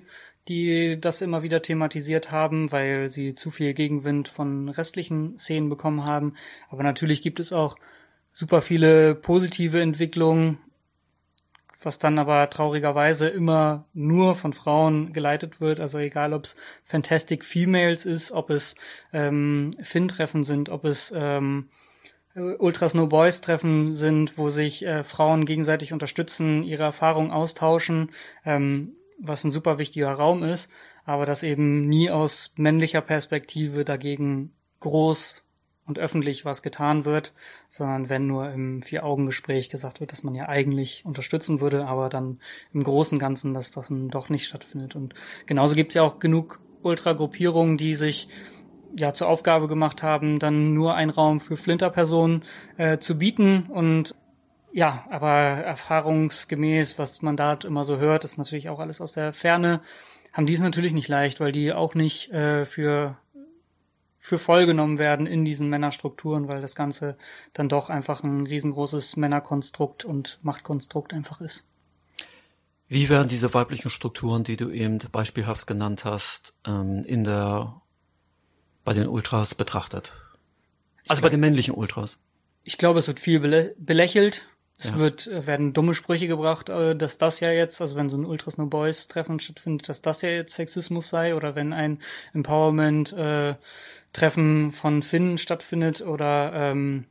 die 0.48 1.00
das 1.00 1.22
immer 1.22 1.42
wieder 1.42 1.62
thematisiert 1.62 2.31
haben, 2.33 2.72
weil 2.72 3.09
sie 3.09 3.35
zu 3.35 3.50
viel 3.50 3.74
Gegenwind 3.74 4.28
von 4.28 4.68
restlichen 4.68 5.38
Szenen 5.38 5.68
bekommen 5.68 6.05
haben. 6.05 6.35
Aber 6.68 6.83
natürlich 6.83 7.22
gibt 7.22 7.38
es 7.38 7.52
auch 7.52 7.76
super 8.33 8.62
viele 8.62 9.14
positive 9.14 9.81
Entwicklungen 9.81 10.59
was 11.85 11.99
dann 11.99 12.18
aber 12.18 12.49
traurigerweise 12.51 13.29
immer 13.29 13.87
nur 13.92 14.35
von 14.35 14.53
Frauen 14.53 15.12
geleitet 15.12 15.61
wird. 15.61 15.81
Also 15.81 15.99
egal, 15.99 16.33
ob 16.33 16.45
es 16.45 16.57
Fantastic 16.85 17.45
Females 17.45 18.07
ist, 18.07 18.33
ob 18.33 18.51
es 18.51 18.75
ähm, 19.12 19.71
Finn-Treffen 19.81 20.45
sind, 20.45 20.68
ob 20.68 20.85
es 20.85 21.12
ähm, 21.16 21.68
Ultra 22.35 22.88
Snow 22.88 23.09
Boys 23.09 23.42
Treffen 23.42 23.95
sind, 23.95 24.38
wo 24.38 24.49
sich 24.49 24.85
äh, 24.87 25.03
Frauen 25.03 25.45
gegenseitig 25.45 25.92
unterstützen, 25.92 26.62
ihre 26.62 26.85
Erfahrungen 26.85 27.31
austauschen, 27.31 28.11
ähm, 28.45 28.95
was 29.18 29.45
ein 29.45 29.51
super 29.51 29.79
wichtiger 29.79 30.12
Raum 30.12 30.42
ist, 30.42 30.71
aber 31.05 31.27
das 31.27 31.42
eben 31.42 31.88
nie 31.88 32.11
aus 32.11 32.55
männlicher 32.57 33.03
Perspektive 33.03 33.85
dagegen 33.85 34.53
groß 34.81 35.45
und 35.87 35.99
öffentlich 35.99 36.45
was 36.45 36.62
getan 36.62 37.05
wird, 37.05 37.33
sondern 37.68 38.09
wenn 38.09 38.27
nur 38.27 38.51
im 38.51 38.83
Vier-Augen-Gespräch 38.83 39.68
gesagt 39.68 40.01
wird, 40.01 40.12
dass 40.12 40.23
man 40.23 40.35
ja 40.35 40.49
eigentlich 40.49 41.05
unterstützen 41.05 41.61
würde, 41.61 41.87
aber 41.87 42.09
dann 42.09 42.40
im 42.73 42.85
Großen 42.85 43.16
und 43.16 43.21
Ganzen 43.21 43.55
das 43.55 43.73
dann 43.73 44.09
doch 44.09 44.29
nicht 44.29 44.47
stattfindet. 44.47 44.95
Und 44.95 45.14
genauso 45.47 45.74
gibt 45.74 45.91
es 45.91 45.95
ja 45.95 46.03
auch 46.03 46.18
genug 46.18 46.61
Ultragruppierungen, 46.83 47.76
die 47.76 47.95
sich 47.95 48.28
ja 48.97 49.14
zur 49.14 49.28
Aufgabe 49.28 49.68
gemacht 49.68 50.03
haben, 50.03 50.39
dann 50.39 50.74
nur 50.74 50.95
einen 50.95 51.11
Raum 51.11 51.41
für 51.41 51.57
Flinterpersonen 51.57 52.43
äh, 52.76 52.99
zu 52.99 53.18
bieten 53.18 53.64
und 53.68 54.14
ja, 54.74 55.05
aber 55.11 55.30
erfahrungsgemäß, 55.30 56.99
was 56.99 57.20
man 57.20 57.37
da 57.37 57.59
immer 57.64 57.85
so 57.85 57.99
hört, 57.99 58.24
ist 58.24 58.39
natürlich 58.39 58.70
auch 58.70 58.80
alles 58.80 59.03
aus 59.03 59.12
der 59.12 59.35
Ferne, 59.35 59.80
haben 60.33 60.47
die 60.47 60.55
es 60.55 60.61
natürlich 60.61 60.95
nicht 60.95 61.09
leicht, 61.09 61.41
weil 61.41 61.53
die 61.53 61.74
auch 61.74 61.95
nicht 61.95 62.30
äh, 62.33 62.64
für 62.64 63.18
für 64.25 64.39
voll 64.39 64.66
genommen 64.66 64.99
werden 64.99 65.27
in 65.27 65.45
diesen 65.45 65.68
Männerstrukturen, 65.68 66.47
weil 66.47 66.61
das 66.61 66.77
Ganze 66.77 67.16
dann 67.55 67.68
doch 67.68 67.91
einfach 67.91 68.23
ein 68.23 68.47
riesengroßes 68.47 69.16
Männerkonstrukt 69.16 70.05
und 70.05 70.39
Machtkonstrukt 70.43 71.12
einfach 71.12 71.41
ist. 71.41 71.66
Wie 72.87 73.09
werden 73.09 73.29
diese 73.29 73.53
weiblichen 73.53 73.91
Strukturen, 73.91 74.45
die 74.45 74.57
du 74.57 74.70
eben 74.70 75.01
beispielhaft 75.11 75.66
genannt 75.66 76.05
hast, 76.05 76.55
ähm, 76.64 77.03
in 77.05 77.25
der 77.25 77.83
bei 78.85 78.95
den 78.95 79.09
Ultras 79.09 79.57
betrachtet? 79.57 80.12
Also 81.09 81.20
glaub, 81.20 81.23
bei 81.23 81.29
den 81.31 81.41
männlichen 81.41 81.75
Ultras? 81.75 82.18
Ich 82.62 82.79
glaube, 82.79 83.01
es 83.01 83.09
wird 83.09 83.18
viel 83.18 83.41
belä 83.41 83.75
belächelt. 83.77 84.47
Es 84.83 84.91
ja. 84.91 84.99
wird, 84.99 85.28
äh, 85.28 85.47
werden 85.47 85.72
dumme 85.72 85.95
Sprüche 85.95 86.26
gebracht, 86.26 86.68
äh, 86.68 86.97
dass 86.97 87.16
das 87.16 87.39
ja 87.41 87.53
jetzt, 87.53 87.80
also 87.80 87.95
wenn 87.95 88.11
so 88.11 88.16
ein 88.16 88.24
Ultras 88.24 88.59
No 88.59 88.66
Boys 88.66 89.07
Treffen 89.07 89.39
stattfindet, 89.39 89.89
dass 89.89 90.03
das 90.03 90.22
ja 90.22 90.30
jetzt 90.30 90.55
Sexismus 90.55 91.09
sei 91.09 91.37
oder 91.37 91.55
wenn 91.55 91.72
ein 91.72 92.01
Empowerment 92.35 93.12
äh, 93.12 93.55
Treffen 94.12 94.72
von 94.72 95.03
Finnen 95.03 95.39
stattfindet 95.39 96.03
oder 96.03 96.53
ähm, 96.55 97.05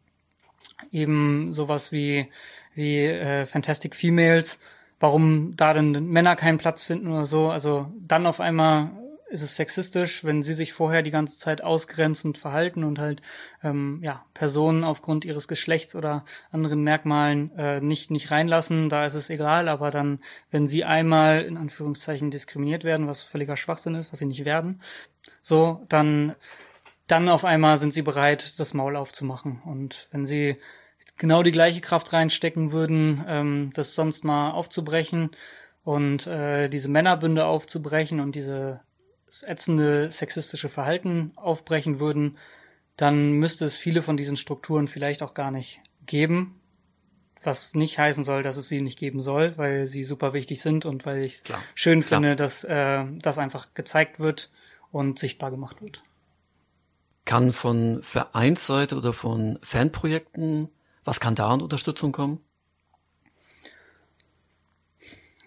eben 0.91 1.53
sowas 1.53 1.91
wie 1.91 2.27
wie 2.73 3.05
äh, 3.05 3.45
Fantastic 3.45 3.95
Females, 3.95 4.59
warum 4.99 5.55
da 5.55 5.73
denn 5.73 5.91
Männer 6.09 6.35
keinen 6.35 6.57
Platz 6.57 6.83
finden 6.83 7.07
oder 7.07 7.25
so. 7.25 7.49
Also 7.49 7.91
dann 7.99 8.25
auf 8.25 8.39
einmal 8.39 8.91
ist 9.31 9.41
es 9.41 9.55
sexistisch, 9.55 10.23
wenn 10.25 10.43
sie 10.43 10.53
sich 10.53 10.73
vorher 10.73 11.01
die 11.01 11.11
ganze 11.11 11.39
Zeit 11.39 11.63
ausgrenzend 11.63 12.37
verhalten 12.37 12.83
und 12.83 12.99
halt 12.99 13.21
ähm, 13.63 13.99
ja 14.03 14.25
Personen 14.33 14.83
aufgrund 14.83 15.23
ihres 15.23 15.47
Geschlechts 15.47 15.95
oder 15.95 16.25
anderen 16.51 16.83
Merkmalen 16.83 17.51
äh, 17.57 17.79
nicht 17.79 18.11
nicht 18.11 18.29
reinlassen. 18.29 18.89
Da 18.89 19.05
ist 19.05 19.15
es 19.15 19.29
egal, 19.29 19.69
aber 19.69 19.89
dann, 19.89 20.19
wenn 20.51 20.67
sie 20.67 20.83
einmal 20.83 21.43
in 21.43 21.57
Anführungszeichen 21.57 22.29
diskriminiert 22.29 22.83
werden, 22.83 23.07
was 23.07 23.23
völliger 23.23 23.55
Schwachsinn 23.55 23.95
ist, 23.95 24.11
was 24.11 24.19
sie 24.19 24.25
nicht 24.25 24.43
werden, 24.43 24.81
so 25.41 25.85
dann 25.87 26.35
dann 27.07 27.29
auf 27.29 27.45
einmal 27.45 27.77
sind 27.77 27.93
sie 27.93 28.03
bereit, 28.03 28.59
das 28.59 28.73
Maul 28.73 28.95
aufzumachen. 28.95 29.61
Und 29.65 30.07
wenn 30.11 30.25
sie 30.25 30.57
genau 31.17 31.43
die 31.43 31.51
gleiche 31.51 31.81
Kraft 31.81 32.13
reinstecken 32.13 32.71
würden, 32.71 33.23
ähm, 33.27 33.71
das 33.73 33.95
sonst 33.95 34.23
mal 34.23 34.51
aufzubrechen 34.51 35.31
und 35.83 36.27
äh, 36.27 36.69
diese 36.69 36.89
Männerbünde 36.89 37.45
aufzubrechen 37.45 38.19
und 38.19 38.35
diese 38.35 38.81
ätzende 39.43 40.11
sexistische 40.11 40.69
Verhalten 40.69 41.31
aufbrechen 41.35 41.99
würden, 41.99 42.37
dann 42.97 43.31
müsste 43.31 43.65
es 43.65 43.77
viele 43.77 44.01
von 44.01 44.17
diesen 44.17 44.37
Strukturen 44.37 44.87
vielleicht 44.87 45.23
auch 45.23 45.33
gar 45.33 45.51
nicht 45.51 45.81
geben. 46.05 46.59
Was 47.43 47.73
nicht 47.73 47.97
heißen 47.97 48.23
soll, 48.23 48.43
dass 48.43 48.57
es 48.57 48.69
sie 48.69 48.81
nicht 48.81 48.99
geben 48.99 49.19
soll, 49.19 49.57
weil 49.57 49.87
sie 49.87 50.03
super 50.03 50.33
wichtig 50.33 50.61
sind 50.61 50.85
und 50.85 51.05
weil 51.05 51.25
ich 51.25 51.43
Klar. 51.43 51.61
schön 51.73 52.01
Klar. 52.01 52.19
finde, 52.19 52.35
dass 52.35 52.63
äh, 52.63 53.03
das 53.21 53.39
einfach 53.39 53.73
gezeigt 53.73 54.19
wird 54.19 54.51
und 54.91 55.17
sichtbar 55.17 55.49
gemacht 55.49 55.81
wird. 55.81 56.03
Kann 57.25 57.51
von 57.51 58.03
Vereinsseite 58.03 58.95
oder 58.95 59.13
von 59.13 59.57
Fanprojekten, 59.63 60.69
was 61.03 61.19
kann 61.19 61.33
da 61.33 61.49
an 61.49 61.61
Unterstützung 61.61 62.11
kommen? 62.11 62.41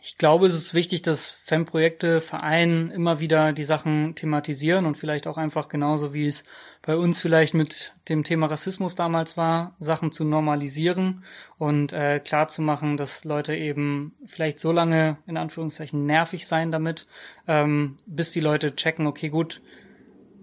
Ich 0.06 0.18
glaube, 0.18 0.46
es 0.46 0.52
ist 0.52 0.74
wichtig, 0.74 1.00
dass 1.00 1.28
Fanprojekte, 1.28 2.20
Vereine 2.20 2.92
immer 2.92 3.20
wieder 3.20 3.54
die 3.54 3.64
Sachen 3.64 4.14
thematisieren 4.14 4.84
und 4.84 4.98
vielleicht 4.98 5.26
auch 5.26 5.38
einfach 5.38 5.68
genauso 5.68 6.12
wie 6.12 6.26
es 6.26 6.44
bei 6.82 6.94
uns 6.94 7.20
vielleicht 7.20 7.54
mit 7.54 7.94
dem 8.10 8.22
Thema 8.22 8.48
Rassismus 8.48 8.96
damals 8.96 9.38
war, 9.38 9.74
Sachen 9.78 10.12
zu 10.12 10.24
normalisieren 10.24 11.24
und 11.56 11.94
äh, 11.94 12.20
klar 12.20 12.48
zu 12.48 12.60
machen, 12.60 12.98
dass 12.98 13.24
Leute 13.24 13.56
eben 13.56 14.12
vielleicht 14.26 14.60
so 14.60 14.72
lange 14.72 15.16
in 15.26 15.38
Anführungszeichen 15.38 16.04
nervig 16.04 16.46
sein 16.46 16.70
damit, 16.70 17.06
ähm, 17.48 17.96
bis 18.04 18.30
die 18.30 18.40
Leute 18.40 18.76
checken, 18.76 19.06
okay, 19.06 19.30
gut, 19.30 19.62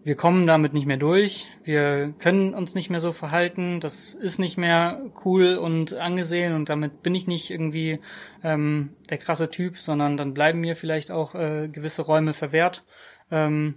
wir 0.04 0.16
kommen 0.16 0.48
damit 0.48 0.74
nicht 0.74 0.88
mehr 0.88 0.98
durch, 0.98 1.48
wir 1.64 2.14
können 2.18 2.54
uns 2.54 2.74
nicht 2.74 2.90
mehr 2.90 3.00
so 3.00 3.12
verhalten, 3.12 3.80
das 3.80 4.14
ist 4.14 4.40
nicht 4.40 4.58
mehr 4.58 5.02
cool 5.26 5.58
und 5.58 5.94
angesehen 5.94 6.54
und 6.54 6.70
damit 6.70 7.04
bin 7.04 7.14
ich 7.14 7.28
nicht 7.28 7.52
irgendwie 7.52 8.00
ähm, 8.44 8.96
der 9.10 9.20
krasse 9.20 9.52
Typ, 9.52 9.78
sondern 9.78 10.18
dann 10.18 10.34
bleiben 10.34 10.60
mir 10.62 10.76
vielleicht 10.76 11.12
auch 11.12 11.36
äh, 11.36 11.68
gewisse 11.68 12.02
Räume 12.02 12.34
verwehrt. 12.34 12.84
Ähm, 13.30 13.76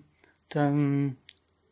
dann, 0.48 1.18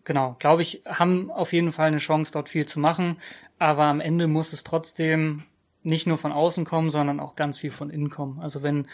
genau, 0.04 0.36
glaube 0.38 0.62
ich, 0.62 0.82
haben 0.86 1.30
auf 1.30 1.52
jeden 1.52 1.72
Fall 1.72 1.88
eine 1.88 1.98
Chance, 1.98 2.32
dort 2.32 2.50
viel 2.50 2.66
zu 2.66 2.78
machen, 2.78 3.16
aber 3.58 3.84
am 3.84 4.00
Ende 4.00 4.28
muss 4.28 4.52
es 4.52 4.64
trotzdem 4.64 5.44
nicht 5.82 6.06
nur 6.06 6.18
von 6.18 6.32
außen 6.32 6.64
kommen, 6.64 6.90
sondern 6.90 7.20
auch 7.20 7.34
ganz 7.34 7.58
viel 7.58 7.70
von 7.70 7.90
innen 7.90 8.10
kommen. 8.10 8.38
Also 8.40 8.62
wenn 8.62 8.86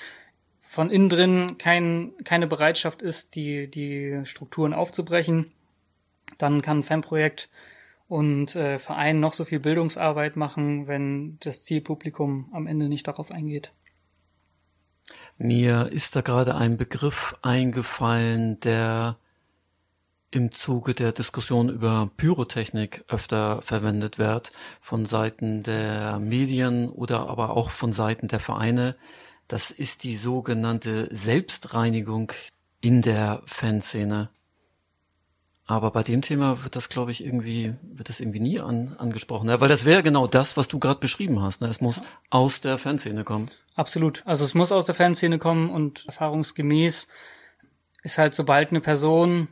von 0.69 0.91
innen 0.91 1.09
drin 1.09 1.57
kein, 1.57 2.13
keine 2.25 2.47
Bereitschaft 2.47 3.01
ist, 3.01 3.35
die, 3.37 3.71
die 3.71 4.21
Strukturen 4.25 4.75
aufzubrechen, 4.75 5.51
dann 6.37 6.61
kann 6.61 6.81
ein 6.81 6.83
Fanprojekt 6.83 7.49
und 8.07 8.55
äh, 8.55 8.79
Verein 8.79 9.19
noch 9.19 9.33
so 9.33 9.47
viel 9.47 9.61
Bildungsarbeit 9.61 10.37
machen, 10.37 10.87
wenn 10.87 11.39
das 11.41 11.63
Zielpublikum 11.63 12.51
am 12.53 12.67
Ende 12.67 12.91
nicht 12.91 13.09
darauf 13.09 13.31
eingeht. 13.31 13.73
Mir 15.39 15.89
ist 15.91 16.15
da 16.17 16.21
gerade 16.21 16.55
ein 16.55 16.77
Begriff 16.77 17.35
eingefallen, 17.41 18.61
der 18.61 19.17
im 20.31 20.53
Zuge 20.53 20.93
der 20.93 21.13
Diskussion 21.13 21.71
über 21.71 22.11
Pyrotechnik 22.19 23.05
öfter 23.09 23.63
verwendet 23.63 24.19
wird, 24.19 24.53
von 24.83 25.07
Seiten 25.07 25.63
der 25.63 26.19
Medien 26.19 26.91
oder 26.91 27.31
aber 27.31 27.57
auch 27.57 27.71
von 27.71 27.95
Seiten 27.95 28.29
der 28.29 28.41
Vereine. 28.41 28.97
Das 29.49 29.71
ist 29.71 30.05
die 30.05 30.17
sogenannte 30.17 31.09
Selbstreinigung 31.11 32.33
in 32.81 33.03
der 33.03 33.43
Fanszene. 33.47 34.29
Aber 35.67 35.91
bei 35.91 36.03
dem 36.03 36.23
Thema 36.23 36.65
wird 36.65 36.77
das, 36.77 36.89
glaube 36.89 37.11
ich, 37.11 37.23
irgendwie, 37.23 37.75
wird 37.83 38.09
das 38.09 38.21
irgendwie 38.21 38.41
nie 38.41 38.59
an, 38.59 38.95
angesprochen. 38.99 39.49
Ja, 39.49 39.61
weil 39.61 39.69
das 39.69 39.85
wäre 39.85 40.03
genau 40.03 40.27
das, 40.27 40.57
was 40.57 40.69
du 40.69 40.79
gerade 40.79 41.01
beschrieben 41.01 41.43
hast. 41.43 41.61
Ne? 41.61 41.69
Es 41.69 41.81
muss 41.81 42.03
aus 42.31 42.63
der 42.63 42.79
Fanszene 42.79 43.25
kommen. 43.25 43.51
Absolut. 43.75 44.23
Also 44.27 44.45
es 44.47 44.55
muss 44.55 44.73
aus 44.73 44.87
der 44.87 44.95
Fanszene 44.95 45.39
kommen 45.39 45.69
und 45.71 46.07
erfahrungsgemäß 46.07 47.09
ist 48.03 48.19
halt, 48.19 48.35
sobald 48.35 48.71
eine 48.71 48.81
Person 48.81 49.49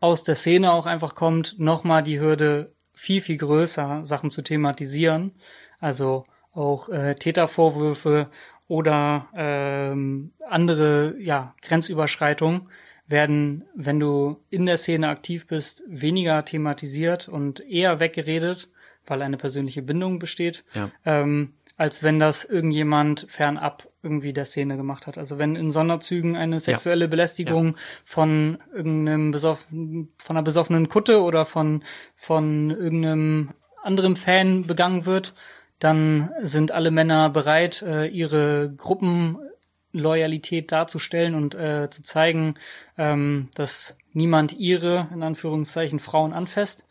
aus 0.00 0.22
der 0.22 0.34
Szene 0.34 0.72
auch 0.72 0.86
einfach 0.86 1.14
kommt, 1.14 1.58
nochmal 1.58 2.02
die 2.02 2.20
Hürde 2.20 2.72
viel, 2.94 3.20
viel 3.20 3.36
größer, 3.36 4.04
Sachen 4.04 4.30
zu 4.30 4.42
thematisieren. 4.42 5.32
Also 5.78 6.24
auch 6.52 6.88
äh, 6.88 7.14
Tätervorwürfe 7.14 8.30
oder 8.68 9.28
ähm, 9.34 10.32
andere 10.48 11.16
ja, 11.18 11.54
Grenzüberschreitungen 11.62 12.68
werden, 13.06 13.64
wenn 13.74 13.98
du 13.98 14.36
in 14.50 14.66
der 14.66 14.76
Szene 14.76 15.08
aktiv 15.08 15.46
bist, 15.46 15.82
weniger 15.88 16.44
thematisiert 16.44 17.28
und 17.28 17.60
eher 17.60 18.00
weggeredet, 18.00 18.68
weil 19.06 19.22
eine 19.22 19.38
persönliche 19.38 19.80
Bindung 19.80 20.18
besteht, 20.18 20.64
ja. 20.74 20.90
ähm, 21.06 21.54
als 21.78 22.02
wenn 22.02 22.18
das 22.18 22.44
irgendjemand 22.44 23.26
fernab 23.28 23.88
irgendwie 24.02 24.32
der 24.34 24.44
Szene 24.44 24.76
gemacht 24.76 25.06
hat. 25.06 25.16
Also 25.16 25.38
wenn 25.38 25.56
in 25.56 25.70
Sonderzügen 25.70 26.36
eine 26.36 26.60
sexuelle 26.60 27.06
ja. 27.06 27.10
Belästigung 27.10 27.68
ja. 27.68 27.74
von 28.04 28.58
irgendeinem 28.74 29.30
besoffen, 29.30 30.08
von 30.18 30.36
einer 30.36 30.44
besoffenen 30.44 30.88
Kutte 30.88 31.22
oder 31.22 31.46
von, 31.46 31.82
von 32.14 32.70
irgendeinem 32.70 33.50
anderen 33.82 34.16
Fan 34.16 34.66
begangen 34.66 35.06
wird, 35.06 35.34
dann 35.78 36.30
sind 36.40 36.72
alle 36.72 36.90
Männer 36.90 37.30
bereit, 37.30 37.82
äh, 37.82 38.06
ihre 38.06 38.72
Gruppenloyalität 38.76 40.72
darzustellen 40.72 41.34
und 41.34 41.54
äh, 41.54 41.88
zu 41.90 42.02
zeigen, 42.02 42.54
ähm, 42.96 43.48
dass 43.54 43.96
niemand 44.12 44.54
ihre, 44.54 45.08
in 45.12 45.22
Anführungszeichen, 45.22 46.00
Frauen 46.00 46.32
anfasst. 46.32 46.86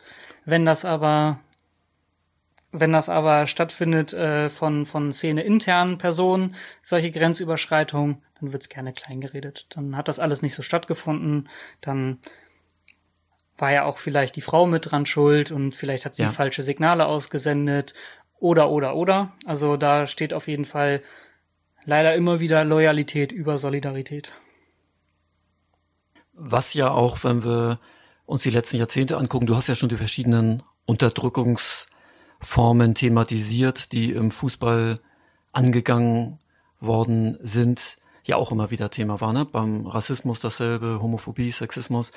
Wenn 0.45 0.65
das 0.65 0.85
aber 0.85 1.39
wenn 2.71 2.91
das 2.91 3.09
aber 3.09 3.47
stattfindet 3.47 4.13
äh, 4.13 4.49
von, 4.49 4.85
von 4.85 5.11
Szene 5.11 5.41
internen 5.41 5.97
Personen, 5.97 6.53
solche 6.83 7.11
Grenzüberschreitungen, 7.11 8.21
dann 8.39 8.51
wird's 8.51 8.69
gerne 8.69 8.93
klein 8.93 9.21
geredet. 9.21 9.67
Dann 9.69 9.95
hat 9.95 10.09
das 10.09 10.19
alles 10.19 10.41
nicht 10.41 10.53
so 10.53 10.61
stattgefunden. 10.61 11.49
Dann 11.81 12.19
war 13.57 13.71
ja 13.71 13.85
auch 13.85 13.97
vielleicht 13.97 14.35
die 14.35 14.41
Frau 14.41 14.67
mit 14.67 14.91
dran 14.91 15.05
schuld 15.05 15.51
und 15.51 15.75
vielleicht 15.75 16.05
hat 16.05 16.15
sie 16.15 16.23
ja. 16.23 16.29
falsche 16.29 16.61
Signale 16.61 17.07
ausgesendet 17.07 17.93
oder, 18.39 18.69
oder, 18.69 18.95
oder. 18.95 19.33
Also 19.45 19.77
da 19.77 20.07
steht 20.07 20.33
auf 20.33 20.47
jeden 20.47 20.65
Fall 20.65 21.01
leider 21.85 22.15
immer 22.15 22.39
wieder 22.39 22.63
Loyalität 22.63 23.31
über 23.31 23.57
Solidarität. 23.57 24.31
Was 26.33 26.73
ja 26.73 26.91
auch, 26.91 27.23
wenn 27.23 27.43
wir 27.43 27.79
uns 28.25 28.43
die 28.43 28.51
letzten 28.51 28.77
Jahrzehnte 28.77 29.17
angucken, 29.17 29.47
du 29.47 29.55
hast 29.55 29.67
ja 29.67 29.75
schon 29.75 29.89
die 29.89 29.97
verschiedenen 29.97 30.61
Unterdrückungsformen 30.85 32.93
thematisiert, 32.93 33.91
die 33.93 34.11
im 34.11 34.31
Fußball 34.31 34.99
angegangen 35.51 36.39
worden 36.79 37.37
sind, 37.41 37.97
ja 38.23 38.35
auch 38.35 38.51
immer 38.51 38.69
wieder 38.69 38.91
Thema 38.91 39.19
war, 39.21 39.33
ne? 39.33 39.45
Beim 39.45 39.87
Rassismus 39.87 40.39
dasselbe, 40.39 40.99
Homophobie, 41.01 41.51
Sexismus. 41.51 42.11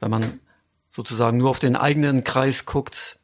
Wenn 0.00 0.10
man 0.10 0.40
sozusagen 0.88 1.38
nur 1.38 1.50
auf 1.50 1.58
den 1.58 1.76
eigenen 1.76 2.24
Kreis 2.24 2.64
guckt, 2.64 3.18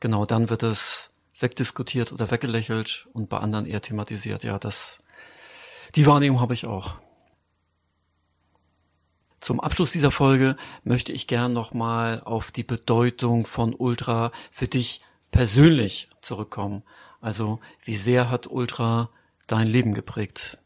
genau 0.00 0.26
dann 0.26 0.50
wird 0.50 0.62
es 0.62 1.11
wegdiskutiert 1.42 2.12
oder 2.12 2.30
weggelächelt 2.30 3.06
und 3.12 3.28
bei 3.28 3.38
anderen 3.38 3.66
eher 3.66 3.82
thematisiert. 3.82 4.44
Ja, 4.44 4.58
das, 4.58 5.02
die 5.94 6.06
Wahrnehmung 6.06 6.40
habe 6.40 6.54
ich 6.54 6.66
auch. 6.66 6.94
Zum 9.40 9.58
Abschluss 9.58 9.90
dieser 9.90 10.12
Folge 10.12 10.56
möchte 10.84 11.12
ich 11.12 11.26
gern 11.26 11.52
nochmal 11.52 12.22
auf 12.24 12.52
die 12.52 12.62
Bedeutung 12.62 13.44
von 13.44 13.74
Ultra 13.74 14.30
für 14.52 14.68
dich 14.68 15.00
persönlich 15.32 16.08
zurückkommen. 16.20 16.84
Also, 17.20 17.58
wie 17.82 17.96
sehr 17.96 18.30
hat 18.30 18.46
Ultra 18.46 19.10
dein 19.48 19.66
Leben 19.66 19.94
geprägt? 19.94 20.58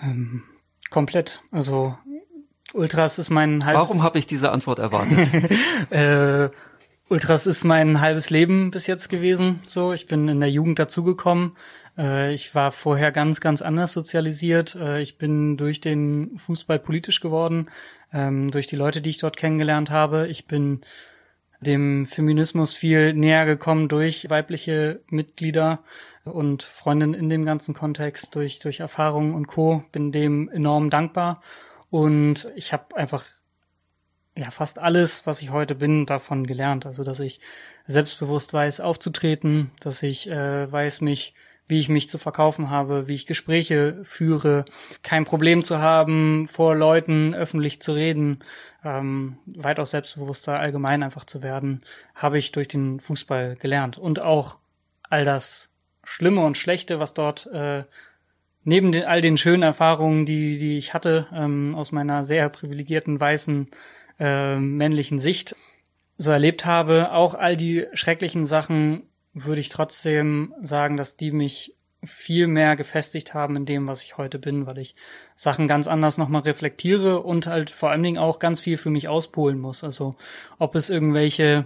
Ähm, 0.00 0.44
komplett. 0.88 1.42
Also, 1.50 1.98
Ultras 2.72 3.18
ist 3.18 3.28
mein 3.28 3.64
halbes... 3.66 3.80
Warum 3.80 4.02
habe 4.02 4.18
ich 4.18 4.26
diese 4.26 4.50
Antwort 4.50 4.78
erwartet? 4.78 5.30
äh, 5.90 6.48
Ultras 7.12 7.46
ist 7.46 7.62
mein 7.64 8.00
halbes 8.00 8.30
Leben 8.30 8.70
bis 8.70 8.86
jetzt 8.86 9.10
gewesen. 9.10 9.60
So, 9.66 9.92
ich 9.92 10.06
bin 10.06 10.28
in 10.28 10.40
der 10.40 10.48
Jugend 10.48 10.78
dazugekommen. 10.78 11.52
Äh, 11.98 12.32
ich 12.32 12.54
war 12.54 12.72
vorher 12.72 13.12
ganz, 13.12 13.42
ganz 13.42 13.60
anders 13.60 13.92
sozialisiert. 13.92 14.76
Äh, 14.76 15.02
ich 15.02 15.18
bin 15.18 15.58
durch 15.58 15.82
den 15.82 16.38
Fußball 16.38 16.78
politisch 16.78 17.20
geworden, 17.20 17.68
ähm, 18.14 18.50
durch 18.50 18.66
die 18.66 18.76
Leute, 18.76 19.02
die 19.02 19.10
ich 19.10 19.18
dort 19.18 19.36
kennengelernt 19.36 19.90
habe. 19.90 20.26
Ich 20.28 20.46
bin 20.46 20.80
dem 21.60 22.06
Feminismus 22.06 22.72
viel 22.72 23.12
näher 23.12 23.44
gekommen 23.44 23.88
durch 23.88 24.30
weibliche 24.30 25.02
Mitglieder 25.10 25.80
und 26.24 26.62
Freundinnen 26.62 27.12
in 27.12 27.28
dem 27.28 27.44
ganzen 27.44 27.74
Kontext, 27.74 28.34
durch, 28.36 28.58
durch 28.58 28.80
Erfahrungen 28.80 29.34
und 29.34 29.48
Co. 29.48 29.84
Bin 29.92 30.12
dem 30.12 30.48
enorm 30.48 30.88
dankbar. 30.88 31.42
Und 31.90 32.48
ich 32.56 32.72
habe 32.72 32.96
einfach 32.96 33.26
ja 34.36 34.50
fast 34.50 34.78
alles, 34.78 35.26
was 35.26 35.42
ich 35.42 35.50
heute 35.50 35.74
bin, 35.74 36.06
davon 36.06 36.46
gelernt. 36.46 36.86
Also 36.86 37.04
dass 37.04 37.20
ich 37.20 37.40
selbstbewusst 37.86 38.52
weiß, 38.52 38.80
aufzutreten, 38.80 39.70
dass 39.80 40.02
ich 40.02 40.30
äh, 40.30 40.70
weiß, 40.70 41.00
mich, 41.00 41.34
wie 41.68 41.78
ich 41.78 41.88
mich 41.88 42.08
zu 42.08 42.18
verkaufen 42.18 42.70
habe, 42.70 43.08
wie 43.08 43.14
ich 43.14 43.26
Gespräche 43.26 44.00
führe, 44.04 44.64
kein 45.02 45.24
Problem 45.24 45.64
zu 45.64 45.78
haben, 45.78 46.46
vor 46.48 46.74
Leuten 46.74 47.34
öffentlich 47.34 47.80
zu 47.80 47.92
reden, 47.92 48.40
ähm, 48.84 49.38
weitaus 49.46 49.90
selbstbewusster 49.90 50.58
allgemein 50.58 51.02
einfach 51.02 51.24
zu 51.24 51.42
werden, 51.42 51.82
habe 52.14 52.38
ich 52.38 52.52
durch 52.52 52.68
den 52.68 53.00
Fußball 53.00 53.56
gelernt. 53.56 53.98
Und 53.98 54.20
auch 54.20 54.58
all 55.08 55.24
das 55.24 55.70
Schlimme 56.04 56.40
und 56.40 56.58
Schlechte, 56.58 57.00
was 57.00 57.14
dort 57.14 57.46
äh, 57.46 57.84
neben 58.64 58.92
den, 58.92 59.04
all 59.04 59.20
den 59.20 59.38
schönen 59.38 59.62
Erfahrungen, 59.62 60.26
die, 60.26 60.58
die 60.58 60.78
ich 60.78 60.94
hatte, 60.94 61.26
ähm, 61.32 61.74
aus 61.74 61.92
meiner 61.92 62.24
sehr 62.24 62.48
privilegierten 62.48 63.18
weißen 63.20 63.68
äh, 64.18 64.56
männlichen 64.56 65.18
Sicht 65.18 65.56
so 66.16 66.30
erlebt 66.30 66.64
habe. 66.64 67.12
Auch 67.12 67.34
all 67.34 67.56
die 67.56 67.86
schrecklichen 67.92 68.46
Sachen 68.46 69.04
würde 69.34 69.60
ich 69.60 69.68
trotzdem 69.68 70.54
sagen, 70.60 70.96
dass 70.96 71.16
die 71.16 71.32
mich 71.32 71.74
viel 72.04 72.48
mehr 72.48 72.74
gefestigt 72.74 73.32
haben 73.32 73.54
in 73.54 73.64
dem, 73.64 73.86
was 73.86 74.02
ich 74.02 74.18
heute 74.18 74.38
bin, 74.38 74.66
weil 74.66 74.78
ich 74.78 74.96
Sachen 75.36 75.68
ganz 75.68 75.86
anders 75.86 76.18
nochmal 76.18 76.42
reflektiere 76.42 77.20
und 77.20 77.46
halt 77.46 77.70
vor 77.70 77.90
allen 77.90 78.02
Dingen 78.02 78.18
auch 78.18 78.40
ganz 78.40 78.60
viel 78.60 78.76
für 78.76 78.90
mich 78.90 79.08
auspolen 79.08 79.60
muss. 79.60 79.84
Also 79.84 80.16
ob 80.58 80.74
es 80.74 80.90
irgendwelche 80.90 81.64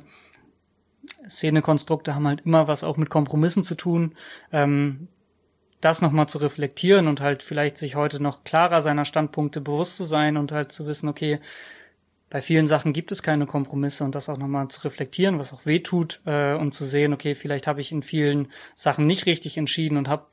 Szenekonstrukte 1.27 2.15
haben 2.15 2.27
halt 2.27 2.43
immer 2.45 2.69
was 2.69 2.85
auch 2.85 2.99
mit 2.99 3.09
Kompromissen 3.09 3.65
zu 3.65 3.77
tun. 3.77 4.15
Ähm, 4.53 5.09
das 5.81 6.03
nochmal 6.03 6.29
zu 6.29 6.39
reflektieren 6.39 7.07
und 7.07 7.21
halt 7.21 7.43
vielleicht 7.43 7.77
sich 7.77 7.97
heute 7.97 8.21
noch 8.23 8.45
klarer 8.45 8.83
seiner 8.83 9.05
Standpunkte 9.05 9.61
bewusst 9.61 9.97
zu 9.97 10.05
sein 10.05 10.37
und 10.37 10.53
halt 10.53 10.73
zu 10.73 10.87
wissen, 10.87 11.09
okay, 11.09 11.39
bei 12.29 12.43
vielen 12.43 12.67
Sachen 12.67 12.93
gibt 12.93 13.13
es 13.13 13.23
keine 13.23 13.47
Kompromisse 13.47 14.05
und 14.05 14.15
das 14.15 14.29
auch 14.29 14.39
nochmal 14.39 14.69
zu 14.69 14.83
reflektieren, 14.83 15.39
was 15.39 15.53
auch 15.53 15.65
weh 15.65 15.79
tut 15.79 16.21
äh, 16.27 16.55
und 16.55 16.73
zu 16.73 16.85
sehen, 16.85 17.13
okay, 17.13 17.35
vielleicht 17.35 17.67
habe 17.67 17.81
ich 17.81 17.93
in 17.93 18.03
vielen 18.03 18.49
Sachen 18.75 19.07
nicht 19.07 19.27
richtig 19.27 19.57
entschieden 19.59 19.97
und 19.97 20.09
habe 20.09 20.27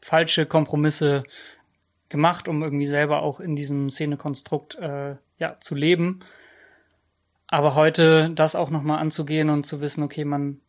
falsche 0.00 0.46
Kompromisse 0.46 1.24
gemacht, 2.08 2.48
um 2.48 2.62
irgendwie 2.62 2.86
selber 2.86 3.22
auch 3.22 3.40
in 3.40 3.56
diesem 3.56 3.90
Szenekonstrukt 3.90 4.76
äh, 4.76 5.16
ja 5.38 5.58
zu 5.60 5.74
leben. 5.74 6.20
Aber 7.48 7.74
heute 7.74 8.30
das 8.30 8.54
auch 8.54 8.70
nochmal 8.70 8.98
anzugehen 8.98 9.50
und 9.50 9.66
zu 9.66 9.80
wissen, 9.80 10.02
okay, 10.02 10.24
man 10.24 10.60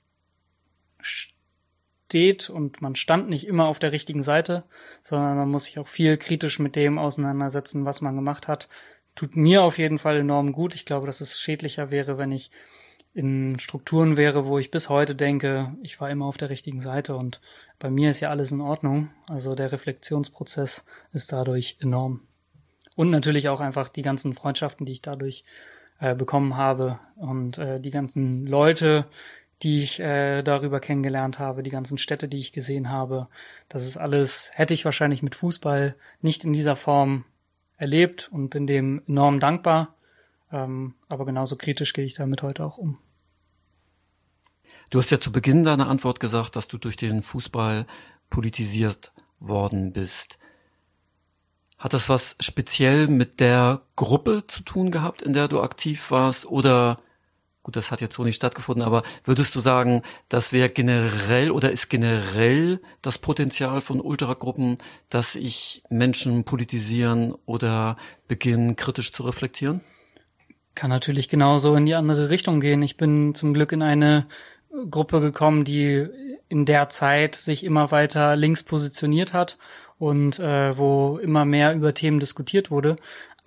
steht 0.99 2.49
und 2.49 2.82
man 2.82 2.95
stand 2.95 3.30
nicht 3.30 3.47
immer 3.47 3.68
auf 3.68 3.80
der 3.80 3.91
richtigen 3.91 4.24
Seite, 4.24 4.63
sondern 5.01 5.38
man 5.38 5.49
muss 5.49 5.65
sich 5.65 5.80
auch 5.80 5.88
viel 5.88 6.18
kritisch 6.18 6.59
mit 6.59 6.76
dem 6.76 6.97
auseinandersetzen, 6.99 7.86
was 7.86 8.01
man 8.01 8.15
gemacht 8.15 8.47
hat, 8.47 8.68
tut 9.18 9.36
mir 9.36 9.63
auf 9.63 9.78
jeden 9.78 9.97
Fall 9.97 10.18
enorm 10.18 10.53
gut. 10.53 10.74
Ich 10.76 10.86
glaube, 10.86 11.07
dass 11.07 11.20
es 11.20 11.41
schädlicher 11.41 11.91
wäre, 11.91 12.18
wenn 12.18 12.32
ich 12.32 12.51
in 13.13 13.57
Strukturen 13.59 14.15
wäre, 14.15 14.45
wo 14.45 14.59
ich 14.59 14.70
bis 14.70 14.89
heute 14.89 15.15
denke, 15.15 15.76
ich 15.82 15.99
war 15.99 16.09
immer 16.09 16.28
auf 16.28 16.38
der 16.38 16.51
richtigen 16.51 16.80
Seite 16.80 17.15
und 17.15 17.41
bei 17.80 17.89
mir 17.89 18.11
ist 18.11 18.20
ja 18.20 18.30
alles 18.30 18.51
in 18.51 18.61
Ordnung. 18.61 19.09
Also 19.28 19.55
der 19.55 19.72
Reflexionsprozess 19.72 20.86
ist 21.11 21.32
dadurch 21.32 21.78
enorm. 21.82 22.22
Und 22.95 23.09
natürlich 23.09 23.49
auch 23.49 23.59
einfach 23.59 23.89
die 23.89 24.03
ganzen 24.03 24.36
Freundschaften, 24.36 24.86
die 24.86 24.91
ich 24.91 25.01
dadurch 25.01 25.43
äh, 25.99 26.13
bekommen 26.13 26.57
habe 26.57 26.99
und 27.15 27.57
äh, 27.57 27.80
die 27.80 27.91
ganzen 27.91 28.45
Leute, 28.45 29.05
die 29.63 29.82
ich 29.82 29.99
äh, 29.99 30.43
darüber 30.43 30.80
kennengelernt 30.80 31.39
habe, 31.39 31.63
die 31.63 31.72
ganzen 31.72 31.97
Städte, 31.97 32.28
die 32.28 32.38
ich 32.38 32.51
gesehen 32.51 32.91
habe. 32.91 33.30
Das 33.68 33.88
ist 33.88 33.97
alles, 33.97 34.51
hätte 34.53 34.76
ich 34.76 34.86
wahrscheinlich 34.86 35.24
mit 35.24 35.34
Fußball 35.34 35.95
nicht 36.22 36.43
in 36.43 36.53
dieser 36.53 36.76
Form 36.76 37.26
erlebt 37.78 38.30
und 38.32 38.49
bin 38.49 38.67
dem 38.67 39.01
enorm 39.07 39.39
dankbar. 39.39 39.95
Ähm, 40.51 40.95
aber 41.09 41.25
genauso 41.25 41.55
kritisch 41.55 41.93
gehe 41.93 42.05
ich 42.05 42.15
damit 42.15 42.41
heute 42.41 42.65
auch 42.65 42.78
um. 42.78 42.99
Du 44.89 44.99
hast 44.99 45.09
ja 45.09 45.19
zu 45.19 45.32
Beginn 45.32 45.63
deiner 45.63 45.89
Antwort 45.89 46.19
gesagt, 46.19 46.55
dass 46.55 46.67
du 46.67 46.78
durch 46.78 46.95
den 46.95 47.21
Fußball 47.21 47.86
politisiert 48.30 49.11
worden 49.39 49.91
bist. 49.91 50.39
Hat 51.78 51.93
das 51.93 52.09
was 52.09 52.38
speziell 52.39 53.07
mit 53.07 53.39
der 53.39 53.82
Gruppe 53.95 54.45
zu 54.47 54.63
tun 54.63 54.89
gehabt, 54.89 55.21
in 55.21 55.34
der 55.34 55.47
du 55.47 55.61
aktiv 55.61 56.09
warst, 56.09 56.45
oder 56.45 56.99
gut, 57.68 57.76
das 57.76 57.91
hat 57.91 57.99
jetzt 57.99 58.15
so 58.15 58.24
nicht 58.24 58.38
stattgefunden, 58.38 58.82
aber 58.82 59.03
würdest 59.26 59.53
du 59.53 59.59
sagen, 59.59 60.01
das 60.30 60.53
wäre 60.53 60.70
generell 60.70 61.51
oder 61.51 61.70
ist 61.70 61.89
generell 61.89 62.80
das 63.01 63.18
Potenzial 63.18 63.82
von 63.82 63.99
Ultragruppen, 63.99 64.78
dass 65.09 65.36
ich 65.36 65.84
Menschen 65.89 66.45
politisieren 66.45 67.36
oder 67.45 67.97
beginnen 68.30 68.78
kritisch 68.78 69.11
zu 69.11 69.24
reflektieren? 69.24 69.82
Kann 70.76 70.89
natürlich 70.89 71.28
genauso 71.28 71.76
in 71.76 71.86
die 71.86 71.95
andere 71.95 72.30
Richtung 72.30 72.61
gehen. 72.61 72.82
Ich 72.84 72.95
bin 72.95 73.36
zum 73.36 73.53
Glück 73.53 73.74
in 73.74 73.82
eine 73.82 74.28
Gruppe 74.89 75.20
gekommen, 75.20 75.65
die 75.65 76.07
in 76.47 76.65
der 76.65 76.88
Zeit 76.88 77.36
sich 77.36 77.65
immer 77.65 77.91
weiter 77.91 78.38
links 78.38 78.63
positioniert 78.63 79.34
hat 79.34 79.57
und 79.99 80.39
äh, 80.39 80.78
wo 80.78 81.18
immer 81.18 81.43
mehr 81.43 81.76
über 81.76 81.93
Themen 81.93 82.22
diskutiert 82.22 82.72
wurde 82.72 82.95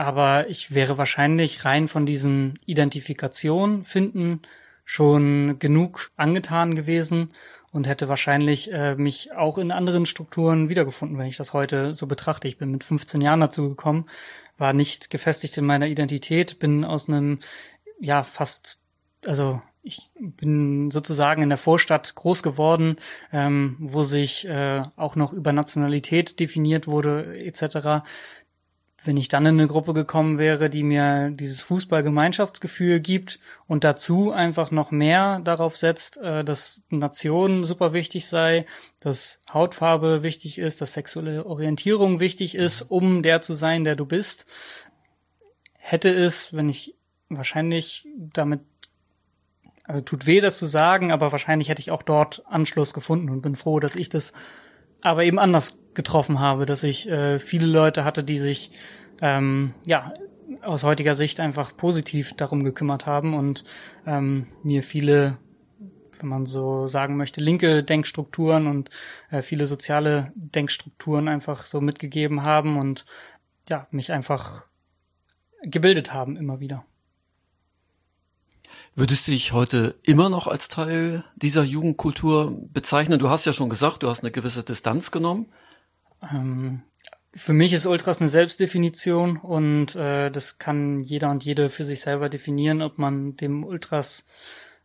aber 0.00 0.48
ich 0.48 0.74
wäre 0.74 0.96
wahrscheinlich 0.96 1.66
rein 1.66 1.86
von 1.86 2.06
diesen 2.06 2.54
Identifikation 2.64 3.84
finden 3.84 4.40
schon 4.86 5.58
genug 5.58 6.10
angetan 6.16 6.74
gewesen 6.74 7.28
und 7.70 7.86
hätte 7.86 8.08
wahrscheinlich 8.08 8.72
äh, 8.72 8.94
mich 8.94 9.32
auch 9.32 9.58
in 9.58 9.70
anderen 9.70 10.06
Strukturen 10.06 10.70
wiedergefunden, 10.70 11.18
wenn 11.18 11.26
ich 11.26 11.36
das 11.36 11.52
heute 11.52 11.92
so 11.92 12.06
betrachte. 12.06 12.48
Ich 12.48 12.56
bin 12.56 12.70
mit 12.70 12.82
15 12.82 13.20
Jahren 13.20 13.40
dazu 13.40 13.68
gekommen, 13.68 14.06
war 14.56 14.72
nicht 14.72 15.10
gefestigt 15.10 15.58
in 15.58 15.66
meiner 15.66 15.86
Identität, 15.86 16.58
bin 16.58 16.82
aus 16.82 17.06
einem, 17.06 17.38
ja, 18.00 18.22
fast, 18.22 18.78
also 19.26 19.60
ich 19.82 20.10
bin 20.18 20.90
sozusagen 20.90 21.42
in 21.42 21.48
der 21.50 21.58
Vorstadt 21.58 22.14
groß 22.14 22.42
geworden, 22.42 22.96
ähm, 23.32 23.76
wo 23.78 24.02
sich 24.02 24.46
äh, 24.46 24.82
auch 24.96 25.14
noch 25.16 25.32
über 25.32 25.52
Nationalität 25.52 26.40
definiert 26.40 26.86
wurde, 26.86 27.38
etc 27.38 28.02
wenn 29.04 29.16
ich 29.16 29.28
dann 29.28 29.46
in 29.46 29.58
eine 29.58 29.66
Gruppe 29.66 29.94
gekommen 29.94 30.38
wäre, 30.38 30.68
die 30.68 30.82
mir 30.82 31.30
dieses 31.30 31.60
Fußballgemeinschaftsgefühl 31.62 33.00
gibt 33.00 33.40
und 33.66 33.84
dazu 33.84 34.30
einfach 34.32 34.70
noch 34.70 34.90
mehr 34.90 35.40
darauf 35.40 35.76
setzt, 35.76 36.18
äh, 36.18 36.44
dass 36.44 36.82
Nation 36.90 37.64
super 37.64 37.92
wichtig 37.92 38.26
sei, 38.26 38.66
dass 39.00 39.40
Hautfarbe 39.52 40.22
wichtig 40.22 40.58
ist, 40.58 40.80
dass 40.80 40.92
sexuelle 40.92 41.46
Orientierung 41.46 42.20
wichtig 42.20 42.54
ist, 42.54 42.82
um 42.82 43.22
der 43.22 43.40
zu 43.40 43.54
sein, 43.54 43.84
der 43.84 43.96
du 43.96 44.04
bist, 44.04 44.46
hätte 45.72 46.10
es, 46.10 46.52
wenn 46.52 46.68
ich 46.68 46.94
wahrscheinlich 47.28 48.06
damit 48.16 48.60
also 49.84 50.02
tut 50.02 50.26
weh, 50.26 50.40
das 50.40 50.58
zu 50.58 50.66
sagen, 50.66 51.10
aber 51.10 51.32
wahrscheinlich 51.32 51.68
hätte 51.68 51.80
ich 51.80 51.90
auch 51.90 52.04
dort 52.04 52.44
Anschluss 52.46 52.94
gefunden 52.94 53.28
und 53.28 53.42
bin 53.42 53.56
froh, 53.56 53.80
dass 53.80 53.96
ich 53.96 54.08
das 54.08 54.32
aber 55.02 55.24
eben 55.24 55.38
anders 55.38 55.78
getroffen 55.94 56.40
habe, 56.40 56.66
dass 56.66 56.82
ich 56.82 57.08
äh, 57.08 57.38
viele 57.38 57.66
Leute 57.66 58.04
hatte, 58.04 58.24
die 58.24 58.38
sich 58.38 58.70
ähm, 59.20 59.74
ja 59.86 60.12
aus 60.62 60.84
heutiger 60.84 61.14
Sicht 61.14 61.40
einfach 61.40 61.76
positiv 61.76 62.34
darum 62.34 62.64
gekümmert 62.64 63.06
haben 63.06 63.34
und 63.34 63.64
ähm, 64.06 64.46
mir 64.62 64.82
viele, 64.82 65.38
wenn 66.18 66.28
man 66.28 66.46
so 66.46 66.86
sagen 66.86 67.16
möchte, 67.16 67.40
linke 67.40 67.82
Denkstrukturen 67.82 68.66
und 68.66 68.90
äh, 69.30 69.42
viele 69.42 69.66
soziale 69.66 70.32
Denkstrukturen 70.34 71.28
einfach 71.28 71.64
so 71.64 71.80
mitgegeben 71.80 72.42
haben 72.42 72.78
und 72.78 73.04
ja, 73.68 73.86
mich 73.90 74.12
einfach 74.12 74.66
gebildet 75.62 76.12
haben 76.12 76.36
immer 76.36 76.60
wieder. 76.60 76.84
Würdest 79.00 79.26
du 79.26 79.30
dich 79.30 79.52
heute 79.52 79.94
immer 80.02 80.28
noch 80.28 80.46
als 80.46 80.68
Teil 80.68 81.24
dieser 81.34 81.62
Jugendkultur 81.62 82.68
bezeichnen? 82.70 83.18
Du 83.18 83.30
hast 83.30 83.46
ja 83.46 83.54
schon 83.54 83.70
gesagt, 83.70 84.02
du 84.02 84.10
hast 84.10 84.20
eine 84.22 84.30
gewisse 84.30 84.62
Distanz 84.62 85.10
genommen. 85.10 85.46
Ähm, 86.30 86.82
für 87.32 87.54
mich 87.54 87.72
ist 87.72 87.86
Ultras 87.86 88.20
eine 88.20 88.28
Selbstdefinition 88.28 89.38
und 89.38 89.96
äh, 89.96 90.30
das 90.30 90.58
kann 90.58 91.00
jeder 91.00 91.30
und 91.30 91.42
jede 91.46 91.70
für 91.70 91.84
sich 91.84 92.02
selber 92.02 92.28
definieren, 92.28 92.82
ob 92.82 92.98
man 92.98 93.36
dem 93.36 93.64
Ultras 93.64 94.26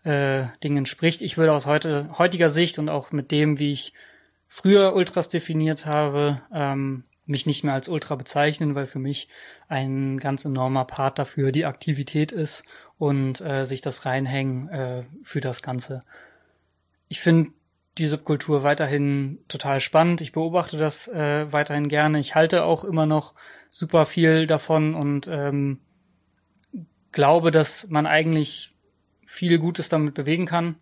äh, 0.05 0.45
Dingen 0.63 0.77
entspricht. 0.77 1.21
Ich 1.21 1.37
würde 1.37 1.51
aus 1.51 1.65
heute, 1.65 2.17
heutiger 2.17 2.49
Sicht 2.49 2.79
und 2.79 2.87
auch 2.87 3.11
mit 3.11 3.31
dem, 3.31 3.59
wie 3.59 3.73
ich 3.73 3.91
früher 4.47 4.95
Ultras 4.95 5.27
definiert 5.27 5.85
habe, 5.85 6.41
ähm, 6.53 7.03
mich 7.25 7.45
nicht 7.45 7.63
mehr 7.63 7.73
als 7.73 7.89
Ultra 7.89 8.15
bezeichnen, 8.15 8.75
weil 8.75 8.85
für 8.85 8.99
mich 8.99 9.27
ein 9.67 10.19
ganz 10.19 10.45
enormer 10.45 10.85
Part 10.85 11.17
dafür 11.19 11.51
die 11.51 11.65
Aktivität 11.65 12.31
ist 12.31 12.63
und 12.97 13.41
äh, 13.41 13.65
sich 13.65 13.81
das 13.81 14.05
reinhängen 14.05 14.69
äh, 14.69 15.03
für 15.23 15.41
das 15.41 15.61
Ganze. 15.61 16.01
Ich 17.07 17.21
finde 17.21 17.51
die 17.97 18.07
Subkultur 18.07 18.63
weiterhin 18.63 19.39
total 19.47 19.79
spannend. 19.79 20.21
Ich 20.21 20.33
beobachte 20.33 20.77
das 20.77 21.07
äh, 21.07 21.51
weiterhin 21.51 21.87
gerne. 21.87 22.19
Ich 22.19 22.35
halte 22.35 22.65
auch 22.65 22.83
immer 22.83 23.05
noch 23.05 23.33
super 23.69 24.05
viel 24.05 24.47
davon 24.47 24.95
und 24.95 25.27
ähm, 25.27 25.79
glaube, 27.11 27.51
dass 27.51 27.87
man 27.89 28.05
eigentlich 28.05 28.73
viel 29.25 29.57
Gutes 29.57 29.89
damit 29.89 30.13
bewegen 30.13 30.45
kann, 30.45 30.75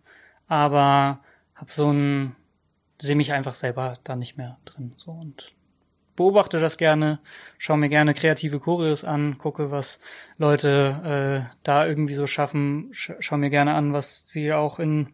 aber 0.48 1.20
habe 1.54 1.70
so 1.70 1.90
ein 1.90 2.36
sehe 3.00 3.16
mich 3.16 3.32
einfach 3.32 3.54
selber 3.54 3.98
da 4.04 4.16
nicht 4.16 4.36
mehr 4.36 4.58
drin. 4.64 4.94
So 4.96 5.12
und 5.12 5.52
beobachte 6.16 6.60
das 6.60 6.76
gerne, 6.76 7.18
schaue 7.58 7.78
mir 7.78 7.88
gerne 7.88 8.14
kreative 8.14 8.60
Choreos 8.60 9.04
an, 9.04 9.38
gucke, 9.38 9.70
was 9.70 9.98
Leute 10.38 11.48
äh, 11.48 11.54
da 11.62 11.86
irgendwie 11.86 12.14
so 12.14 12.26
schaffen, 12.26 12.88
Sch 12.92 13.12
schau 13.20 13.36
mir 13.36 13.50
gerne 13.50 13.74
an, 13.74 13.92
was 13.92 14.28
sie 14.28 14.52
auch 14.52 14.78
in 14.78 15.08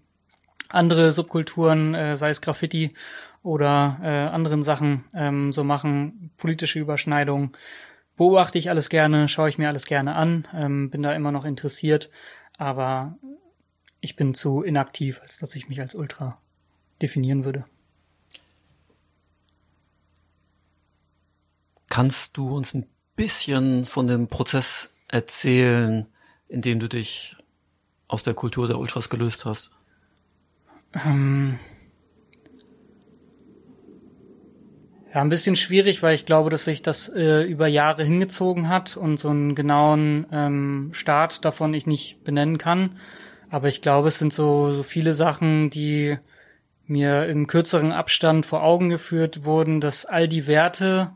andere 0.69 1.13
Subkulturen, 1.13 1.95
äh, 1.95 2.17
sei 2.17 2.31
es 2.31 2.41
Graffiti 2.41 2.93
oder 3.43 3.99
äh, 4.03 4.35
anderen 4.35 4.63
Sachen 4.63 5.05
ähm, 5.15 5.53
so 5.53 5.65
machen, 5.65 6.31
politische 6.37 6.79
Überschneidungen. 6.79 7.53
Beobachte 8.17 8.59
ich 8.59 8.69
alles 8.69 8.89
gerne, 8.89 9.29
schaue 9.29 9.49
ich 9.49 9.59
mir 9.59 9.69
alles 9.69 9.87
gerne 9.87 10.15
an, 10.15 10.47
ähm, 10.55 10.91
bin 10.91 11.03
da 11.03 11.15
immer 11.15 11.33
noch 11.33 11.45
interessiert, 11.45 12.11
aber 12.59 13.17
ich 14.01 14.17
bin 14.17 14.35
zu 14.35 14.63
inaktiv, 14.63 15.21
als 15.23 15.39
dass 15.39 15.55
ich 15.55 15.69
mich 15.69 15.81
als 15.81 15.95
Ultra 15.95 16.39
definieren 17.01 17.45
würde. 17.45 17.65
Kannst 21.91 22.37
du 22.37 22.57
uns 22.57 22.73
ein 22.73 22.87
bisschen 23.17 23.85
von 23.85 24.07
dem 24.07 24.29
Prozess 24.29 24.95
erzählen, 25.09 26.07
in 26.49 26.63
dem 26.63 26.79
du 26.79 26.89
dich 26.89 27.37
aus 28.07 28.23
der 28.23 28.33
Kultur 28.33 28.69
der 28.69 28.79
Ultras 28.79 29.11
gelöst 29.11 29.45
hast? 29.45 29.73
Ähm 31.05 31.59
ja, 35.13 35.21
ein 35.21 35.29
bisschen 35.29 35.57
schwierig, 35.57 36.03
weil 36.05 36.15
ich 36.15 36.27
glaube, 36.27 36.49
dass 36.49 36.65
sich 36.65 36.83
das 36.83 37.09
äh, 37.09 37.43
über 37.43 37.67
Jahre 37.67 38.05
hingezogen 38.05 38.69
hat 38.69 38.97
und 38.97 39.19
so 39.19 39.31
einen 39.31 39.57
genauen 39.57 40.27
ähm, 40.31 40.91
Start 40.93 41.45
davon 41.45 41.75
ich 41.75 41.89
nicht 41.89 42.23
benennen 42.23 42.57
kann. 42.57 42.99
Aber 43.51 43.67
ich 43.67 43.83
glaube, 43.83 44.09
es 44.09 44.19
sind 44.19 44.33
so, 44.33 44.73
so 44.73 44.85
viele 44.85 45.13
Sachen, 45.13 45.71
die 45.71 46.17
mir 46.87 47.27
im 47.27 47.49
kürzeren 47.49 47.91
Abstand 47.91 48.47
vor 48.47 48.63
Augen 48.63 48.91
geführt 48.91 49.45
wurden, 49.45 49.81
dass 49.81 50.07
all 50.07 50.29
die 50.29 50.47
Werte, 50.47 51.13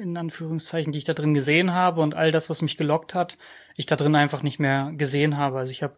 in 0.00 0.16
Anführungszeichen, 0.16 0.92
die 0.92 0.98
ich 0.98 1.04
da 1.04 1.14
drin 1.14 1.34
gesehen 1.34 1.74
habe 1.74 2.00
und 2.00 2.14
all 2.14 2.32
das, 2.32 2.50
was 2.50 2.62
mich 2.62 2.76
gelockt 2.76 3.14
hat, 3.14 3.36
ich 3.76 3.86
da 3.86 3.96
drin 3.96 4.14
einfach 4.14 4.42
nicht 4.42 4.58
mehr 4.58 4.92
gesehen 4.96 5.36
habe. 5.36 5.58
Also 5.58 5.70
ich 5.70 5.82
habe, 5.82 5.96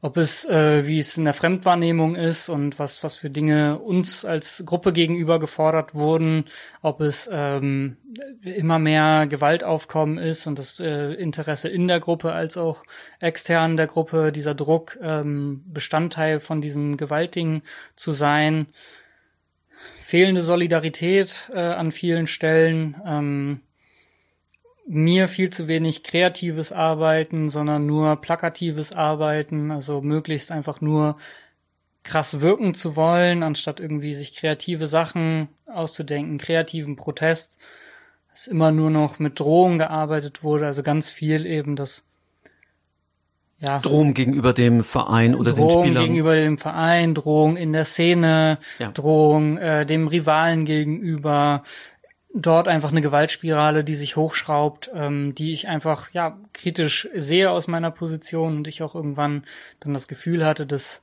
ob 0.00 0.16
es, 0.16 0.44
äh, 0.44 0.86
wie 0.86 0.98
es 0.98 1.16
in 1.16 1.24
der 1.24 1.34
Fremdwahrnehmung 1.34 2.16
ist 2.16 2.48
und 2.48 2.78
was, 2.78 3.02
was 3.04 3.16
für 3.16 3.30
Dinge 3.30 3.78
uns 3.78 4.24
als 4.24 4.64
Gruppe 4.66 4.92
gegenüber 4.92 5.38
gefordert 5.38 5.94
wurden, 5.94 6.44
ob 6.82 7.00
es 7.00 7.28
ähm, 7.32 7.96
immer 8.42 8.78
mehr 8.78 9.26
Gewaltaufkommen 9.28 10.18
ist 10.18 10.46
und 10.46 10.58
das 10.58 10.80
äh, 10.80 11.12
Interesse 11.14 11.68
in 11.68 11.86
der 11.86 12.00
Gruppe 12.00 12.32
als 12.32 12.56
auch 12.56 12.84
extern 13.20 13.76
der 13.76 13.86
Gruppe, 13.86 14.32
dieser 14.32 14.54
Druck, 14.54 14.98
ähm, 15.02 15.62
Bestandteil 15.66 16.40
von 16.40 16.60
diesem 16.60 16.96
Gewaltding 16.96 17.62
zu 17.94 18.12
sein 18.12 18.66
fehlende 20.12 20.42
Solidarität 20.42 21.50
äh, 21.54 21.58
an 21.58 21.90
vielen 21.90 22.26
Stellen, 22.26 22.96
ähm, 23.06 23.60
mir 24.86 25.26
viel 25.26 25.48
zu 25.48 25.68
wenig 25.68 26.02
kreatives 26.02 26.70
Arbeiten, 26.70 27.48
sondern 27.48 27.86
nur 27.86 28.16
plakatives 28.16 28.92
Arbeiten, 28.92 29.70
also 29.70 30.02
möglichst 30.02 30.52
einfach 30.52 30.82
nur 30.82 31.16
krass 32.02 32.42
wirken 32.42 32.74
zu 32.74 32.94
wollen, 32.94 33.42
anstatt 33.42 33.80
irgendwie 33.80 34.12
sich 34.12 34.36
kreative 34.36 34.86
Sachen 34.86 35.48
auszudenken, 35.64 36.36
kreativen 36.36 36.96
Protest, 36.96 37.58
dass 38.30 38.48
immer 38.48 38.70
nur 38.70 38.90
noch 38.90 39.18
mit 39.18 39.40
Drohungen 39.40 39.78
gearbeitet 39.78 40.42
wurde, 40.42 40.66
also 40.66 40.82
ganz 40.82 41.10
viel 41.10 41.46
eben 41.46 41.74
das 41.74 42.04
ja, 43.62 43.78
Drohung 43.78 44.12
gegenüber 44.12 44.52
dem 44.52 44.82
Verein 44.82 45.36
oder 45.36 45.52
Drohung 45.52 45.68
den 45.68 45.90
Spielern. 45.90 46.04
gegenüber 46.04 46.34
dem 46.34 46.58
Verein, 46.58 47.14
Drohung 47.14 47.56
in 47.56 47.72
der 47.72 47.84
Szene, 47.84 48.58
ja. 48.78 48.90
Drohung 48.90 49.56
äh, 49.56 49.86
dem 49.86 50.08
Rivalen 50.08 50.64
gegenüber, 50.64 51.62
dort 52.34 52.66
einfach 52.66 52.90
eine 52.90 53.02
Gewaltspirale, 53.02 53.84
die 53.84 53.94
sich 53.94 54.16
hochschraubt, 54.16 54.90
ähm, 54.94 55.34
die 55.36 55.52
ich 55.52 55.68
einfach 55.68 56.10
ja 56.10 56.38
kritisch 56.52 57.08
sehe 57.14 57.50
aus 57.50 57.68
meiner 57.68 57.92
Position 57.92 58.56
und 58.56 58.68
ich 58.68 58.82
auch 58.82 58.96
irgendwann 58.96 59.44
dann 59.78 59.94
das 59.94 60.08
Gefühl 60.08 60.44
hatte, 60.44 60.66
dass 60.66 61.02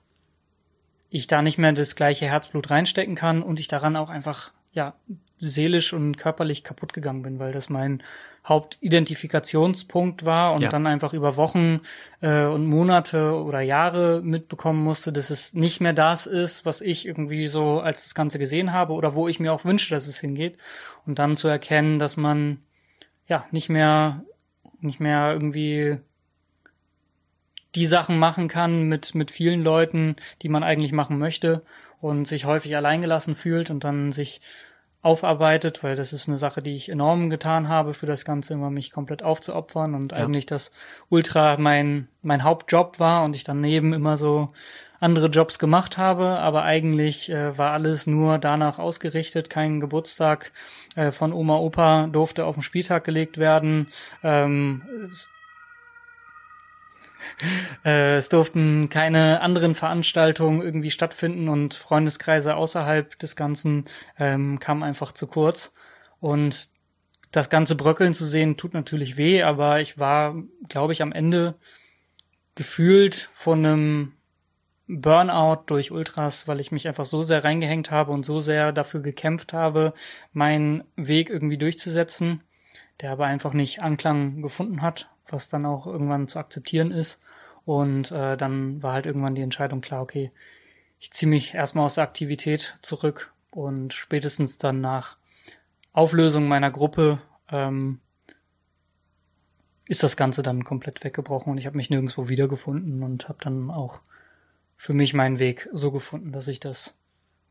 ich 1.10 1.28
da 1.28 1.42
nicht 1.42 1.58
mehr 1.58 1.72
das 1.72 1.96
gleiche 1.96 2.26
Herzblut 2.26 2.70
reinstecken 2.70 3.16
kann 3.16 3.42
und 3.42 3.60
ich 3.60 3.70
daran 3.70 3.96
auch 3.96 4.10
einfach 4.10 4.52
ja 4.74 4.96
seelisch 5.40 5.94
und 5.94 6.18
körperlich 6.18 6.64
kaputt 6.64 6.94
gegangen 6.94 7.24
bin, 7.24 7.40
weil 7.40 7.52
das 7.52 7.70
mein 7.70 8.04
Hauptidentifiktionspunkt 8.46 10.26
war 10.26 10.54
und 10.54 10.62
ja. 10.62 10.70
dann 10.70 10.88
einfach 10.88 11.14
über 11.14 11.36
Wochen 11.36 11.82
äh, 12.22 12.46
und 12.46 12.66
Monate 12.66 13.34
oder 13.36 13.62
Jahre 13.62 14.22
mitbekommen 14.24 14.84
musste, 14.84 15.12
dass 15.12 15.30
es 15.30 15.54
nicht 15.54 15.82
mehr 15.82 15.94
das 15.94 16.26
ist, 16.26 16.66
was 16.66 16.82
ich 16.82 17.06
irgendwie 17.06 17.48
so 17.48 17.80
als 17.80 18.04
das 18.04 18.16
Ganze 18.16 18.40
gesehen 18.40 18.74
habe 18.74 18.94
oder 18.94 19.16
wo 19.16 19.28
ich 19.28 19.40
mir 19.40 19.54
auch 19.54 19.66
wünsche, 19.66 19.94
dass 19.94 20.08
es 20.08 20.20
hingeht. 20.20 20.58
Und 21.06 21.20
dann 21.20 21.36
zu 21.36 21.48
erkennen, 21.48 22.00
dass 22.00 22.18
man 22.18 22.60
ja 23.28 23.46
nicht 23.52 23.70
mehr, 23.70 24.24
nicht 24.82 25.00
mehr 25.00 25.32
irgendwie 25.34 25.98
die 27.76 27.86
Sachen 27.86 28.18
machen 28.18 28.48
kann 28.48 28.84
mit, 28.84 29.14
mit 29.16 29.32
vielen 29.32 29.64
Leuten, 29.64 30.16
die 30.42 30.50
man 30.50 30.64
eigentlich 30.64 30.92
machen 30.92 31.20
möchte 31.20 31.62
und 32.02 32.26
sich 32.26 32.46
häufig 32.46 32.76
alleingelassen 32.76 33.36
fühlt 33.36 33.70
und 33.70 33.84
dann 33.84 34.12
sich 34.12 34.42
aufarbeitet, 35.02 35.82
weil 35.84 35.96
das 35.96 36.12
ist 36.12 36.28
eine 36.28 36.38
Sache, 36.38 36.62
die 36.62 36.76
ich 36.76 36.90
enorm 36.90 37.30
getan 37.30 37.70
habe 37.70 37.94
für 37.94 38.06
das 38.06 38.26
Ganze, 38.26 38.54
immer 38.54 38.70
mich 38.70 38.92
komplett 38.92 39.24
aufzuopfern 39.24 39.96
und 39.96 40.12
ja. 40.12 40.18
eigentlich 40.18 40.46
das 40.46 40.72
Ultra 41.10 41.56
mein, 41.58 42.10
mein 42.22 42.44
Hauptjob 42.44 43.00
war 43.00 43.24
und 43.24 43.36
ich 43.36 43.46
daneben 43.46 43.94
immer 43.94 44.18
so 44.18 44.50
andere 45.00 45.28
Jobs 45.28 45.60
gemacht 45.60 45.98
habe, 45.98 46.40
aber 46.40 46.64
eigentlich 46.64 47.30
äh, 47.30 47.58
war 47.58 47.72
alles 47.72 48.08
nur 48.08 48.38
danach 48.38 48.80
ausgerichtet. 48.80 49.50
Kein 49.50 49.80
Geburtstag 49.80 50.52
äh, 50.96 51.12
von 51.12 51.32
Oma 51.32 51.58
Opa 51.58 52.08
durfte 52.08 52.44
auf 52.44 52.56
den 52.56 52.64
Spieltag 52.64 53.06
gelegt 53.06 53.38
werden. 53.38 53.88
Ähm, 54.24 54.82
äh, 57.86 58.16
es 58.16 58.30
durften 58.30 58.90
keine 58.90 59.42
anderen 59.42 59.76
Veranstaltungen 59.76 60.62
irgendwie 60.62 60.92
stattfinden 60.92 61.50
und 61.50 61.74
Freundeskreise 61.74 62.56
außerhalb 62.56 63.18
des 63.20 63.36
Ganzen 63.36 63.86
ähm, 64.18 64.60
kamen 64.60 64.84
einfach 64.84 65.12
zu 65.12 65.28
kurz. 65.28 65.74
Und 66.20 66.70
das 67.32 67.50
ganze 67.50 67.76
Bröckeln 67.76 68.14
zu 68.14 68.26
sehen, 68.26 68.58
tut 68.58 68.74
natürlich 68.74 69.18
weh, 69.18 69.44
aber 69.44 69.82
ich 69.82 70.00
war, 70.00 70.36
glaube 70.68 70.94
ich, 70.94 71.02
am 71.02 71.12
Ende 71.12 71.56
gefühlt 72.56 73.30
von 73.32 73.66
einem 73.66 74.14
Burnout 74.88 75.64
durch 75.68 75.92
Ultras, 75.92 76.48
weil 76.48 76.60
ich 76.60 76.72
mich 76.72 76.88
einfach 76.88 77.06
so 77.06 77.22
sehr 77.22 77.44
reingehängt 77.44 77.92
habe 77.92 78.12
und 78.12 78.26
so 78.26 78.40
sehr 78.40 78.72
dafür 78.72 79.02
gekämpft 79.02 79.54
habe, 79.54 79.94
meinen 80.34 80.84
Weg 80.96 81.30
irgendwie 81.30 81.60
durchzusetzen, 81.60 82.42
der 83.02 83.12
aber 83.12 83.28
einfach 83.28 83.54
nicht 83.54 83.84
Anklang 83.84 84.42
gefunden 84.42 84.82
hat 84.82 85.10
was 85.32 85.50
dann 85.50 85.66
auch 85.66 85.88
irgendwann 85.88 86.28
zu 86.28 86.40
akzeptieren 86.40 86.92
ist. 86.92 87.20
Und 87.66 88.12
äh, 88.12 88.36
dann 88.38 88.82
war 88.82 88.94
halt 88.94 89.06
irgendwann 89.06 89.36
die 89.36 89.42
Entscheidung 89.42 89.82
klar, 89.82 90.02
okay, 90.02 90.32
ich 91.00 91.12
ziehe 91.12 91.30
mich 91.30 91.54
erstmal 91.54 91.86
aus 91.86 91.96
der 91.96 92.04
Aktivität 92.04 92.78
zurück 92.82 93.34
und 93.52 93.94
spätestens 93.94 94.58
dann 94.58 94.82
nach 94.82 95.18
Auflösung 95.94 96.48
meiner 96.48 96.72
Gruppe 96.72 97.20
ähm, 97.50 98.00
ist 99.88 100.04
das 100.04 100.18
Ganze 100.18 100.44
dann 100.44 100.64
komplett 100.64 101.04
weggebrochen 101.04 101.52
und 101.52 101.58
ich 101.58 101.66
habe 101.66 101.78
mich 101.78 101.90
nirgendwo 101.90 102.30
wiedergefunden 102.30 103.02
und 103.02 103.28
habe 103.28 103.40
dann 103.42 103.72
auch 103.72 104.02
für 104.78 104.94
mich 104.94 105.14
meinen 105.14 105.40
Weg 105.40 105.68
so 105.72 105.92
gefunden, 105.92 106.32
dass 106.32 106.48
ich 106.48 106.60
das 106.60 106.96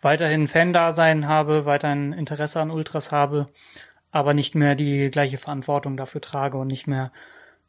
weiterhin 0.01 0.47
Fan-Dasein 0.47 1.27
habe, 1.27 1.65
weiterhin 1.65 2.13
Interesse 2.13 2.61
an 2.61 2.71
Ultras 2.71 3.11
habe, 3.11 3.47
aber 4.11 4.35
nicht 4.35 4.55
mehr 4.55 4.75
die 4.75 5.11
gleiche 5.11 5.39
Verantwortung 5.39 5.97
dafür 5.97 6.21
trage 6.21 6.57
und 6.57 6.69
nicht 6.69 6.87
mehr 6.87 7.13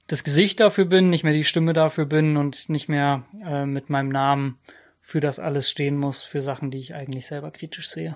das 0.10 0.24
Gesicht 0.24 0.60
dafür 0.60 0.86
bin, 0.86 1.10
nicht 1.10 1.24
mehr 1.24 1.34
die 1.34 1.44
Stimme 1.44 1.74
dafür 1.74 2.06
bin 2.06 2.36
und 2.36 2.68
nicht 2.68 2.90
mehr 2.90 3.24
äh, 3.46 3.66
mit 3.66 3.90
meinem 3.90 4.10
Namen 4.10 4.58
für 5.00 5.20
das 5.20 5.40
alles 5.40 5.70
stehen 5.70 5.98
muss, 5.98 6.24
für 6.24 6.42
Sachen, 6.42 6.72
die 6.72 6.80
ich 6.80 6.96
eigentlich 6.96 7.28
selber 7.28 7.52
kritisch 7.52 7.90
sehe. 7.90 8.16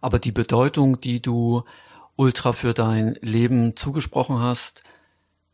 Aber 0.00 0.20
die 0.20 0.30
Bedeutung, 0.32 1.00
die 1.00 1.20
du 1.20 1.64
Ultra 2.14 2.52
für 2.52 2.74
dein 2.74 3.18
Leben 3.20 3.76
zugesprochen 3.76 4.38
hast, 4.38 4.84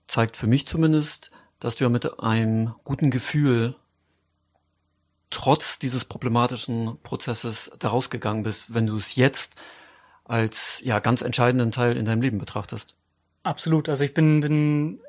zeigt 0.07 0.37
für 0.37 0.47
mich 0.47 0.69
zumindest, 0.69 1.31
dass 1.59 1.77
du 1.77 1.85
ja 1.85 1.91
mit 1.91 2.21
einem 2.21 2.75
guten 2.85 3.11
Gefühl 3.11 3.77
trotz 5.31 5.79
dieses 5.79 6.05
problematischen 6.05 6.99
Prozesses 7.03 7.73
daraus 7.79 8.11
gegangen 8.11 8.43
bist. 8.43 8.75
Wenn 8.75 8.87
du 8.87 8.97
es 8.99 9.15
jetzt 9.15 9.57
als 10.25 10.83
ja 10.85 10.99
ganz 10.99 11.23
entscheidenden 11.23 11.73
Teil 11.73 11.97
in 11.97 12.05
deinem 12.05 12.21
Leben 12.21 12.39
betrachtest. 12.39 12.95
Absolut. 13.43 13.89
Also 13.89 14.05
ich 14.05 14.15
bin, 14.15 14.41
bin 14.41 15.01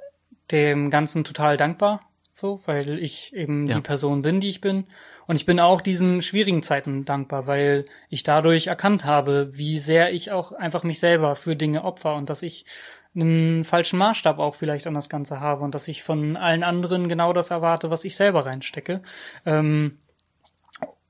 dem 0.51 0.89
Ganzen 0.89 1.23
total 1.23 1.57
dankbar, 1.57 2.01
so, 2.34 2.61
weil 2.65 2.99
ich 2.99 3.34
eben 3.34 3.67
ja. 3.67 3.75
die 3.75 3.81
Person 3.81 4.21
bin, 4.21 4.39
die 4.39 4.49
ich 4.49 4.61
bin. 4.61 4.86
Und 5.25 5.36
ich 5.36 5.45
bin 5.45 5.59
auch 5.59 5.81
diesen 5.81 6.21
schwierigen 6.21 6.63
Zeiten 6.63 7.05
dankbar, 7.05 7.47
weil 7.47 7.86
ich 8.09 8.23
dadurch 8.23 8.67
erkannt 8.67 9.05
habe, 9.05 9.49
wie 9.53 9.79
sehr 9.79 10.13
ich 10.13 10.31
auch 10.31 10.51
einfach 10.51 10.84
mich 10.84 10.99
selber 10.99 11.36
für 11.36 11.55
Dinge 11.55 11.84
opfer 11.84 12.15
und 12.15 12.29
dass 12.29 12.41
ich 12.41 12.65
einen 13.15 13.63
falschen 13.63 13.99
Maßstab 13.99 14.39
auch 14.39 14.55
vielleicht 14.55 14.88
an 14.88 14.95
das 14.95 15.07
Ganze 15.07 15.39
habe 15.39 15.63
und 15.63 15.75
dass 15.75 15.88
ich 15.88 16.03
von 16.03 16.36
allen 16.36 16.63
anderen 16.63 17.07
genau 17.07 17.31
das 17.31 17.51
erwarte, 17.51 17.89
was 17.89 18.05
ich 18.05 18.15
selber 18.15 18.45
reinstecke. 18.45 19.01
Ähm, 19.45 19.99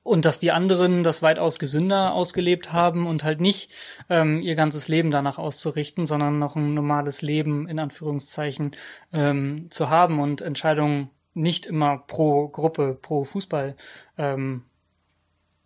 und 0.04 0.26
dass 0.26 0.38
die 0.38 0.52
anderen 0.52 1.02
das 1.02 1.22
weitaus 1.22 1.58
gesünder 1.58 2.12
ausgelebt 2.12 2.72
haben 2.72 3.06
und 3.06 3.24
halt 3.24 3.40
nicht 3.40 3.72
ähm, 4.08 4.40
ihr 4.40 4.54
ganzes 4.54 4.86
Leben 4.86 5.10
danach 5.10 5.38
auszurichten, 5.38 6.06
sondern 6.06 6.38
noch 6.38 6.54
ein 6.54 6.74
normales 6.74 7.22
Leben 7.22 7.66
in 7.66 7.80
Anführungszeichen 7.80 8.76
ähm, 9.12 9.66
zu 9.70 9.88
haben 9.88 10.20
und 10.20 10.42
Entscheidungen 10.42 11.10
nicht 11.32 11.66
immer 11.66 11.98
pro 11.98 12.48
Gruppe, 12.48 12.96
pro 13.00 13.24
Fußball 13.24 13.76
ähm, 14.18 14.62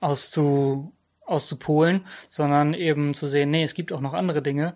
auszu, 0.01 0.93
auszupolen, 1.26 2.07
sondern 2.28 2.74
eben 2.74 3.14
zu 3.14 3.26
sehen, 3.26 3.51
nee, 3.51 3.64
es 3.64 3.74
gibt 3.74 3.93
auch 3.93 4.01
noch 4.01 4.14
andere 4.14 4.41
Dinge. 4.41 4.74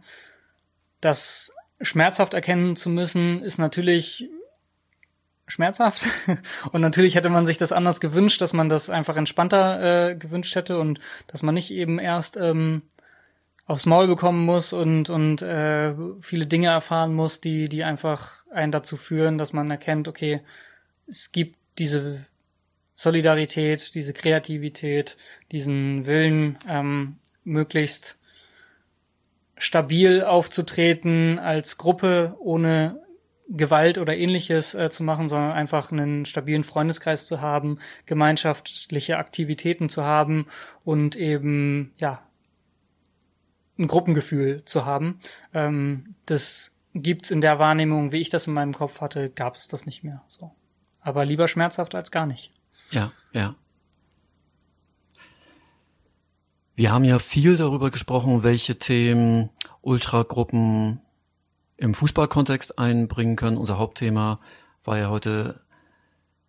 Das 1.01 1.53
schmerzhaft 1.81 2.35
erkennen 2.35 2.75
zu 2.75 2.91
müssen, 2.91 3.41
ist 3.43 3.59
natürlich 3.59 4.29
schmerzhaft. 5.47 6.07
Und 6.73 6.81
natürlich 6.81 7.15
hätte 7.15 7.29
man 7.29 7.47
sich 7.47 7.59
das 7.59 7.73
anders 7.73 8.01
gewünscht, 8.01 8.41
dass 8.41 8.53
man 8.53 8.69
das 8.69 8.91
einfach 8.91 9.17
entspannter 9.17 10.11
äh, 10.11 10.15
gewünscht 10.17 10.55
hätte 10.55 10.79
und 10.79 11.01
dass 11.27 11.43
man 11.43 11.55
nicht 11.55 11.71
eben 11.71 11.99
erst 11.99 12.37
ähm, 12.37 12.83
aufs 13.67 13.87
Maul 13.87 14.07
bekommen 14.07 14.45
muss 14.45 14.73
und 14.73 15.11
und 15.11 15.43
äh, 15.43 15.95
viele 16.21 16.47
Dinge 16.47 16.69
erfahren 16.69 17.15
muss, 17.15 17.41
die 17.41 17.69
die 17.69 17.85
einfach 17.85 18.45
einen 18.51 18.73
dazu 18.73 18.97
führen, 18.97 19.39
dass 19.39 19.53
man 19.53 19.71
erkennt, 19.71 20.09
okay, 20.09 20.41
es 21.07 21.33
gibt 21.33 21.57
diese 21.79 22.25
Solidarität, 22.95 23.95
diese 23.95 24.13
Kreativität, 24.13 25.17
diesen 25.51 26.07
Willen, 26.07 26.59
ähm, 26.69 27.17
möglichst 27.45 28.17
stabil 29.57 30.23
aufzutreten 30.23 31.39
als 31.39 31.79
Gruppe, 31.79 32.37
ohne 32.39 33.01
Gewalt 33.49 33.99
oder 33.99 34.17
ähnliches 34.17 34.75
äh, 34.75 34.91
zu 34.91 35.03
machen, 35.03 35.29
sondern 35.29 35.53
einfach 35.53 35.93
einen 35.93 36.25
stabilen 36.25 36.65
Freundeskreis 36.65 37.27
zu 37.27 37.41
haben, 37.41 37.79
gemeinschaftliche 38.07 39.19
Aktivitäten 39.19 39.89
zu 39.89 40.05
haben 40.05 40.47
und 40.85 41.17
eben, 41.17 41.93
ja, 41.99 42.23
ein 43.79 43.89
Gruppengefühl 43.89 44.65
zu 44.65 44.85
haben. 44.85 45.21
Ähm, 45.55 46.15
das 46.27 46.73
gibt's 46.95 47.31
in 47.31 47.41
der 47.41 47.59
Wahrnehmung, 47.59 48.13
wie 48.13 48.21
ich 48.21 48.31
das 48.31 48.47
in 48.47 48.53
meinem 48.53 48.75
Kopf 48.75 49.01
hatte, 49.01 49.31
gab 49.31 49.57
es 49.57 49.69
das 49.69 49.87
nicht 49.87 50.05
mehr 50.05 50.23
so. 50.29 50.53
Aber 51.01 51.25
lieber 51.25 51.49
schmerzhaft 51.49 51.95
als 51.95 52.11
gar 52.11 52.27
nicht. 52.27 52.53
Ja, 52.91 53.13
ja. 53.33 53.55
Wir 56.75 56.93
haben 56.93 57.05
ja 57.05 57.19
viel 57.19 57.57
darüber 57.57 57.91
gesprochen, 57.91 58.43
welche 58.43 58.79
Themen 58.79 59.51
Ultragruppen 59.83 61.01
im 61.83 61.95
Fußballkontext 61.95 62.79
einbringen 62.79 63.35
können. 63.35 63.57
Unser 63.57 63.77
Hauptthema 63.77 64.39
war 64.85 64.99
ja 64.99 65.11
heute 65.11 65.61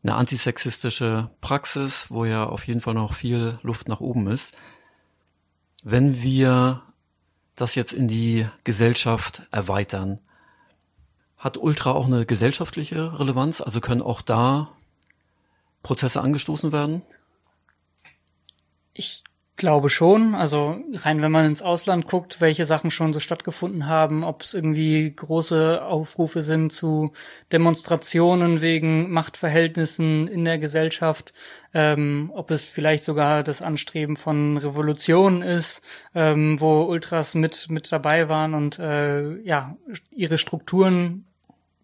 eine 0.04 0.14
antisexistische 0.14 1.32
Praxis, 1.42 2.12
wo 2.12 2.24
ja 2.24 2.46
auf 2.46 2.68
jeden 2.68 2.82
Fall 2.82 2.94
noch 2.94 3.16
viel 3.16 3.58
Luft 3.64 3.88
nach 3.88 4.00
oben 4.00 4.28
ist. 4.28 4.56
Wenn 5.84 6.22
wir 6.22 6.84
das 7.56 7.74
jetzt 7.74 7.94
in 7.94 8.08
die 8.08 8.48
Gesellschaft 8.64 9.48
erweitern, 9.50 10.20
hat 11.38 11.58
Ultra 11.58 11.94
auch 11.94 12.06
eine 12.06 12.28
gesellschaftliche 12.28 13.20
Relevanz? 13.20 13.60
Also 13.60 13.82
können 13.82 14.04
auch 14.04 14.22
da 14.22 14.70
Prozesse 15.82 16.22
angestoßen 16.22 16.72
werden? 16.72 17.02
Ich 18.94 19.24
glaube 19.56 19.90
schon. 19.90 20.34
Also 20.34 20.80
rein, 20.94 21.22
wenn 21.22 21.32
man 21.32 21.46
ins 21.46 21.62
Ausland 21.62 22.08
guckt, 22.08 22.42
welche 22.42 22.66
Sachen 22.66 22.90
schon 22.92 23.14
so 23.14 23.20
stattgefunden 23.20 23.88
haben, 23.88 24.24
ob 24.24 24.42
es 24.42 24.54
irgendwie 24.54 25.14
große 25.16 25.84
Aufrufe 25.84 26.42
sind 26.42 26.72
zu 26.72 27.12
Demonstrationen 27.52 28.62
wegen 28.62 29.12
Machtverhältnissen 29.12 30.28
in 30.28 30.44
der 30.44 30.58
Gesellschaft, 30.58 31.34
ähm, 31.74 32.32
ob 32.34 32.50
es 32.50 32.66
vielleicht 32.66 33.04
sogar 33.04 33.44
das 33.44 33.62
Anstreben 33.62 34.18
von 34.18 34.58
Revolutionen 34.58 35.44
ist, 35.44 35.82
ähm, 36.16 36.60
wo 36.60 36.84
Ultras 36.84 37.36
mit 37.36 37.70
mit 37.70 37.92
dabei 37.92 38.30
waren 38.30 38.56
und 38.56 38.80
äh, 38.80 39.40
ja 39.42 39.78
ihre 40.10 40.40
Strukturen 40.40 41.26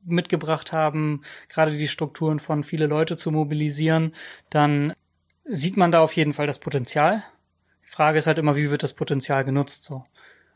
mitgebracht 0.03 0.71
haben, 0.71 1.21
gerade 1.49 1.71
die 1.71 1.87
Strukturen 1.87 2.39
von 2.39 2.63
viele 2.63 2.87
Leute 2.87 3.15
zu 3.15 3.31
mobilisieren, 3.31 4.13
dann 4.49 4.93
sieht 5.45 5.77
man 5.77 5.91
da 5.91 5.99
auf 5.99 6.13
jeden 6.13 6.33
Fall 6.33 6.47
das 6.47 6.59
Potenzial. 6.59 7.23
Frage 7.89 8.19
ist 8.19 8.27
halt 8.27 8.37
immer, 8.37 8.55
wie 8.55 8.69
wird 8.69 8.83
das 8.83 8.93
Potenzial 8.93 9.43
genutzt, 9.43 9.83
so. 9.83 10.03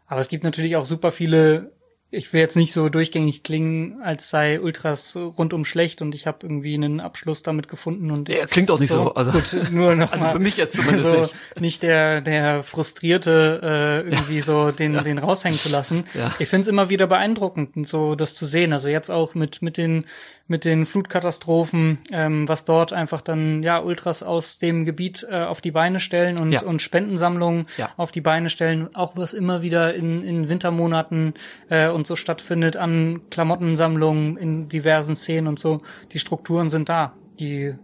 Aber 0.06 0.20
es 0.20 0.30
gibt 0.30 0.44
natürlich 0.44 0.76
auch 0.76 0.86
super 0.86 1.12
viele 1.12 1.72
ich 2.14 2.32
will 2.32 2.42
jetzt 2.42 2.56
nicht 2.56 2.74
so 2.74 2.90
durchgängig 2.90 3.44
klingen, 3.44 4.02
als 4.02 4.30
sei 4.30 4.62
Ultras 4.62 5.16
rundum 5.16 5.66
schlecht 5.66 6.02
und 6.02 6.14
ich 6.14 6.28
habe 6.28 6.40
irgendwie 6.44 6.76
einen 6.76 7.00
Abschluss 7.00 7.42
damit 7.42 7.68
gefunden 7.68 8.12
und 8.12 8.30
ja, 8.30 8.46
klingt 8.46 8.70
auch 8.70 8.80
nicht 8.80 8.92
so. 8.92 9.06
so. 9.06 9.14
Also 9.16 9.32
gut, 9.32 9.72
nur 9.72 9.96
noch 9.96 10.12
also 10.12 10.28
für 10.28 10.40
mich 10.40 10.58
jetzt 10.58 10.76
zumindest 10.76 11.06
so 11.06 11.22
nicht. 11.22 11.34
nicht 11.60 11.84
der 11.84 12.22
der 12.22 12.64
frustrierte 12.64 14.04
äh, 14.06 14.10
irgendwie 14.10 14.38
ja. 14.38 14.44
so 14.44 14.72
den 14.72 14.94
ja. 14.94 15.02
den 15.02 15.18
raushängen 15.18 15.58
zu 15.58 15.70
lassen. 15.70 16.06
Ja. 16.14 16.32
Ich 16.38 16.50
finde 16.50 16.62
es 16.64 16.68
immer 16.68 16.90
wieder 16.90 17.08
beeindruckend, 17.08 17.88
so 17.88 18.16
das 18.16 18.36
zu 18.36 18.46
sehen. 18.46 18.74
Also 18.74 18.90
jetzt 18.90 19.10
auch 19.10 19.34
mit 19.34 19.62
mit 19.62 19.78
den 19.78 20.06
mit 20.46 20.66
den 20.66 20.86
Flutkatastrophen, 20.86 22.00
ähm, 22.12 22.48
was 22.50 22.66
dort 22.66 22.92
einfach 22.92 23.22
dann 23.22 23.64
ja 23.64 23.80
Ultras 23.80 24.24
aus 24.24 24.58
dem 24.58 24.84
Gebiet 24.84 25.26
äh, 25.30 25.44
auf 25.44 25.62
die 25.62 25.72
Beine 25.72 26.02
stellen 26.02 26.38
und, 26.38 26.62
und 26.64 26.82
Spendensammlungen 26.82 27.66
auf 27.96 28.12
die 28.12 28.22
Beine 28.22 28.50
stellen, 28.50 28.94
auch 28.94 29.16
was 29.16 29.34
immer 29.34 29.62
wieder 29.62 29.94
in, 29.94 30.22
in 30.22 30.50
Wintermonaten 30.50 31.34
äh, 31.70 31.88
und 31.88 32.03
so 32.08 32.16
stattfindet 32.16 32.78
an 32.78 33.22
Klamottensammlungen 33.30 34.38
in 34.38 34.70
diversen 34.70 35.16
Szenen 35.16 35.48
und 35.48 35.60
so. 35.60 35.82
Die 36.12 36.20
Strukturen 36.20 36.70
sind 36.70 36.90
da. 36.90 37.14
Die 37.40 37.76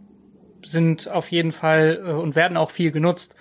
sind 0.64 1.10
auf 1.10 1.32
jeden 1.32 1.52
Fall 1.52 2.04
äh, 2.06 2.12
und 2.12 2.36
werden 2.36 2.58
auch 2.58 2.72
viel 2.72 2.92
genutzt. 2.92 3.36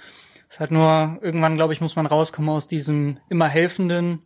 Es 0.49 0.57
ist 0.57 0.61
halt 0.61 0.71
nur, 0.71 1.19
irgendwann, 1.21 1.57
glaube 1.57 1.73
ich, 1.73 1.81
muss 1.81 1.97
man 1.97 2.07
rauskommen 2.07 2.51
aus 2.51 2.69
diesem 2.69 3.19
immer 3.29 3.49
helfenden 3.49 4.23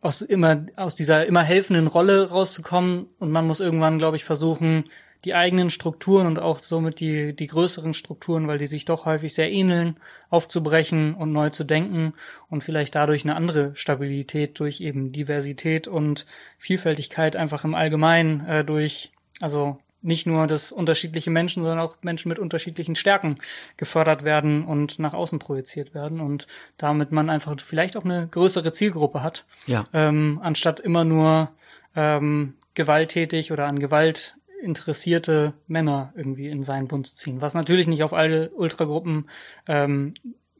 aus 0.00 0.22
immer 0.22 0.64
aus 0.76 0.94
dieser 0.94 1.26
immer 1.26 1.42
helfenden 1.42 1.86
Rolle 1.86 2.30
rauszukommen 2.30 3.06
und 3.18 3.30
man 3.30 3.46
muss 3.46 3.60
irgendwann, 3.60 3.98
glaube 3.98 4.16
ich, 4.16 4.24
versuchen, 4.24 4.84
die 5.24 5.34
eigenen 5.34 5.70
Strukturen 5.70 6.26
und 6.26 6.38
auch 6.38 6.60
somit 6.60 7.00
die 7.00 7.34
die 7.34 7.46
größeren 7.46 7.94
Strukturen, 7.94 8.48
weil 8.48 8.58
die 8.58 8.66
sich 8.66 8.84
doch 8.84 9.04
häufig 9.04 9.34
sehr 9.34 9.50
ähneln, 9.50 9.96
aufzubrechen 10.30 11.14
und 11.14 11.32
neu 11.32 11.50
zu 11.50 11.64
denken 11.64 12.14
und 12.48 12.64
vielleicht 12.64 12.94
dadurch 12.94 13.24
eine 13.24 13.36
andere 13.36 13.72
Stabilität 13.74 14.58
durch 14.58 14.80
eben 14.80 15.12
Diversität 15.12 15.88
und 15.88 16.26
Vielfältigkeit 16.58 17.36
einfach 17.36 17.64
im 17.64 17.74
Allgemeinen 17.74 18.46
äh, 18.46 18.64
durch 18.64 19.10
also 19.40 19.78
nicht 20.02 20.26
nur, 20.26 20.46
dass 20.46 20.72
unterschiedliche 20.72 21.30
Menschen, 21.30 21.62
sondern 21.62 21.80
auch 21.80 21.96
Menschen 22.02 22.28
mit 22.28 22.38
unterschiedlichen 22.38 22.94
Stärken 22.94 23.36
gefördert 23.76 24.24
werden 24.24 24.64
und 24.64 24.98
nach 24.98 25.12
außen 25.12 25.38
projiziert 25.38 25.94
werden 25.94 26.20
und 26.20 26.46
damit 26.78 27.12
man 27.12 27.28
einfach 27.28 27.54
vielleicht 27.60 27.96
auch 27.96 28.04
eine 28.04 28.26
größere 28.28 28.72
Zielgruppe 28.72 29.22
hat, 29.22 29.44
ja. 29.66 29.84
ähm, 29.92 30.40
anstatt 30.42 30.80
immer 30.80 31.04
nur 31.04 31.50
ähm, 31.96 32.54
gewalttätig 32.74 33.52
oder 33.52 33.66
an 33.66 33.78
Gewalt 33.78 34.36
interessierte 34.62 35.54
Männer 35.66 36.12
irgendwie 36.16 36.48
in 36.48 36.62
seinen 36.62 36.88
Bund 36.88 37.06
zu 37.06 37.14
ziehen. 37.14 37.40
Was 37.40 37.54
natürlich 37.54 37.86
nicht 37.86 38.02
auf 38.02 38.12
alle 38.12 38.50
Ultragruppen 38.50 39.28
ähm, 39.66 40.14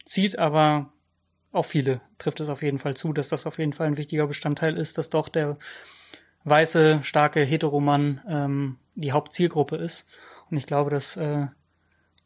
zieht, 0.05 0.39
aber 0.39 0.93
auf 1.53 1.67
viele 1.67 2.01
trifft 2.19 2.41
es 2.41 2.49
auf 2.49 2.63
jeden 2.63 2.79
Fall 2.79 2.95
zu, 2.97 3.13
dass 3.13 3.29
das 3.29 3.47
auf 3.47 3.59
jeden 3.59 3.73
Fall 3.73 3.89
ein 3.89 3.97
wichtiger 3.97 4.27
Bestandteil 4.27 4.77
ist, 4.77 4.99
dass 4.99 5.11
doch 5.11 5.29
der 5.29 5.57
weiße, 6.45 7.01
starke 7.03 7.41
Heteromann 7.41 8.21
ähm, 8.29 8.77
die 8.95 9.13
Hauptzielgruppe 9.13 9.77
ist. 9.77 10.07
Und 10.51 10.57
ich 10.57 10.67
glaube, 10.67 10.91
dass 10.91 11.17
äh, 11.17 11.47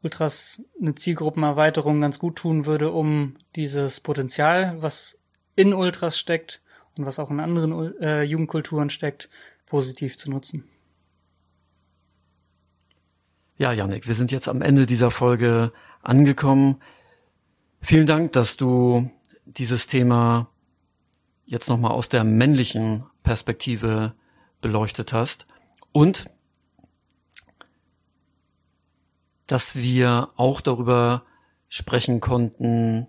Ultras 0.03 0.63
eine 0.81 0.95
Zielgruppenerweiterung 0.95 2.01
ganz 2.01 2.19
gut 2.19 2.37
tun 2.37 2.67
würde, 2.67 2.93
um 2.93 3.37
dieses 3.57 4.01
Potenzial, 4.01 4.77
was 4.81 5.19
in 5.57 5.73
Ultras 5.73 6.19
steckt 6.19 6.61
und 6.97 7.07
was 7.07 7.19
auch 7.19 7.31
in 7.31 7.41
anderen 7.41 7.99
äh, 8.01 8.23
Jugendkulturen 8.23 8.91
steckt, 8.91 9.31
positiv 9.67 10.17
zu 10.19 10.31
nutzen. 10.31 10.65
Ja, 13.57 13.73
Janik, 13.73 14.09
wir 14.09 14.17
sind 14.17 14.33
jetzt 14.33 14.49
am 14.49 14.63
Ende 14.63 14.85
dieser 14.85 15.13
Folge 15.13 15.73
angekommen. 16.03 16.83
Vielen 17.81 18.07
Dank, 18.07 18.33
dass 18.33 18.57
du 18.57 19.13
dieses 19.45 19.87
Thema 19.87 20.49
jetzt 21.45 21.69
nochmal 21.69 21.93
aus 21.93 22.09
der 22.09 22.25
männlichen 22.25 23.07
Perspektive 23.23 24.15
beleuchtet 24.61 25.13
hast 25.13 25.47
und 25.93 26.31
dass 29.47 29.77
wir 29.77 30.31
auch 30.35 30.61
darüber 30.61 31.23
sprechen 31.69 32.21
konnten, 32.21 33.07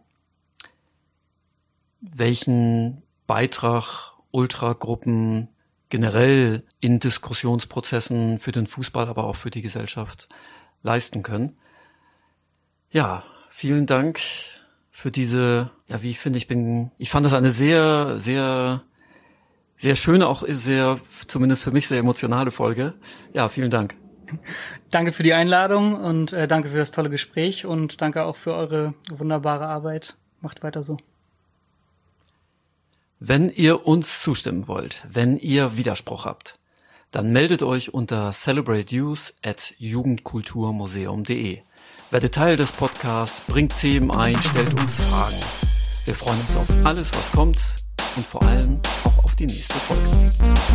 welchen 2.02 3.02
Beitrag 3.26 4.14
Ultragruppen 4.30 5.48
generell 5.96 6.64
in 6.82 7.00
Diskussionsprozessen 7.00 8.38
für 8.38 8.52
den 8.52 8.68
Fußball, 8.68 9.08
aber 9.08 9.24
auch 9.24 9.38
für 9.38 9.50
die 9.50 9.62
Gesellschaft 9.62 10.28
leisten 10.84 11.24
können. 11.24 11.58
Ja, 12.92 13.24
vielen 13.50 13.86
Dank 13.86 14.20
für 14.92 15.10
diese, 15.10 15.72
ja, 15.88 16.04
wie 16.04 16.12
ich 16.12 16.20
finde, 16.20 16.38
ich 16.38 16.48
bin, 16.48 16.92
ich 16.98 17.10
fand 17.10 17.26
das 17.26 17.32
eine 17.32 17.50
sehr, 17.50 18.20
sehr, 18.20 18.82
sehr 19.78 19.96
schöne, 19.96 20.28
auch 20.28 20.44
sehr, 20.46 21.00
zumindest 21.28 21.64
für 21.64 21.72
mich 21.72 21.88
sehr 21.88 22.00
emotionale 22.00 22.52
Folge. 22.52 22.94
Ja, 23.32 23.48
vielen 23.48 23.70
Dank. 23.70 23.96
Danke 24.92 25.14
für 25.14 25.24
die 25.24 25.34
Einladung 25.34 25.96
und 25.96 26.34
äh, 26.34 26.46
danke 26.46 26.68
für 26.68 26.78
das 26.78 26.92
tolle 26.92 27.10
Gespräch 27.10 27.66
und 27.66 28.02
danke 28.02 28.24
auch 28.24 28.36
für 28.36 28.54
eure 28.54 28.96
wunderbare 29.10 29.68
Arbeit. 29.68 30.18
Macht 30.42 30.62
weiter 30.62 30.84
so. 30.84 30.98
Wenn 33.20 33.50
ihr 33.50 33.88
uns 33.88 34.22
zustimmen 34.22 34.68
wollt, 34.68 35.02
wenn 35.08 35.38
ihr 35.38 35.78
Widerspruch 35.78 36.26
habt, 36.26 36.60
dann 37.12 37.32
meldet 37.32 37.64
euch 37.64 37.94
unter 37.94 38.34
celebrateuse 38.34 39.32
at 39.42 39.74
jugendkulturmuseum.de. 39.78 41.60
Werdet 42.12 42.36
Teil 42.36 42.58
des 42.58 42.74
Podcasts, 42.74 43.40
bringt 43.48 43.78
Themen 43.78 44.12
ein, 44.12 44.36
stellt 44.42 44.78
uns 44.78 44.98
Fragen. 44.98 45.38
Wir 46.04 46.14
freuen 46.14 46.40
uns 46.42 46.58
auf 46.58 46.86
alles, 46.86 47.14
was 47.14 47.32
kommt 47.32 47.58
und 48.18 48.26
vor 48.26 48.44
allem 48.44 48.82
auch 49.06 49.24
auf 49.24 49.36
die 49.36 49.46
nächste 49.46 49.76
Folge. 49.76 50.66